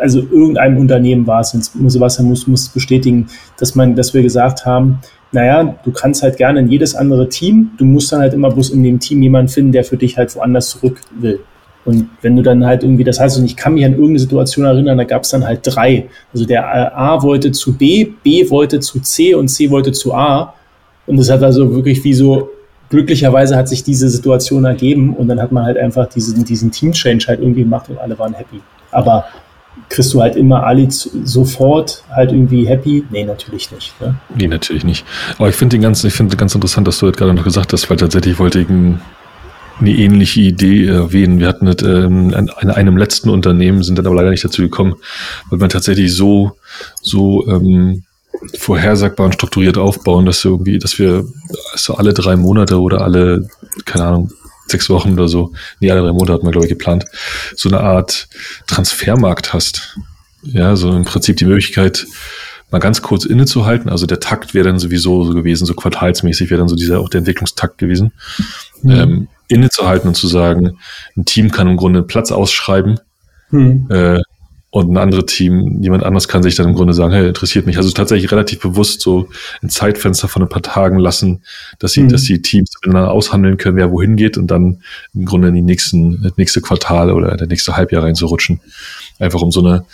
[0.00, 4.98] also irgendeinem Unternehmen war es, Sebastian muss, muss bestätigen, dass man, dass wir gesagt haben,
[5.32, 8.70] naja, du kannst halt gerne in jedes andere Team, du musst dann halt immer bloß
[8.70, 11.38] in dem Team jemanden finden, der für dich halt woanders zurück will.
[11.84, 14.64] Und wenn du dann halt irgendwie, das heißt, und ich kann mich an irgendeine Situation
[14.66, 16.08] erinnern, da gab es dann halt drei.
[16.32, 20.52] Also der A wollte zu B, B wollte zu C und C wollte zu A.
[21.06, 22.50] Und das hat also wirklich wie so,
[22.90, 27.26] glücklicherweise hat sich diese Situation ergeben und dann hat man halt einfach diesen, diesen Team-Change
[27.28, 28.60] halt irgendwie gemacht und alle waren happy.
[28.90, 29.24] Aber
[29.88, 33.04] kriegst du halt immer alle sofort halt irgendwie happy?
[33.10, 33.98] Nee, natürlich nicht.
[34.00, 34.16] Ne?
[34.36, 35.04] Nee, natürlich nicht.
[35.38, 37.72] Aber ich finde den ganzen, ich finde ganz interessant, dass du das gerade noch gesagt
[37.72, 39.00] hast, weil tatsächlich wollte ich ein,
[39.80, 41.38] eine ähnliche Idee erwähnen.
[41.38, 44.62] Wir hatten das ähm, an, an einem letzten Unternehmen, sind dann aber leider nicht dazu
[44.62, 44.96] gekommen,
[45.48, 46.58] weil man tatsächlich so,
[47.02, 48.02] so ähm,
[48.58, 51.24] vorhersagbar und strukturiert aufbauen, dass wir irgendwie, dass wir
[51.74, 53.48] so alle drei Monate oder alle,
[53.84, 54.32] keine Ahnung,
[54.66, 57.06] sechs Wochen oder so, nee, alle drei Monate hat man, glaube ich, geplant,
[57.56, 58.28] so eine Art
[58.66, 59.98] Transfermarkt hast.
[60.42, 62.06] Ja, so im Prinzip die Möglichkeit,
[62.70, 63.90] mal ganz kurz innezuhalten.
[63.90, 67.08] Also der Takt wäre dann sowieso so gewesen, so quartalsmäßig wäre dann so dieser auch
[67.08, 68.12] der Entwicklungstakt gewesen.
[68.82, 68.90] Mhm.
[68.90, 70.78] Ähm, innezuhalten und zu sagen,
[71.16, 73.00] ein Team kann im Grunde einen Platz ausschreiben,
[73.50, 73.88] mhm.
[73.90, 74.20] äh,
[74.72, 77.76] und ein anderes Team, jemand anders kann sich dann im Grunde sagen, hey, interessiert mich.
[77.76, 79.28] Also tatsächlich relativ bewusst so
[79.62, 81.42] ein Zeitfenster von ein paar Tagen lassen,
[81.80, 82.10] dass sie, mhm.
[82.10, 84.82] dass die Teams miteinander aushandeln können, wer wohin geht und dann
[85.12, 88.60] im Grunde in die nächsten, das nächste Quartal oder der nächste Halbjahr reinzurutschen.
[89.18, 89.86] Einfach um so eine,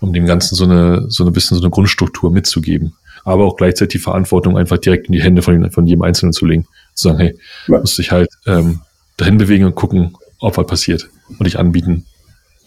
[0.00, 2.94] um dem Ganzen so eine, so ein bisschen so eine Grundstruktur mitzugeben.
[3.24, 6.46] Aber auch gleichzeitig die Verantwortung einfach direkt in die Hände von, von jedem Einzelnen zu
[6.46, 6.66] legen.
[6.94, 7.38] Zu sagen, hey,
[7.68, 7.80] ja.
[7.80, 8.80] musst dich halt ähm,
[9.18, 12.06] dahin bewegen und gucken, ob was passiert und dich anbieten,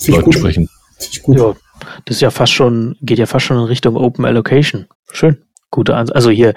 [0.07, 0.69] Leuten sprechen.
[1.27, 1.55] Ja,
[2.05, 4.87] das ist ja fast schon, geht ja fast schon in Richtung Open Allocation.
[5.11, 5.37] Schön.
[5.71, 6.15] Gute Ansatz.
[6.15, 6.53] Also hier,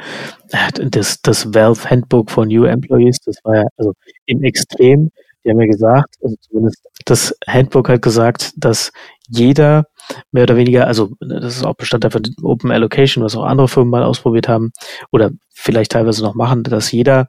[0.90, 3.94] das, das Valve Handbook for New Employees, das war ja, also
[4.26, 5.10] im Extrem,
[5.44, 8.92] die haben ja gesagt, also zumindest das Handbook hat gesagt, dass
[9.28, 9.86] jeder
[10.30, 13.90] mehr oder weniger, also das ist auch Bestandteil von Open Allocation, was auch andere Firmen
[13.90, 14.72] mal ausprobiert haben
[15.10, 17.28] oder vielleicht teilweise noch machen, dass jeder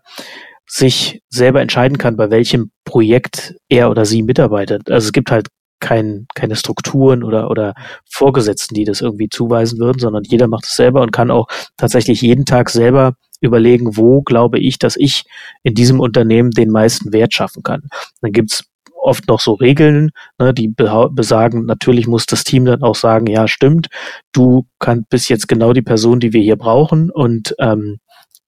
[0.67, 4.89] sich selber entscheiden kann, bei welchem Projekt er oder sie mitarbeitet.
[4.91, 5.47] Also es gibt halt
[5.79, 7.73] kein, keine Strukturen oder, oder
[8.09, 11.47] Vorgesetzten, die das irgendwie zuweisen würden, sondern jeder macht es selber und kann auch
[11.77, 15.23] tatsächlich jeden Tag selber überlegen, wo glaube ich, dass ich
[15.63, 17.83] in diesem Unternehmen den meisten Wert schaffen kann.
[18.21, 18.65] Dann gibt's
[19.01, 23.47] oft noch so Regeln, ne, die besagen, natürlich muss das Team dann auch sagen, ja,
[23.47, 23.87] stimmt,
[24.33, 27.99] du kannst bist jetzt genau die Person, die wir hier brauchen und ähm,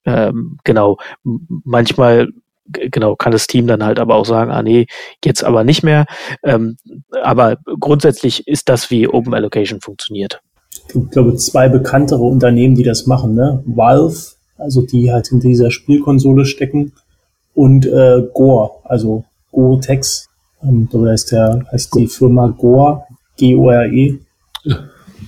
[0.05, 2.29] ähm, genau, manchmal
[2.65, 4.87] genau, kann das Team dann halt aber auch sagen, ah nee,
[5.23, 6.05] jetzt aber nicht mehr.
[6.43, 6.77] Ähm,
[7.23, 10.41] aber grundsätzlich ist das, wie Open Allocation funktioniert.
[10.87, 13.61] Ich glaube, zwei bekanntere Unternehmen, die das machen, ne?
[13.65, 14.15] Valve,
[14.57, 16.93] also die halt in dieser Spielkonsole stecken,
[17.53, 20.29] und äh, Gore, also Gore-Tex,
[20.63, 23.03] ähm, da heißt, der, heißt die Firma Gore,
[23.37, 24.19] G-O-R-E.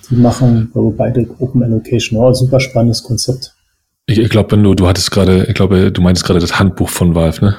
[0.09, 2.19] Die machen, glaube beide Open Allocation.
[2.19, 3.55] Oh, super spannendes Konzept.
[4.05, 6.89] Ich, ich glaube, wenn du, du hattest gerade, ich glaube, du meinst gerade das Handbuch
[6.89, 7.55] von Valve, ne?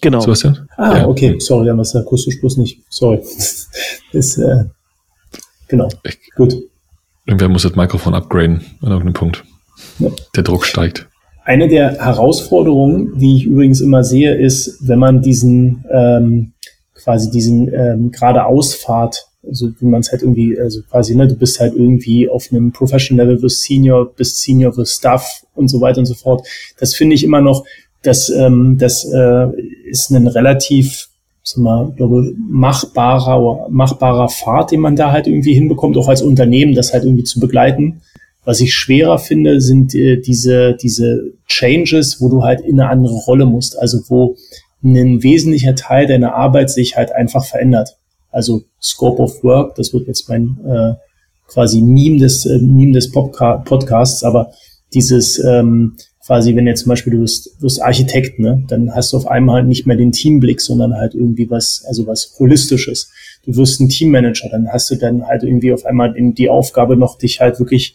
[0.00, 0.20] Genau.
[0.20, 0.68] Sebastian?
[0.76, 1.06] Ah, ja.
[1.06, 2.82] okay, sorry, haben wir es akustisch bloß nicht.
[2.90, 3.20] Sorry.
[4.12, 4.64] das, äh,
[5.68, 5.88] genau.
[6.02, 6.56] Ich, Gut.
[7.26, 9.44] Irgendwer muss das Mikrofon upgraden an irgendeinem Punkt.
[9.98, 10.10] Ja.
[10.36, 11.08] Der Druck steigt.
[11.44, 16.52] Eine der Herausforderungen, die ich übrigens immer sehe, ist, wenn man diesen ähm,
[16.94, 21.60] quasi diesen ähm, geradeausfahrt also wie man es halt irgendwie, also quasi, ne, du bist
[21.60, 25.98] halt irgendwie auf einem Professional Level, wirst Senior, bist Senior, wirst Staff und so weiter
[25.98, 26.46] und so fort.
[26.78, 27.64] Das finde ich immer noch,
[28.02, 29.46] das, ähm, das äh,
[29.88, 31.08] ist ein relativ,
[31.42, 36.74] sag mal, glaube machbarer, machbarer Pfad, den man da halt irgendwie hinbekommt, auch als Unternehmen,
[36.74, 38.02] das halt irgendwie zu begleiten.
[38.44, 43.14] Was ich schwerer finde, sind äh, diese, diese Changes, wo du halt in eine andere
[43.14, 44.36] Rolle musst, also wo
[44.82, 47.96] ein wesentlicher Teil deiner Arbeit sich halt einfach verändert
[48.34, 50.94] also Scope of Work, das wird jetzt mein äh,
[51.46, 54.52] quasi Meme des, äh, Meme des Podcasts, aber
[54.92, 59.12] dieses ähm, quasi, wenn jetzt zum Beispiel du bist, du bist Architekt, ne, dann hast
[59.12, 63.10] du auf einmal halt nicht mehr den Teamblick, sondern halt irgendwie was, also was Holistisches.
[63.44, 67.18] Du wirst ein Teammanager, dann hast du dann halt irgendwie auf einmal die Aufgabe noch,
[67.18, 67.94] dich halt wirklich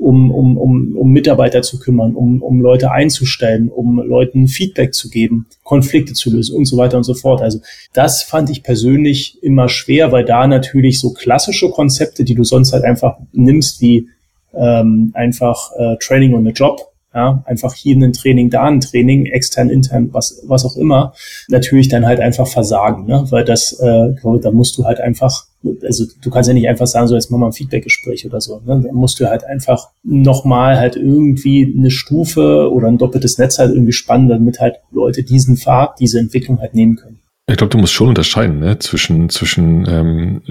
[0.00, 5.10] um, um, um, um Mitarbeiter zu kümmern, um, um Leute einzustellen, um Leuten Feedback zu
[5.10, 7.42] geben, Konflikte zu lösen und so weiter und so fort.
[7.42, 7.60] Also
[7.92, 12.72] das fand ich persönlich immer schwer, weil da natürlich so klassische Konzepte, die du sonst
[12.72, 14.08] halt einfach nimmst, wie
[14.54, 16.80] ähm, einfach äh, Training on the Job,
[17.14, 21.12] ja, einfach hier ein Training, da ein Training, extern, intern, was, was auch immer,
[21.48, 23.24] natürlich dann halt einfach versagen, ne?
[23.30, 25.46] weil das, äh, da musst du halt einfach,
[25.82, 28.60] also du kannst ja nicht einfach sagen, so jetzt machen wir ein Feedbackgespräch oder so,
[28.64, 28.82] ne?
[28.84, 33.72] da musst du halt einfach nochmal halt irgendwie eine Stufe oder ein doppeltes Netz halt
[33.72, 37.20] irgendwie spannen, damit halt Leute diesen Pfad, diese Entwicklung halt nehmen können.
[37.46, 38.78] Ich glaube, du musst schon unterscheiden ne?
[38.78, 40.42] zwischen, zwischen ähm,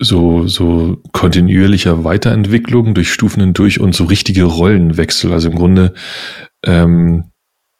[0.00, 5.32] so, so kontinuierlicher Weiterentwicklung durch Stufen hindurch und so richtige Rollenwechsel.
[5.32, 5.94] Also im Grunde,
[6.64, 7.32] ähm,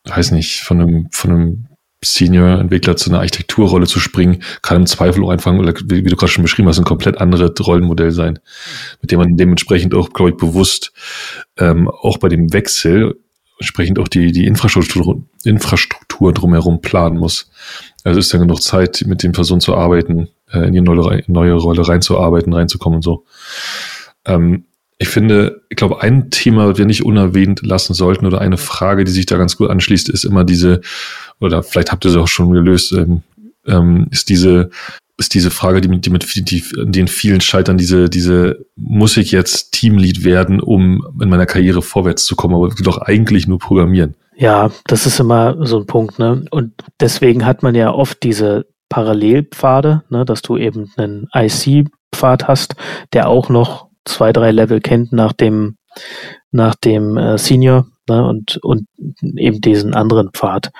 [0.04, 1.67] weiß nicht, von einem, von einem
[2.02, 6.30] Senior-Entwickler zu einer Architekturrolle zu springen, kann im Zweifel auch einfach, wie, wie du gerade
[6.30, 8.38] schon beschrieben hast, ein komplett anderes Rollenmodell sein,
[9.00, 10.92] mit dem man dementsprechend auch, glaube ich, bewusst
[11.56, 13.16] ähm, auch bei dem Wechsel
[13.58, 17.50] entsprechend auch die, die Infrastruktur, Infrastruktur drumherum planen muss.
[18.04, 21.54] Also ist dann genug Zeit, mit den Personen zu arbeiten, äh, in die neue, neue
[21.54, 23.24] Rolle reinzuarbeiten, reinzukommen und so.
[24.24, 24.64] Ähm,
[25.00, 29.04] ich finde, ich glaube, ein Thema, das wir nicht unerwähnt lassen sollten oder eine Frage,
[29.04, 30.80] die sich da ganz gut anschließt, ist immer diese,
[31.40, 33.22] oder vielleicht habt ihr sie auch schon gelöst, ähm,
[33.66, 34.70] ähm, ist diese,
[35.18, 39.32] ist diese Frage, die mit, die mit die, den vielen scheitern, diese, diese, muss ich
[39.32, 44.14] jetzt Teamlead werden, um in meiner Karriere vorwärts zu kommen, aber doch eigentlich nur programmieren.
[44.36, 46.44] Ja, das ist immer so ein Punkt, ne?
[46.52, 52.76] Und deswegen hat man ja oft diese Parallelpfade, ne, dass du eben einen IC-Pfad hast,
[53.12, 55.76] der auch noch zwei, drei Level kennt nach dem,
[56.52, 58.86] nach dem äh, Senior ne, und, und
[59.22, 60.70] eben diesen anderen Pfad.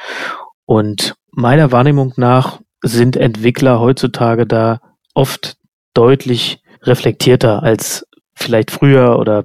[0.69, 4.83] Und meiner Wahrnehmung nach sind Entwickler heutzutage da
[5.15, 5.57] oft
[5.95, 9.45] deutlich reflektierter als vielleicht früher oder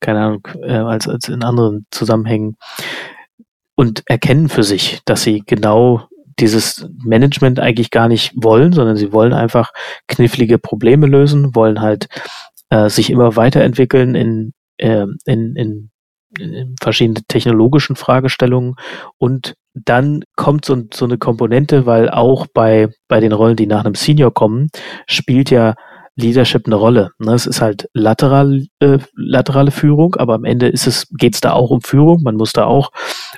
[0.00, 2.58] keine Ahnung, äh, als, als in anderen Zusammenhängen
[3.74, 6.02] und erkennen für sich, dass sie genau
[6.38, 9.70] dieses Management eigentlich gar nicht wollen, sondern sie wollen einfach
[10.08, 12.08] knifflige Probleme lösen, wollen halt
[12.68, 15.90] äh, sich immer weiterentwickeln in, äh, in, in,
[16.38, 18.74] in verschiedene technologischen Fragestellungen
[19.16, 23.84] und dann kommt so, so eine Komponente, weil auch bei, bei den Rollen, die nach
[23.84, 24.68] einem Senior kommen,
[25.06, 25.74] spielt ja
[26.16, 27.10] Leadership eine Rolle.
[27.18, 27.32] Ne?
[27.34, 31.52] Es ist halt lateral, äh, laterale Führung, aber am Ende ist es, geht es da
[31.52, 32.22] auch um Führung.
[32.22, 32.90] Man muss da auch,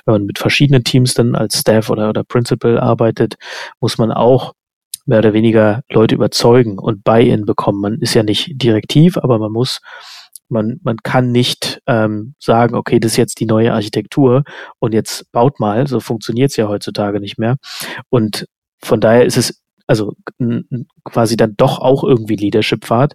[0.05, 3.35] wenn man mit verschiedenen Teams dann als Staff oder, oder Principal arbeitet,
[3.79, 4.53] muss man auch
[5.05, 7.81] mehr oder weniger Leute überzeugen und Buy-in bekommen.
[7.81, 9.79] Man ist ja nicht direktiv, aber man muss,
[10.53, 14.43] man, man kann nicht ähm, sagen, okay, das ist jetzt die neue Architektur
[14.79, 15.87] und jetzt baut mal.
[15.87, 17.57] So funktioniert es ja heutzutage nicht mehr.
[18.09, 18.47] Und
[18.81, 20.13] von daher ist es also
[21.03, 23.13] quasi dann doch auch irgendwie Leadership-Pfad.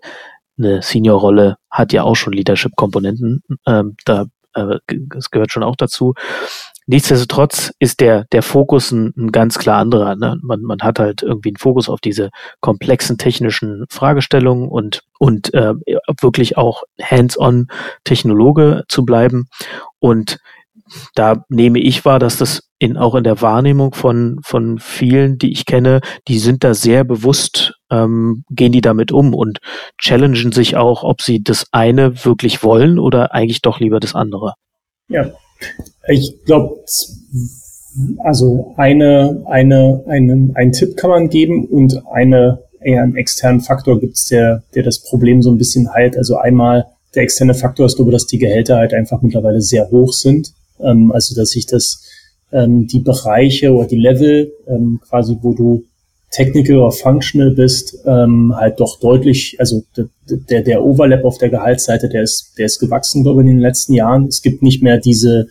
[0.59, 3.43] Eine Senior-Rolle hat ja auch schon Leadership-Komponenten.
[3.67, 4.79] Ähm, da äh,
[5.17, 6.15] es gehört schon auch dazu.
[6.89, 10.17] Nichtsdestotrotz ist der, der Fokus ein, ein ganz klar anderer.
[10.17, 10.39] Ne?
[10.43, 15.75] Man, man hat halt irgendwie einen Fokus auf diese komplexen technischen Fragestellungen und, und äh,
[16.23, 17.67] wirklich auch hands-on
[18.05, 19.51] Technologe zu bleiben.
[19.99, 20.39] Und
[21.15, 25.53] da nehme ich wahr, dass das in, auch in der Wahrnehmung von, von vielen, die
[25.53, 29.59] ich kenne, die sind da sehr bewusst, ähm, gehen die damit um und
[29.99, 34.55] challengen sich auch, ob sie das eine wirklich wollen oder eigentlich doch lieber das andere.
[35.09, 35.33] Ja,
[36.09, 36.81] ich glaube,
[38.19, 44.01] also eine, eine, einen, einen Tipp kann man geben und eine, eher einen externen Faktor
[44.01, 46.17] gibt's, der, der das Problem so ein bisschen heilt.
[46.17, 49.91] Also einmal der externe Faktor ist, glaube ich, dass die Gehälter halt einfach mittlerweile sehr
[49.91, 50.53] hoch sind.
[50.81, 52.05] Ähm, also dass sich das
[52.53, 55.85] ähm, die Bereiche oder die Level ähm, quasi, wo du
[56.31, 59.83] technical oder functional bist, ähm, halt doch deutlich, also
[60.29, 63.63] der, der Overlap auf der Gehaltsseite, der ist, der ist gewachsen, glaube ich, in den
[63.63, 64.27] letzten Jahren.
[64.27, 65.49] Es gibt nicht mehr diese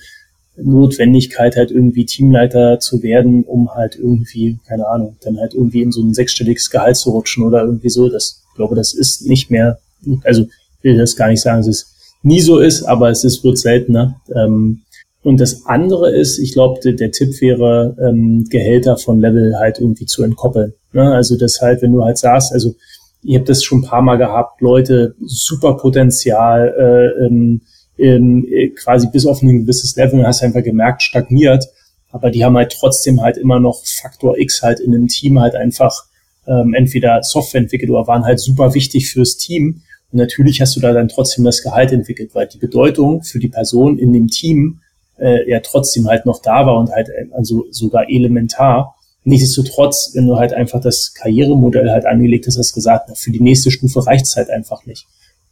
[0.61, 5.91] Notwendigkeit, halt irgendwie Teamleiter zu werden, um halt irgendwie, keine Ahnung, dann halt irgendwie in
[5.91, 8.09] so ein sechsstelliges Gehalt zu rutschen oder irgendwie so.
[8.09, 9.79] Das, ich glaube, das ist nicht mehr,
[10.23, 10.47] also
[10.81, 11.93] will das gar nicht sagen, dass es
[12.23, 14.19] nie so ist, aber es ist, wird seltener.
[14.33, 14.81] Ähm,
[15.23, 19.79] und das andere ist, ich glaube, der, der, Tipp wäre, ähm, Gehälter von Level halt
[19.79, 20.73] irgendwie zu entkoppeln.
[20.93, 21.13] Ne?
[21.13, 22.75] Also das halt, wenn du halt sagst, also
[23.23, 27.61] ihr habt das schon ein paar Mal gehabt, Leute, super Potenzial, äh, ähm,
[27.97, 31.65] ähm, quasi bis auf ein gewisses Level, hast einfach gemerkt, stagniert.
[32.11, 35.55] Aber die haben halt trotzdem halt immer noch Faktor X halt in dem Team halt
[35.55, 36.05] einfach
[36.47, 39.81] ähm, entweder Software entwickelt oder waren halt super wichtig fürs Team.
[40.11, 43.49] Und natürlich hast du da dann trotzdem das Gehalt entwickelt, weil die Bedeutung für die
[43.49, 44.79] Person in dem Team
[45.19, 48.95] äh, ja trotzdem halt noch da war und halt also sogar elementar.
[49.23, 53.71] Nichtsdestotrotz, wenn du halt einfach das Karrieremodell halt angelegt hast, hast gesagt, für die nächste
[53.71, 55.05] Stufe reicht's halt einfach nicht.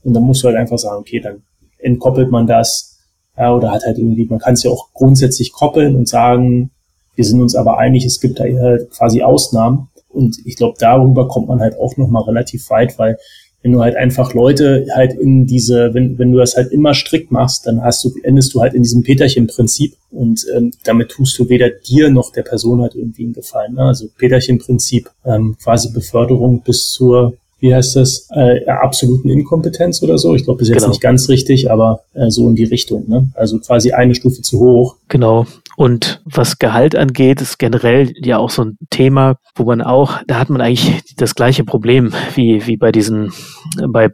[0.03, 1.43] Und dann musst du halt einfach sagen, okay, dann
[1.85, 2.97] entkoppelt man das,
[3.37, 6.71] ja, oder hat halt irgendwie, man kann es ja auch grundsätzlich koppeln und sagen,
[7.15, 9.89] wir sind uns aber einig, es gibt da halt quasi Ausnahmen.
[10.09, 13.17] Und ich glaube, darüber kommt man halt auch nochmal relativ weit, weil
[13.61, 17.31] wenn du halt einfach Leute halt in diese, wenn, wenn du das halt immer strikt
[17.31, 21.49] machst, dann hast du, endest du halt in diesem Peterchen-Prinzip und ähm, damit tust du
[21.49, 23.73] weder dir noch der Person halt irgendwie einen Gefallen.
[23.73, 23.81] Ne?
[23.81, 30.35] Also Peterchen-Prinzip, ähm, quasi Beförderung bis zur wie heißt das, äh, absoluten Inkompetenz oder so.
[30.35, 30.91] Ich glaube, das ist jetzt genau.
[30.91, 33.07] nicht ganz richtig, aber äh, so in die Richtung.
[33.07, 33.29] Ne?
[33.33, 34.97] Also quasi eine Stufe zu hoch.
[35.07, 35.45] Genau.
[35.77, 40.39] Und was Gehalt angeht, ist generell ja auch so ein Thema, wo man auch, da
[40.39, 43.31] hat man eigentlich das gleiche Problem wie, wie bei diesen,
[43.89, 44.11] bei äh,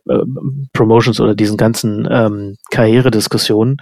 [0.74, 3.78] Promotions oder diesen ganzen ähm, Karrierediskussionen.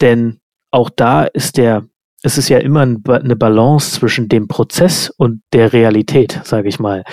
[0.00, 0.38] Denn
[0.70, 1.84] auch da ist der
[2.22, 7.04] es ist ja immer eine Balance zwischen dem Prozess und der Realität, sage ich mal.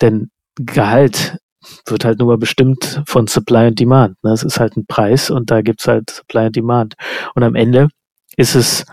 [0.00, 1.38] Denn Gehalt
[1.86, 4.16] wird halt nur bestimmt von Supply und Demand.
[4.22, 4.32] Ne?
[4.32, 6.94] Es ist halt ein Preis und da gibt's halt Supply und Demand.
[7.34, 7.88] Und am Ende
[8.36, 8.84] ist es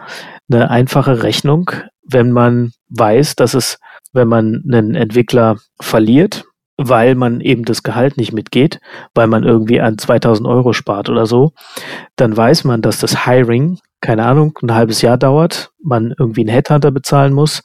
[0.52, 1.72] eine einfache Rechnung,
[2.04, 3.78] wenn man weiß, dass es,
[4.14, 6.46] wenn man einen Entwickler verliert,
[6.78, 8.80] weil man eben das Gehalt nicht mitgeht,
[9.14, 11.52] weil man irgendwie an 2000 Euro spart oder so,
[12.16, 16.50] dann weiß man, dass das Hiring, keine Ahnung, ein halbes Jahr dauert, man irgendwie einen
[16.50, 17.64] Headhunter bezahlen muss,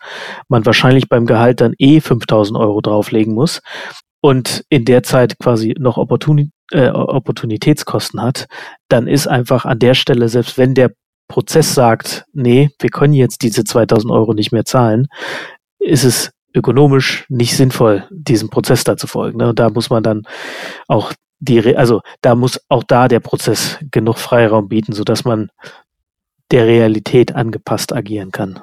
[0.48, 3.62] man wahrscheinlich beim Gehalt dann eh 5000 Euro drauflegen muss
[4.24, 8.46] und in der Zeit quasi noch Opportuni äh, Opportunitätskosten hat,
[8.88, 10.92] dann ist einfach an der Stelle, selbst wenn der
[11.28, 15.08] Prozess sagt, nee, wir können jetzt diese 2000 Euro nicht mehr zahlen,
[15.78, 19.36] ist es ökonomisch nicht sinnvoll, diesem Prozess da zu folgen.
[19.36, 19.50] Ne?
[19.50, 20.22] Und da muss man dann
[20.88, 25.50] auch die, also da muss auch da der Prozess genug Freiraum bieten, sodass man
[26.50, 28.58] der Realität angepasst agieren kann.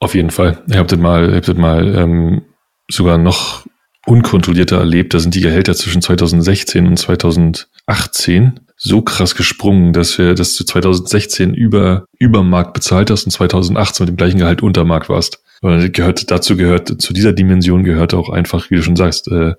[0.00, 0.64] Auf jeden Fall.
[0.66, 2.42] Ihr habt das mal, ihr habt das mal ähm,
[2.90, 3.64] sogar noch
[4.10, 5.14] unkontrollierter erlebt.
[5.14, 10.64] Da sind die Gehälter zwischen 2016 und 2018 so krass gesprungen, dass wir, dass du
[10.64, 15.42] 2016 über, über Markt bezahlt hast und 2018 mit dem gleichen Gehalt unter Markt warst.
[15.62, 19.52] Und gehört, dazu gehört, zu dieser Dimension gehört auch einfach, wie du schon sagst, äh,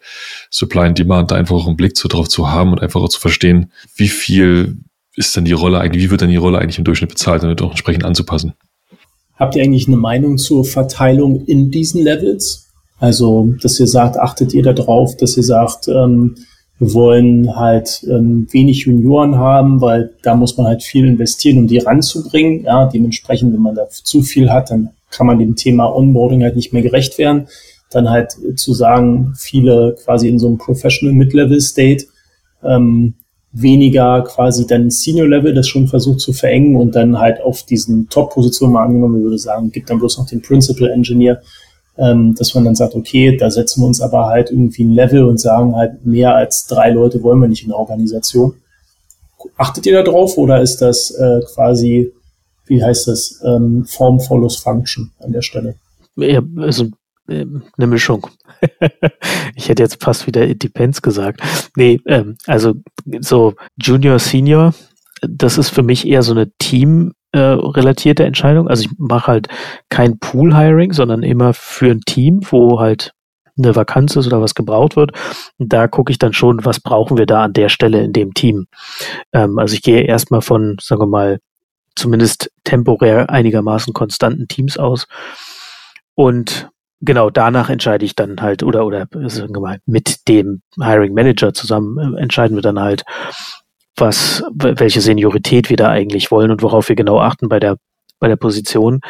[0.49, 3.09] Supply and Demand, da einfach auch einen Blick zu, drauf zu haben und einfach auch
[3.09, 4.79] zu verstehen, wie viel
[5.15, 7.61] ist denn die Rolle eigentlich, wie wird denn die Rolle eigentlich im Durchschnitt bezahlt, damit
[7.61, 8.53] auch entsprechend anzupassen.
[9.35, 12.70] Habt ihr eigentlich eine Meinung zur Verteilung in diesen Levels?
[13.01, 16.35] Also, dass ihr sagt, achtet ihr da drauf, dass ihr sagt, ähm,
[16.77, 21.67] wir wollen halt ähm, wenig Junioren haben, weil da muss man halt viel investieren, um
[21.67, 22.63] die ranzubringen.
[22.63, 26.55] Ja, dementsprechend, wenn man da zu viel hat, dann kann man dem Thema Onboarding halt
[26.55, 27.47] nicht mehr gerecht werden.
[27.89, 32.05] Dann halt zu sagen, viele quasi in so einem Professional Mid-Level State,
[32.63, 33.15] ähm,
[33.51, 38.09] weniger quasi dann Senior Level, das schon versucht zu verengen und dann halt auf diesen
[38.09, 41.41] Top-Positionen mal angenommen, würde sagen, gibt dann bloß noch den Principal Engineer,
[41.97, 45.25] ähm, dass man dann sagt, okay, da setzen wir uns aber halt irgendwie ein Level
[45.25, 48.55] und sagen halt, mehr als drei Leute wollen wir nicht in der Organisation.
[49.57, 52.11] Achtet ihr da drauf oder ist das äh, quasi,
[52.65, 55.75] wie heißt das, ähm, Form follows Function an der Stelle?
[56.15, 56.85] Ja, also
[57.27, 57.45] äh,
[57.77, 58.27] eine Mischung.
[59.55, 61.41] ich hätte jetzt fast wieder It Depends gesagt.
[61.75, 62.73] Nee, ähm, also
[63.19, 64.73] so Junior, Senior,
[65.21, 68.67] das ist für mich eher so eine Team, äh, relatierte Entscheidung.
[68.67, 69.47] Also ich mache halt
[69.89, 73.13] kein Pool-Hiring, sondern immer für ein Team, wo halt
[73.57, 75.11] eine Vakanz ist oder was gebraucht wird.
[75.57, 78.33] Und da gucke ich dann schon, was brauchen wir da an der Stelle in dem
[78.33, 78.67] Team.
[79.33, 81.39] Ähm, also ich gehe erstmal von, sagen wir mal,
[81.95, 85.07] zumindest temporär einigermaßen konstanten Teams aus.
[86.15, 86.69] Und
[87.01, 91.53] genau danach entscheide ich dann halt, oder, oder sagen wir mal, mit dem Hiring Manager
[91.53, 93.03] zusammen äh, entscheiden wir dann halt,
[93.95, 97.77] was, welche Seniorität wir da eigentlich wollen und worauf wir genau achten bei der,
[98.19, 99.01] bei der Position.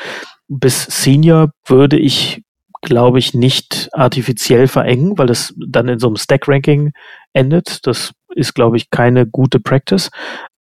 [0.47, 2.41] Bis Senior würde ich,
[2.81, 6.91] glaube ich, nicht artifiziell verengen, weil das dann in so einem Stack-Ranking
[7.33, 7.85] endet.
[7.87, 10.09] Das ist, glaube ich, keine gute Practice.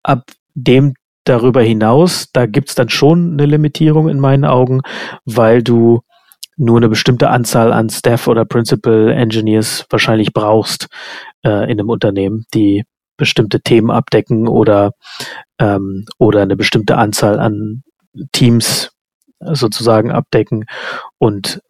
[0.03, 0.95] Ab dem
[1.25, 4.81] darüber hinaus, da gibt's dann schon eine Limitierung in meinen Augen,
[5.25, 6.01] weil du
[6.57, 10.89] nur eine bestimmte Anzahl an Staff oder Principal Engineers wahrscheinlich brauchst
[11.43, 12.85] äh, in einem Unternehmen, die
[13.21, 14.93] bestimmte Themen abdecken oder,
[15.61, 17.85] ähm, oder eine bestimmte Anzahl an
[18.33, 18.91] Teams
[19.41, 20.65] sozusagen abdecken.
[21.19, 21.61] Und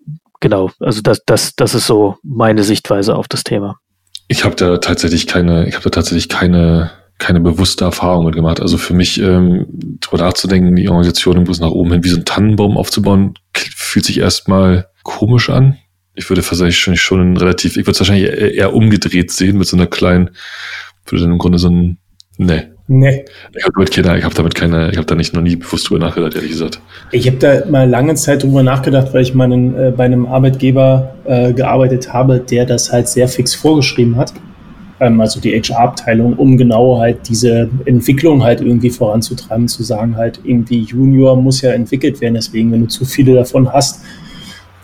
[0.41, 3.77] genau, also das, das, das ist so meine Sichtweise auf das Thema.
[4.29, 8.61] Ich habe da tatsächlich keine, ich habe da tatsächlich keine, keine bewusste Erfahrung mit gemacht.
[8.61, 9.67] Also für mich, ähm,
[10.01, 14.19] darüber nachzudenken, die Organisation im nach oben hin wie so ein Tannenbaum aufzubauen, fühlt sich
[14.19, 15.77] erstmal komisch an.
[16.15, 19.77] Ich würde wahrscheinlich schon, schon relativ, ich würde es wahrscheinlich eher umgedreht sehen mit so
[19.77, 20.31] einer kleinen
[21.11, 21.99] würde dann im Grunde so ein,
[22.39, 22.63] nee.
[22.93, 23.25] Nee.
[23.57, 25.89] Ich habe damit keine, ich habe damit keine, ich habe da nicht noch nie bewusst
[25.89, 26.81] drüber nachgedacht, ehrlich gesagt.
[27.13, 31.15] Ich habe da mal lange Zeit drüber nachgedacht, weil ich meinen, äh, bei einem Arbeitgeber
[31.25, 34.33] äh, gearbeitet habe, der das halt sehr fix vorgeschrieben hat.
[34.99, 40.41] Ähm, also die HR-Abteilung, um genau halt diese Entwicklung halt irgendwie voranzutreiben, zu sagen halt
[40.43, 44.03] irgendwie Junior muss ja entwickelt werden, deswegen, wenn du zu viele davon hast,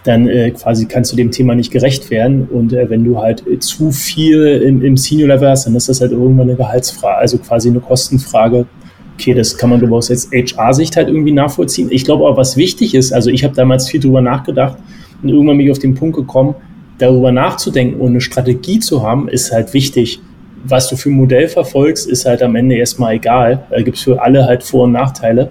[0.06, 2.46] dann äh, quasi kannst du dem Thema nicht gerecht werden.
[2.50, 6.00] Und äh, wenn du halt äh, zu viel im, im Senior-Level hast, dann ist das
[6.00, 8.66] halt irgendwann eine Gehaltsfrage, also quasi eine Kostenfrage.
[9.14, 11.88] Okay, das kann man glaube aus jetzt HR-Sicht halt irgendwie nachvollziehen.
[11.90, 14.76] Ich glaube aber, was wichtig ist, also ich habe damals viel drüber nachgedacht
[15.22, 16.54] und irgendwann bin ich auf den Punkt gekommen,
[16.98, 20.20] darüber nachzudenken und eine Strategie zu haben, ist halt wichtig.
[20.64, 23.66] Was du für ein Modell verfolgst, ist halt am Ende erstmal egal.
[23.70, 25.50] Da gibt es für alle halt Vor- und Nachteile.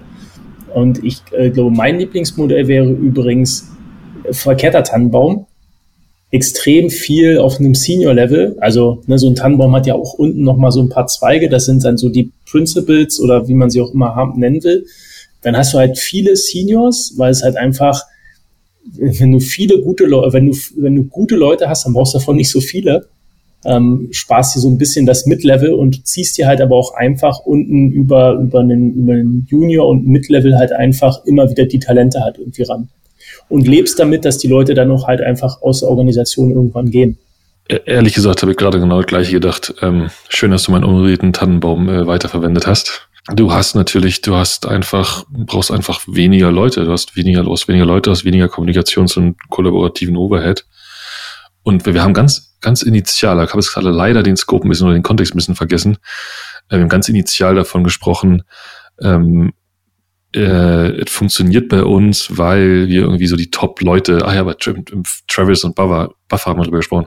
[0.74, 3.75] Und ich äh, glaube, mein Lieblingsmodell wäre übrigens
[4.30, 5.46] verkehrter Tannenbaum.
[6.30, 8.56] Extrem viel auf einem Senior-Level.
[8.60, 11.48] Also ne, so ein Tannenbaum hat ja auch unten nochmal so ein paar Zweige.
[11.48, 14.86] Das sind dann so die Principles oder wie man sie auch immer haben, nennen will.
[15.42, 18.02] dann hast du halt viele Seniors, weil es halt einfach,
[18.96, 22.18] wenn du viele gute Leute, wenn du, wenn du gute Leute hast, dann brauchst du
[22.18, 23.06] davon nicht so viele.
[23.64, 27.40] Ähm, sparst dir so ein bisschen das Mid-Level und ziehst dir halt aber auch einfach
[27.40, 32.20] unten über, über, einen, über einen Junior und Mid-Level halt einfach immer wieder die Talente
[32.20, 32.88] halt irgendwie ran.
[33.48, 37.18] Und lebst damit, dass die Leute dann auch halt einfach aus der Organisation irgendwann gehen.
[37.68, 39.74] E-, ehrlich gesagt habe ich gerade genau das gleiche gedacht.
[39.82, 43.08] Ähm, schön, dass du meinen unberührten Tannenbaum äh, weiterverwendet hast.
[43.34, 46.84] Du hast natürlich, du hast einfach, brauchst einfach weniger Leute.
[46.84, 50.64] Du hast weniger, hast weniger Leute, du hast weniger Kommunikations- und kollaborativen Overhead.
[51.64, 54.68] Und wir, wir haben ganz, ganz initial, ich habe jetzt gerade leider den Scope ein
[54.68, 55.98] bisschen oder den Kontext ein bisschen vergessen,
[56.68, 58.44] äh, wir haben ganz initial davon gesprochen,
[59.02, 59.52] ähm,
[60.36, 64.74] äh, es funktioniert bei uns, weil wir irgendwie so die Top-Leute, ah ja, bei Tra
[65.26, 67.06] Travis und Buffer, Buffer haben wir darüber gesprochen,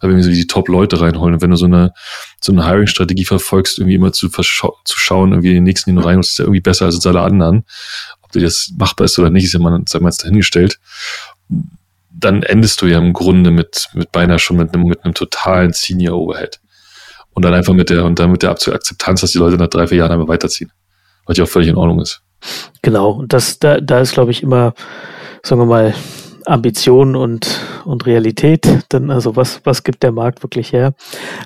[0.00, 1.34] weil wir irgendwie so die Top-Leute reinholen.
[1.34, 1.94] Und wenn du so eine,
[2.40, 4.42] so eine Hiring-Strategie verfolgst, irgendwie immer zu, zu
[4.98, 7.64] schauen, irgendwie den nächsten, den du reinholst, ist ja irgendwie besser als alle anderen.
[8.20, 10.78] Ob dir das machbar ist oder nicht, ist ja mal, sei mal dahingestellt.
[12.10, 15.72] Dann endest du ja im Grunde mit, mit beinahe schon mit einem, mit einem totalen
[15.72, 16.60] Senior Overhead.
[17.32, 19.86] Und dann einfach mit der, und dann mit der Akzeptanz, dass die Leute nach drei,
[19.86, 20.72] vier Jahren einmal weiterziehen.
[21.24, 22.22] Was ja auch völlig in Ordnung ist.
[22.82, 24.74] Genau, und das, da, da ist, glaube ich, immer,
[25.42, 25.94] sagen wir mal,
[26.46, 30.94] Ambition und, und Realität, denn also was, was gibt der Markt wirklich her?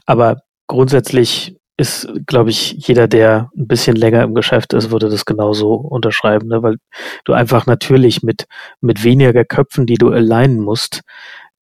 [0.06, 5.24] Aber grundsätzlich ist, glaube ich, jeder, der ein bisschen länger im Geschäft ist, würde das
[5.24, 6.62] genauso unterschreiben, ne?
[6.62, 6.76] weil
[7.24, 8.46] du einfach natürlich mit,
[8.82, 11.00] mit weniger Köpfen, die du alignen musst,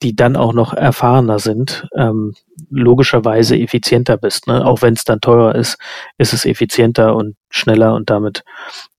[0.03, 2.35] die dann auch noch erfahrener sind, ähm,
[2.69, 4.49] logischerweise effizienter bist.
[4.49, 4.67] Ne?
[4.67, 5.79] Auch wenn es dann teurer ist,
[6.19, 8.43] ist es effizienter und schneller und damit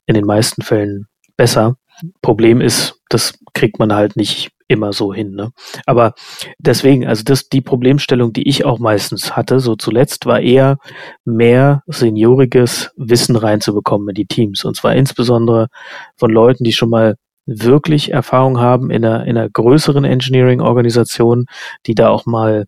[0.09, 1.05] in den meisten Fällen
[1.37, 1.75] besser.
[2.23, 5.35] Problem ist, das kriegt man halt nicht immer so hin.
[5.35, 5.51] Ne?
[5.85, 6.13] Aber
[6.57, 10.77] deswegen, also das, die Problemstellung, die ich auch meistens hatte, so zuletzt, war eher
[11.25, 14.65] mehr senioriges Wissen reinzubekommen in die Teams.
[14.65, 15.67] Und zwar insbesondere
[16.15, 17.15] von Leuten, die schon mal
[17.45, 21.45] wirklich Erfahrung haben in einer, in einer größeren Engineering-Organisation,
[21.85, 22.65] die da auch mal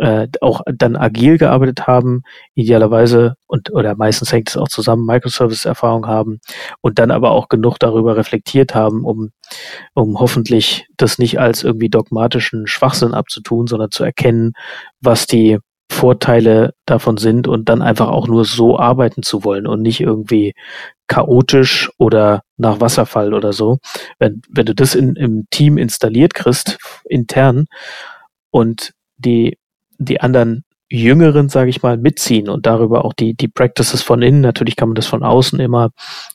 [0.00, 2.22] äh, auch dann agil gearbeitet haben,
[2.54, 6.40] idealerweise und oder meistens hängt es auch zusammen, Microservice-Erfahrung haben
[6.80, 9.30] und dann aber auch genug darüber reflektiert haben, um,
[9.94, 14.52] um hoffentlich das nicht als irgendwie dogmatischen Schwachsinn abzutun, sondern zu erkennen,
[15.00, 15.58] was die
[15.90, 20.54] Vorteile davon sind und dann einfach auch nur so arbeiten zu wollen und nicht irgendwie
[21.08, 23.78] chaotisch oder nach Wasserfall oder so.
[24.18, 27.66] Wenn, wenn du das in, im Team installiert kriegst, intern,
[28.52, 29.58] und die
[30.00, 34.40] die anderen Jüngeren, sage ich mal, mitziehen und darüber auch die, die Practices von innen.
[34.40, 35.90] Natürlich kann man das von außen immer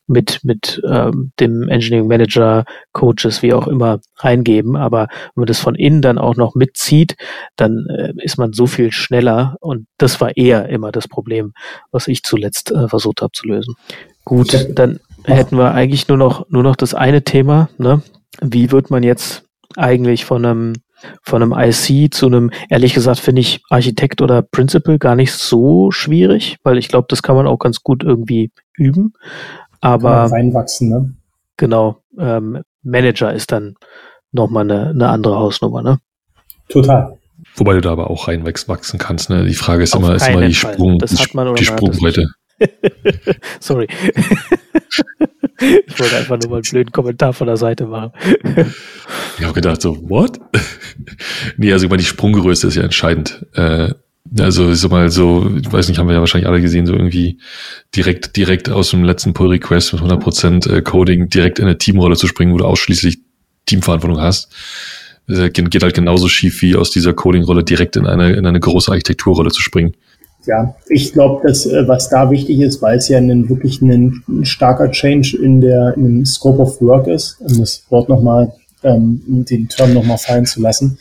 [0.07, 2.63] mit, mit ähm, dem Engineering Manager,
[2.93, 4.77] Coaches, wie auch immer, reingeben.
[4.77, 7.17] Aber wenn man das von innen dann auch noch mitzieht,
[7.57, 9.57] dann äh, ist man so viel schneller.
[9.59, 11.51] Und das war eher immer das Problem,
[11.91, 13.75] was ich zuletzt äh, versucht habe zu lösen.
[14.23, 17.67] Gut, dann hätten wir eigentlich nur noch, nur noch das eine Thema.
[17.77, 18.01] Ne?
[18.41, 19.43] Wie wird man jetzt
[19.75, 20.73] eigentlich von einem
[21.21, 25.91] von einem IC zu einem, ehrlich gesagt, finde ich Architekt oder Principal gar nicht so
[25.91, 29.13] schwierig, weil ich glaube, das kann man auch ganz gut irgendwie üben.
[29.81, 31.13] Aber reinwachsen, ne?
[31.57, 33.75] Genau, ähm, Manager ist dann
[34.31, 35.99] nochmal eine, eine andere Hausnummer, ne?
[36.69, 37.17] Total.
[37.55, 39.45] Wobei du da aber auch reinwachsen kannst, ne?
[39.45, 42.27] Die Frage ist Auf immer, ist immer die, Sprung, die, die Sprungbreite.
[43.59, 43.87] Sorry.
[45.59, 48.11] ich wollte einfach nur mal einen blöden Kommentar von der Seite machen.
[49.37, 50.39] ich habe gedacht, so, what?
[51.57, 53.45] nee, also ich meine, die Sprunggröße ist ja entscheidend.
[53.53, 53.93] Äh,
[54.39, 56.93] also ich sag mal so, ich weiß nicht, haben wir ja wahrscheinlich alle gesehen, so
[56.93, 57.39] irgendwie
[57.95, 62.15] direkt direkt aus dem letzten Pull Request mit 100% äh, Coding direkt in eine Teamrolle
[62.15, 63.19] zu springen, wo du ausschließlich
[63.65, 64.51] Teamverantwortung hast.
[65.27, 68.91] Das geht halt genauso schief wie aus dieser Coding-Rolle direkt in eine, in eine große
[68.91, 69.95] Architekturrolle zu springen
[70.45, 74.23] ja, ich glaube, dass äh, was da wichtig ist, weil es ja ein, wirklich ein,
[74.27, 78.53] ein, starker Change in der in dem Scope of Work ist, um das Wort nochmal,
[78.83, 80.97] ähm, den Term nochmal fallen zu lassen,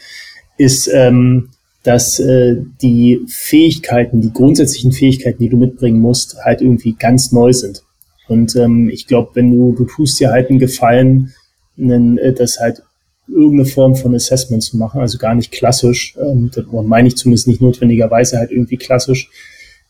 [0.57, 1.51] ist, ähm,
[1.83, 7.53] dass äh, die Fähigkeiten, die grundsätzlichen Fähigkeiten, die du mitbringen musst, halt irgendwie ganz neu
[7.53, 7.83] sind.
[8.27, 11.35] Und ähm, ich glaube, wenn du, du tust dir halt einen Gefallen,
[11.79, 12.83] einen, äh, das halt
[13.29, 17.49] irgendeine Form von Assessment zu machen, also gar nicht klassisch, ähm, das meine ich zumindest
[17.49, 19.31] nicht notwendigerweise halt irgendwie klassisch,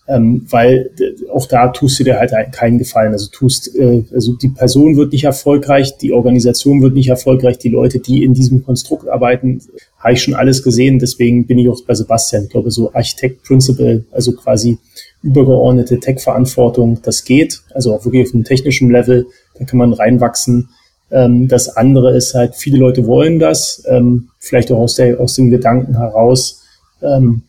[0.07, 0.91] ähm, weil
[1.33, 3.13] auch da tust du dir halt keinen Gefallen.
[3.13, 7.71] Also tust, äh, also die Person wird nicht erfolgreich, die Organisation wird nicht erfolgreich, die
[7.71, 9.63] Leute, die in diesem Konstrukt arbeiten,
[9.99, 10.99] habe ich schon alles gesehen.
[10.99, 12.45] Deswegen bin ich auch bei Sebastian.
[12.45, 14.79] Ich glaube, so Architect Principle, also quasi
[15.23, 17.63] übergeordnete Tech-Verantwortung, das geht.
[17.73, 19.27] Also auch wirklich auf einem technischen Level,
[19.59, 20.69] da kann man reinwachsen.
[21.15, 25.35] Ähm, das andere ist halt, viele Leute wollen das, ähm, vielleicht auch aus, der, aus
[25.35, 26.63] dem Gedanken heraus,
[27.03, 27.43] ähm,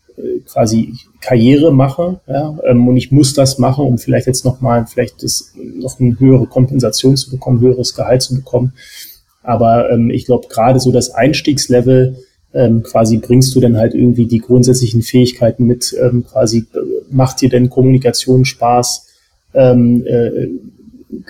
[0.46, 5.22] quasi Karriere mache, ja, ähm, und ich muss das machen, um vielleicht jetzt nochmal, vielleicht
[5.24, 8.72] das, noch eine höhere Kompensation zu bekommen, höheres Gehalt zu bekommen.
[9.42, 12.16] Aber ähm, ich glaube, gerade so das Einstiegslevel
[12.54, 16.78] ähm, quasi bringst du dann halt irgendwie die grundsätzlichen Fähigkeiten mit, ähm, quasi äh,
[17.10, 19.08] macht dir denn Kommunikation Spaß,
[19.54, 20.48] ähm, äh,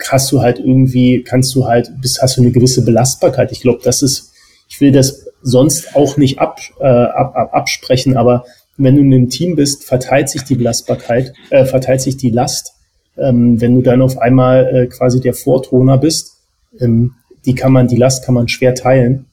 [0.09, 3.53] hast du halt irgendwie, kannst du halt, bist, hast du eine gewisse Belastbarkeit.
[3.53, 4.32] Ich glaube, das ist,
[4.69, 8.44] ich will das sonst auch nicht ab, äh, ab, ab, absprechen, aber
[8.78, 12.74] wenn du in einem Team bist, verteilt sich die Belastbarkeit, äh, verteilt sich die Last.
[13.16, 16.36] Ähm, wenn du dann auf einmal äh, quasi der Vortoner bist,
[16.81, 17.15] ähm,
[17.47, 19.27] die kann man, die Last kann man schwer teilen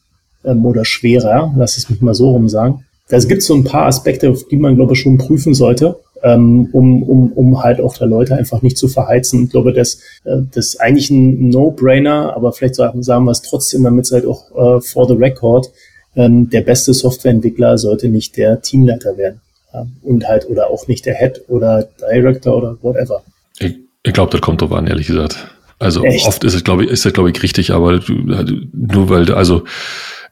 [0.46, 2.86] ähm, oder schwerer, lass es mich mal so rum sagen.
[3.10, 6.00] Da gibt es so ein paar Aspekte, auf die man, glaube ich, schon prüfen sollte,
[6.24, 9.44] ähm, um, um, um halt auch da Leute einfach nicht zu verheizen.
[9.44, 13.42] Ich glaube, das, äh, das ist eigentlich ein No-Brainer, aber vielleicht sagen, sagen wir es
[13.42, 15.70] trotzdem, damit es halt auch äh, for the record,
[16.16, 19.42] ähm, der beste Softwareentwickler sollte nicht der Teamleiter werden.
[19.74, 19.86] Ja?
[20.02, 23.22] Und halt, oder auch nicht der Head oder Director oder whatever.
[23.60, 25.38] Ich, ich glaube, das kommt drauf an, ehrlich gesagt.
[25.80, 26.26] Also Echt?
[26.28, 28.14] oft ist es, glaube ich, ist das, glaube ich, richtig, aber du,
[28.72, 29.64] nur weil, also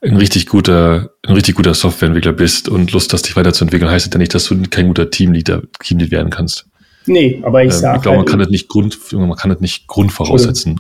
[0.02, 4.14] ein richtig guter, ein richtig guter Softwareentwickler bist und Lust hast, dich weiterzuentwickeln, heißt das
[4.14, 6.66] ja nicht, dass du kein guter Teamleader, Teamlead werden kannst.
[7.06, 7.98] Nee, aber ich ähm, sage.
[7.98, 10.80] Ich glaube, halt man kann das nicht Grund, man kann das nicht Grundvoraussetzen.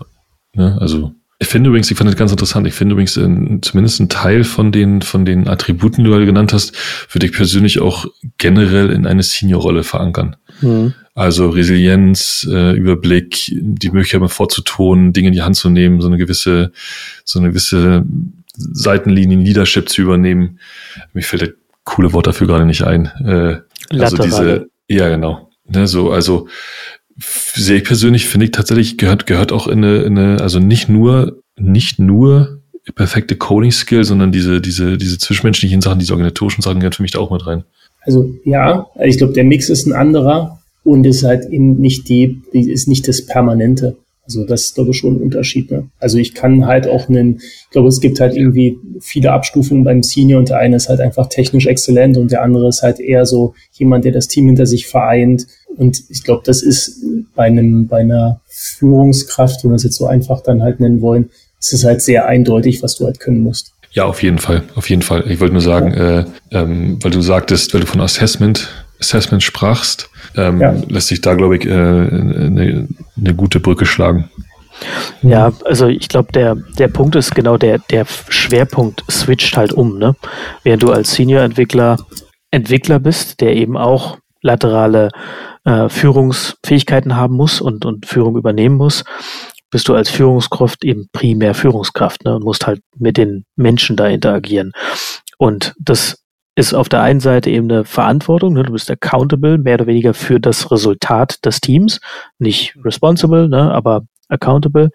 [0.53, 0.77] Ne?
[0.79, 2.67] Also, ich finde übrigens, ich fand das ganz interessant.
[2.67, 6.53] Ich finde übrigens in, zumindest ein Teil von den, von den Attributen, die du genannt
[6.53, 6.75] hast,
[7.11, 8.05] würde ich persönlich auch
[8.37, 10.35] generell in eine Senior-Rolle verankern.
[10.61, 10.93] Mhm.
[11.15, 16.07] Also Resilienz, äh, Überblick, die Möglichkeit mal vorzutun, Dinge in die Hand zu nehmen, so
[16.07, 16.71] eine gewisse,
[17.25, 18.05] so eine gewisse
[18.55, 20.59] Seitenlinien Leadership zu übernehmen.
[21.13, 21.49] Mir fällt das
[21.83, 23.05] coole Wort dafür gerade nicht ein.
[23.25, 23.57] Äh,
[23.99, 25.49] also diese, ja genau.
[25.67, 26.47] Ne, so, also
[27.17, 30.89] sehe ich persönlich, finde ich tatsächlich, gehört, gehört auch in eine, in eine, also nicht
[30.89, 32.61] nur, nicht nur
[32.95, 37.19] perfekte Coding-Skill, sondern diese, diese, diese zwischenmenschlichen Sachen, diese organisatorischen Sachen gehören für mich da
[37.19, 37.63] auch mit rein.
[38.01, 42.41] Also ja, ich glaube, der Mix ist ein anderer und ist halt eben nicht die
[42.51, 43.97] ist nicht das Permanente.
[44.23, 45.71] Also das ist, glaube ich, schon ein Unterschied.
[45.71, 45.89] Ne?
[45.99, 50.03] Also ich kann halt auch einen, ich glaube, es gibt halt irgendwie viele Abstufungen beim
[50.03, 53.25] Senior und der eine ist halt einfach technisch exzellent und der andere ist halt eher
[53.25, 55.47] so jemand, der das Team hinter sich vereint.
[55.75, 57.03] Und ich glaube, das ist
[57.35, 61.29] bei einem, bei einer Führungskraft, wenn wir es jetzt so einfach dann halt nennen wollen,
[61.59, 63.73] ist es halt sehr eindeutig, was du halt können musst.
[63.93, 65.29] Ja, auf jeden Fall, auf jeden Fall.
[65.29, 66.19] Ich wollte nur sagen, ja.
[66.21, 68.69] äh, ähm, weil du sagtest, weil du von Assessment,
[69.01, 70.73] Assessment sprachst, ähm, ja.
[70.87, 72.87] lässt sich da, glaube ich, äh, eine,
[73.17, 74.29] eine gute Brücke schlagen.
[75.21, 79.97] Ja, also ich glaube, der, der Punkt ist genau der, der Schwerpunkt switcht halt um,
[79.97, 80.15] ne?
[80.63, 81.97] Während du als Senior-Entwickler
[82.51, 85.09] Entwickler bist, der eben auch laterale
[85.63, 89.03] äh, Führungsfähigkeiten haben muss und, und Führung übernehmen muss,
[89.69, 94.07] bist du als Führungskraft eben primär Führungskraft ne, und musst halt mit den Menschen da
[94.07, 94.73] interagieren.
[95.37, 96.20] Und das
[96.61, 98.61] ist auf der einen Seite eben eine Verantwortung, ne?
[98.61, 101.99] du bist accountable, mehr oder weniger für das Resultat des Teams,
[102.37, 103.71] nicht responsible, ne?
[103.71, 104.91] aber accountable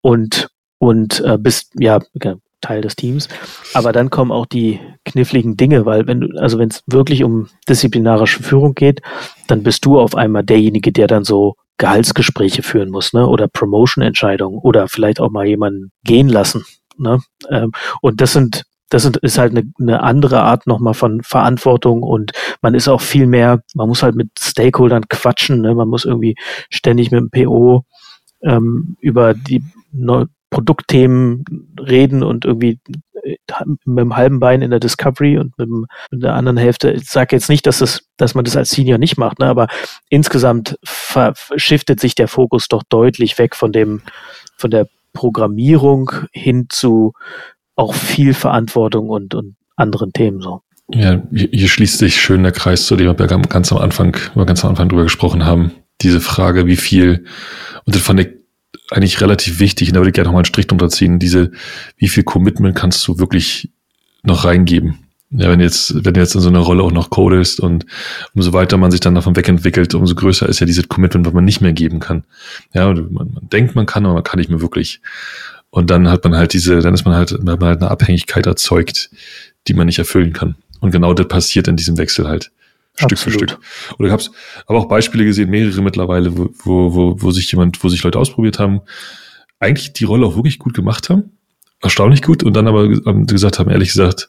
[0.00, 0.48] und,
[0.78, 2.00] und äh, bist ja
[2.62, 3.28] Teil des Teams.
[3.74, 8.42] Aber dann kommen auch die kniffligen Dinge, weil wenn also wenn es wirklich um disziplinarische
[8.42, 9.02] Führung geht,
[9.46, 13.26] dann bist du auf einmal derjenige, der dann so Gehaltsgespräche führen muss, ne?
[13.26, 16.64] Oder Promotion-Entscheidungen oder vielleicht auch mal jemanden gehen lassen.
[16.98, 17.20] Ne?
[17.48, 17.72] Ähm,
[18.02, 22.74] und das sind das ist halt eine, eine andere Art nochmal von Verantwortung und man
[22.74, 25.74] ist auch viel mehr, man muss halt mit Stakeholdern quatschen, ne?
[25.74, 26.34] man muss irgendwie
[26.68, 27.84] ständig mit dem PO
[28.42, 31.44] ähm, über die Neu Produktthemen
[31.78, 32.80] reden und irgendwie
[33.22, 33.36] äh,
[33.84, 36.90] mit dem halben Bein in der Discovery und mit, dem, mit der anderen Hälfte.
[36.90, 39.46] Ich sage jetzt nicht, dass, das, dass man das als Senior nicht macht, ne?
[39.46, 39.68] aber
[40.08, 40.76] insgesamt
[41.54, 44.02] shiftet sich der Fokus doch deutlich weg von dem,
[44.56, 47.12] von der Programmierung hin zu
[47.80, 50.60] auch viel Verantwortung und, und anderen Themen so.
[50.92, 54.70] Ja, hier schließt sich schön der Kreis zu dem, wir ganz am Anfang, ganz am
[54.70, 55.72] Anfang drüber gesprochen haben.
[56.02, 57.24] Diese Frage, wie viel,
[57.84, 58.28] und das fand ich
[58.90, 61.52] eigentlich relativ wichtig, und da würde ich gerne nochmal einen Strich drunter ziehen, diese,
[61.96, 63.70] wie viel Commitment kannst du wirklich
[64.22, 64.98] noch reingeben?
[65.30, 67.86] Ja, wenn jetzt, wenn du jetzt in so einer Rolle auch noch codest und
[68.34, 71.44] umso weiter man sich dann davon wegentwickelt, umso größer ist ja dieses Commitment, was man
[71.44, 72.24] nicht mehr geben kann.
[72.74, 75.00] Ja, man, man denkt, man kann, aber man kann nicht mehr wirklich.
[75.70, 79.10] Und dann hat man halt diese, dann ist man halt, man halt eine Abhängigkeit erzeugt,
[79.68, 80.56] die man nicht erfüllen kann.
[80.80, 82.50] Und genau das passiert in diesem Wechsel halt.
[82.94, 83.22] Stück Absolut.
[83.22, 83.60] für Stück.
[83.98, 84.24] Oder ich habe
[84.66, 88.18] aber auch Beispiele gesehen, mehrere mittlerweile, wo, wo, wo, wo sich jemand, wo sich Leute
[88.18, 88.80] ausprobiert haben,
[89.58, 91.32] eigentlich die Rolle auch wirklich gut gemacht haben,
[91.80, 92.88] erstaunlich gut, und dann aber
[93.26, 94.28] gesagt haben, ehrlich gesagt,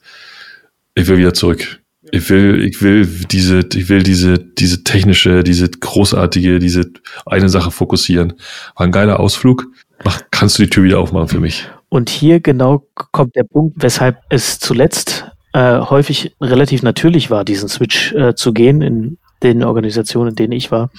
[0.96, 1.80] ich will wieder zurück.
[2.12, 6.92] Ich will, ich will diese, ich will diese, diese technische, diese großartige, diese
[7.26, 8.34] eine Sache fokussieren.
[8.76, 9.68] War ein geiler Ausflug,
[10.04, 11.70] Mach, kannst du die Tür wieder aufmachen für mich?
[11.90, 17.70] Und hier genau kommt der Punkt, weshalb es zuletzt äh, häufig relativ natürlich war, diesen
[17.70, 20.90] Switch äh, zu gehen in den Organisationen, in denen ich war,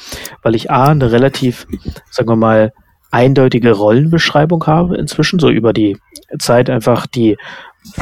[0.43, 1.67] weil ich A, eine relativ,
[2.11, 2.73] sagen wir mal,
[3.11, 5.99] eindeutige Rollenbeschreibung habe inzwischen, so über die
[6.39, 7.37] Zeit einfach die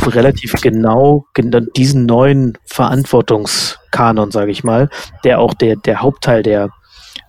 [0.02, 1.26] relativ genau
[1.76, 4.88] diesen neuen Verantwortungskanon, sage ich mal,
[5.24, 6.70] der auch der, der Hauptteil der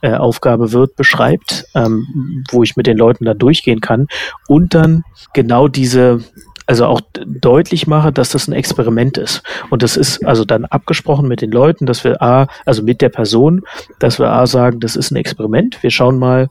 [0.01, 4.07] äh, Aufgabe wird, beschreibt, ähm, wo ich mit den Leuten dann durchgehen kann
[4.47, 5.03] und dann
[5.33, 6.21] genau diese
[6.67, 9.43] also auch deutlich mache, dass das ein Experiment ist.
[9.69, 13.09] Und das ist also dann abgesprochen mit den Leuten, dass wir A, also mit der
[13.09, 13.63] Person,
[13.99, 15.83] dass wir A sagen, das ist ein Experiment.
[15.83, 16.47] Wir schauen mal,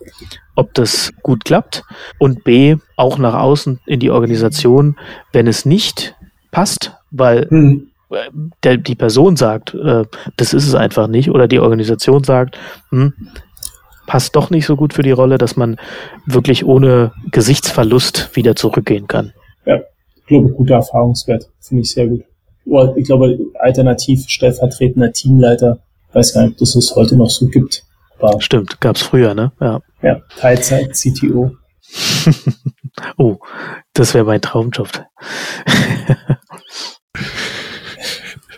[0.57, 1.85] ob das gut klappt.
[2.19, 4.97] Und B, auch nach außen in die Organisation,
[5.33, 6.17] wenn es nicht
[6.51, 7.90] passt, weil hm.
[8.65, 10.05] Der, die Person sagt, äh,
[10.37, 12.59] das ist es einfach nicht, oder die Organisation sagt,
[12.91, 13.13] hm,
[14.07, 15.77] passt doch nicht so gut für die Rolle, dass man
[16.27, 19.33] wirklich ohne Gesichtsverlust wieder zurückgehen kann.
[19.65, 19.81] Ja,
[20.17, 21.49] ich glaube, guter Erfahrungswert.
[21.61, 22.25] Finde ich sehr gut.
[22.97, 25.79] Ich glaube, alternativ stellvertretender Teamleiter.
[26.13, 27.85] Weiß gar nicht, ob das es heute noch so gibt.
[28.19, 28.41] War.
[28.41, 29.53] Stimmt, gab's früher, ne?
[29.61, 29.81] Ja.
[30.03, 31.53] Ja, Teilzeit CTO.
[33.17, 33.37] oh,
[33.95, 34.89] das wäre mein Traumjob.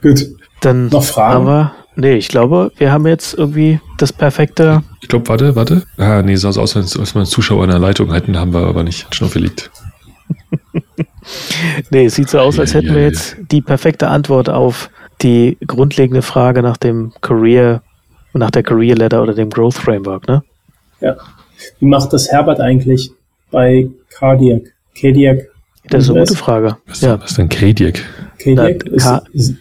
[0.02, 0.26] Gut.
[0.60, 1.36] Dann noch Fragen.
[1.36, 4.82] Aber nee, ich glaube, wir haben jetzt irgendwie das perfekte.
[5.00, 5.82] Ich glaube, warte, warte.
[5.96, 8.66] Ah, nee, sah so aus, als wir einen Zuschauer in der Leitung hätten, haben wir
[8.66, 9.12] aber nicht.
[9.14, 9.70] Schnaufe liegt.
[11.90, 14.90] nee, es sieht so aus, als hätten ja, ja, wir jetzt die perfekte Antwort auf
[15.22, 17.82] die grundlegende Frage nach dem Career,
[18.32, 20.42] nach der Career Letter oder dem Growth Framework, ne?
[21.00, 21.16] Ja.
[21.78, 23.12] Wie macht das Herbert eigentlich
[23.50, 24.62] bei Cardiac?
[25.00, 25.48] Cardiac?
[25.88, 26.76] Das ist eine gute Frage.
[26.86, 27.20] Was, ja.
[27.20, 28.00] was ist denn Cardiac?
[28.38, 29.54] Cardiac ist, ist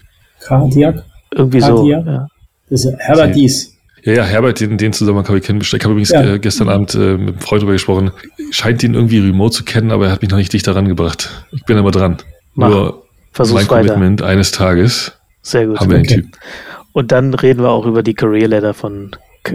[0.46, 1.04] Cardiac?
[1.34, 2.04] Irgendwie Cardiac?
[2.06, 2.12] so.
[2.12, 2.28] Ja.
[2.70, 3.78] Das ist Herbert Dies.
[4.04, 5.76] Ja, ja, Herbert, in den Zusammenhang habe ich kennengelernt.
[5.76, 6.38] Ich habe übrigens ja.
[6.38, 8.12] gestern Abend äh, mit einem Freund darüber gesprochen.
[8.50, 11.30] Scheint ihn irgendwie remote zu kennen, aber er hat mich noch nicht dicht daran gebracht.
[11.52, 12.18] Ich bin aber dran.
[12.56, 12.70] Mach.
[12.70, 14.32] Nur Versuch's mein Commitment weiter.
[14.32, 15.14] eines Tages.
[15.44, 15.80] Sehr gut.
[15.80, 16.08] Haben wir okay.
[16.08, 16.38] den Typ.
[16.94, 19.12] Und dann reden wir auch über die Career Letter von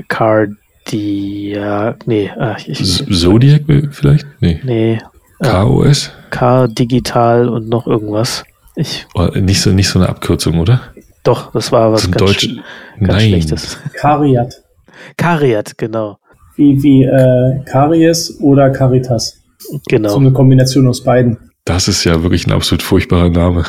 [0.09, 0.57] Cardiac.
[2.07, 2.31] Nee.
[2.39, 4.27] Ach, ich, Zodiac vielleicht?
[4.41, 4.61] Nee.
[4.65, 4.99] Nee.
[5.43, 6.13] KOS?
[6.31, 8.45] K Digital und noch irgendwas.
[8.77, 10.81] Ich, oh, nicht, so, nicht so eine Abkürzung, oder?
[11.23, 12.57] Doch, das war was ganz, Deutsch, sch
[13.01, 13.29] ganz Nein.
[13.29, 13.79] Schlechtes.
[13.95, 14.63] Kariat.
[15.17, 16.19] Kariat, genau.
[16.57, 19.41] Wie, wie äh, Karies oder Caritas.
[19.89, 20.11] Genau.
[20.11, 21.39] So eine Kombination aus beiden.
[21.65, 23.65] Das ist ja wirklich ein absolut furchtbarer Name.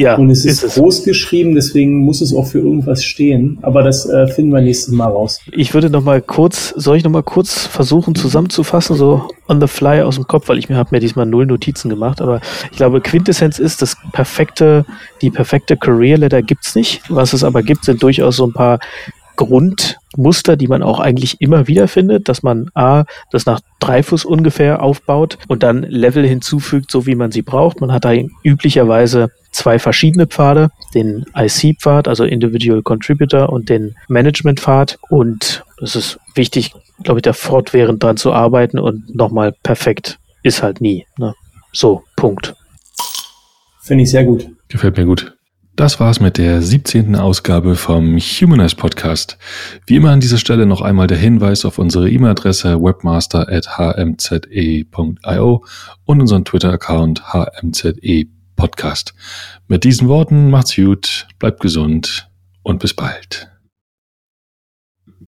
[0.00, 1.04] Ja, und es ist, ist groß es.
[1.04, 3.58] geschrieben, deswegen muss es auch für irgendwas stehen.
[3.62, 5.40] Aber das äh, finden wir nächstes Mal raus.
[5.52, 9.66] Ich würde noch mal kurz, soll ich noch mal kurz versuchen zusammenzufassen, so on the
[9.66, 12.22] fly aus dem Kopf, weil ich mir habe mir diesmal null Notizen gemacht.
[12.22, 12.40] Aber
[12.70, 14.86] ich glaube, Quintessenz ist, das perfekte,
[15.20, 17.02] die perfekte Career Letter gibt's nicht.
[17.10, 18.78] Was es aber gibt, sind durchaus so ein paar
[19.36, 24.82] Grundmuster, die man auch eigentlich immer wieder findet, dass man A, das nach Dreifuß ungefähr
[24.82, 27.80] aufbaut und dann Level hinzufügt, so wie man sie braucht.
[27.80, 28.12] Man hat da
[28.44, 34.98] üblicherweise zwei verschiedene Pfade, den IC-Pfad, also Individual Contributor und den Management-Pfad.
[35.08, 36.72] Und es ist wichtig,
[37.02, 41.06] glaube ich, da fortwährend dran zu arbeiten und nochmal perfekt ist halt nie.
[41.18, 41.34] Ne?
[41.72, 42.54] So, Punkt.
[43.82, 44.48] Finde ich sehr gut.
[44.68, 45.36] Gefällt mir gut.
[45.76, 47.16] Das war's mit der 17.
[47.16, 49.38] Ausgabe vom Humanize Podcast.
[49.86, 55.64] Wie immer an dieser Stelle noch einmal der Hinweis auf unsere E-Mail-Adresse webmaster.hmze.io
[56.04, 57.94] und unseren Twitter-Account hmze
[58.60, 59.14] Podcast.
[59.68, 62.28] Mit diesen Worten macht's gut, bleibt gesund
[62.62, 63.49] und bis bald.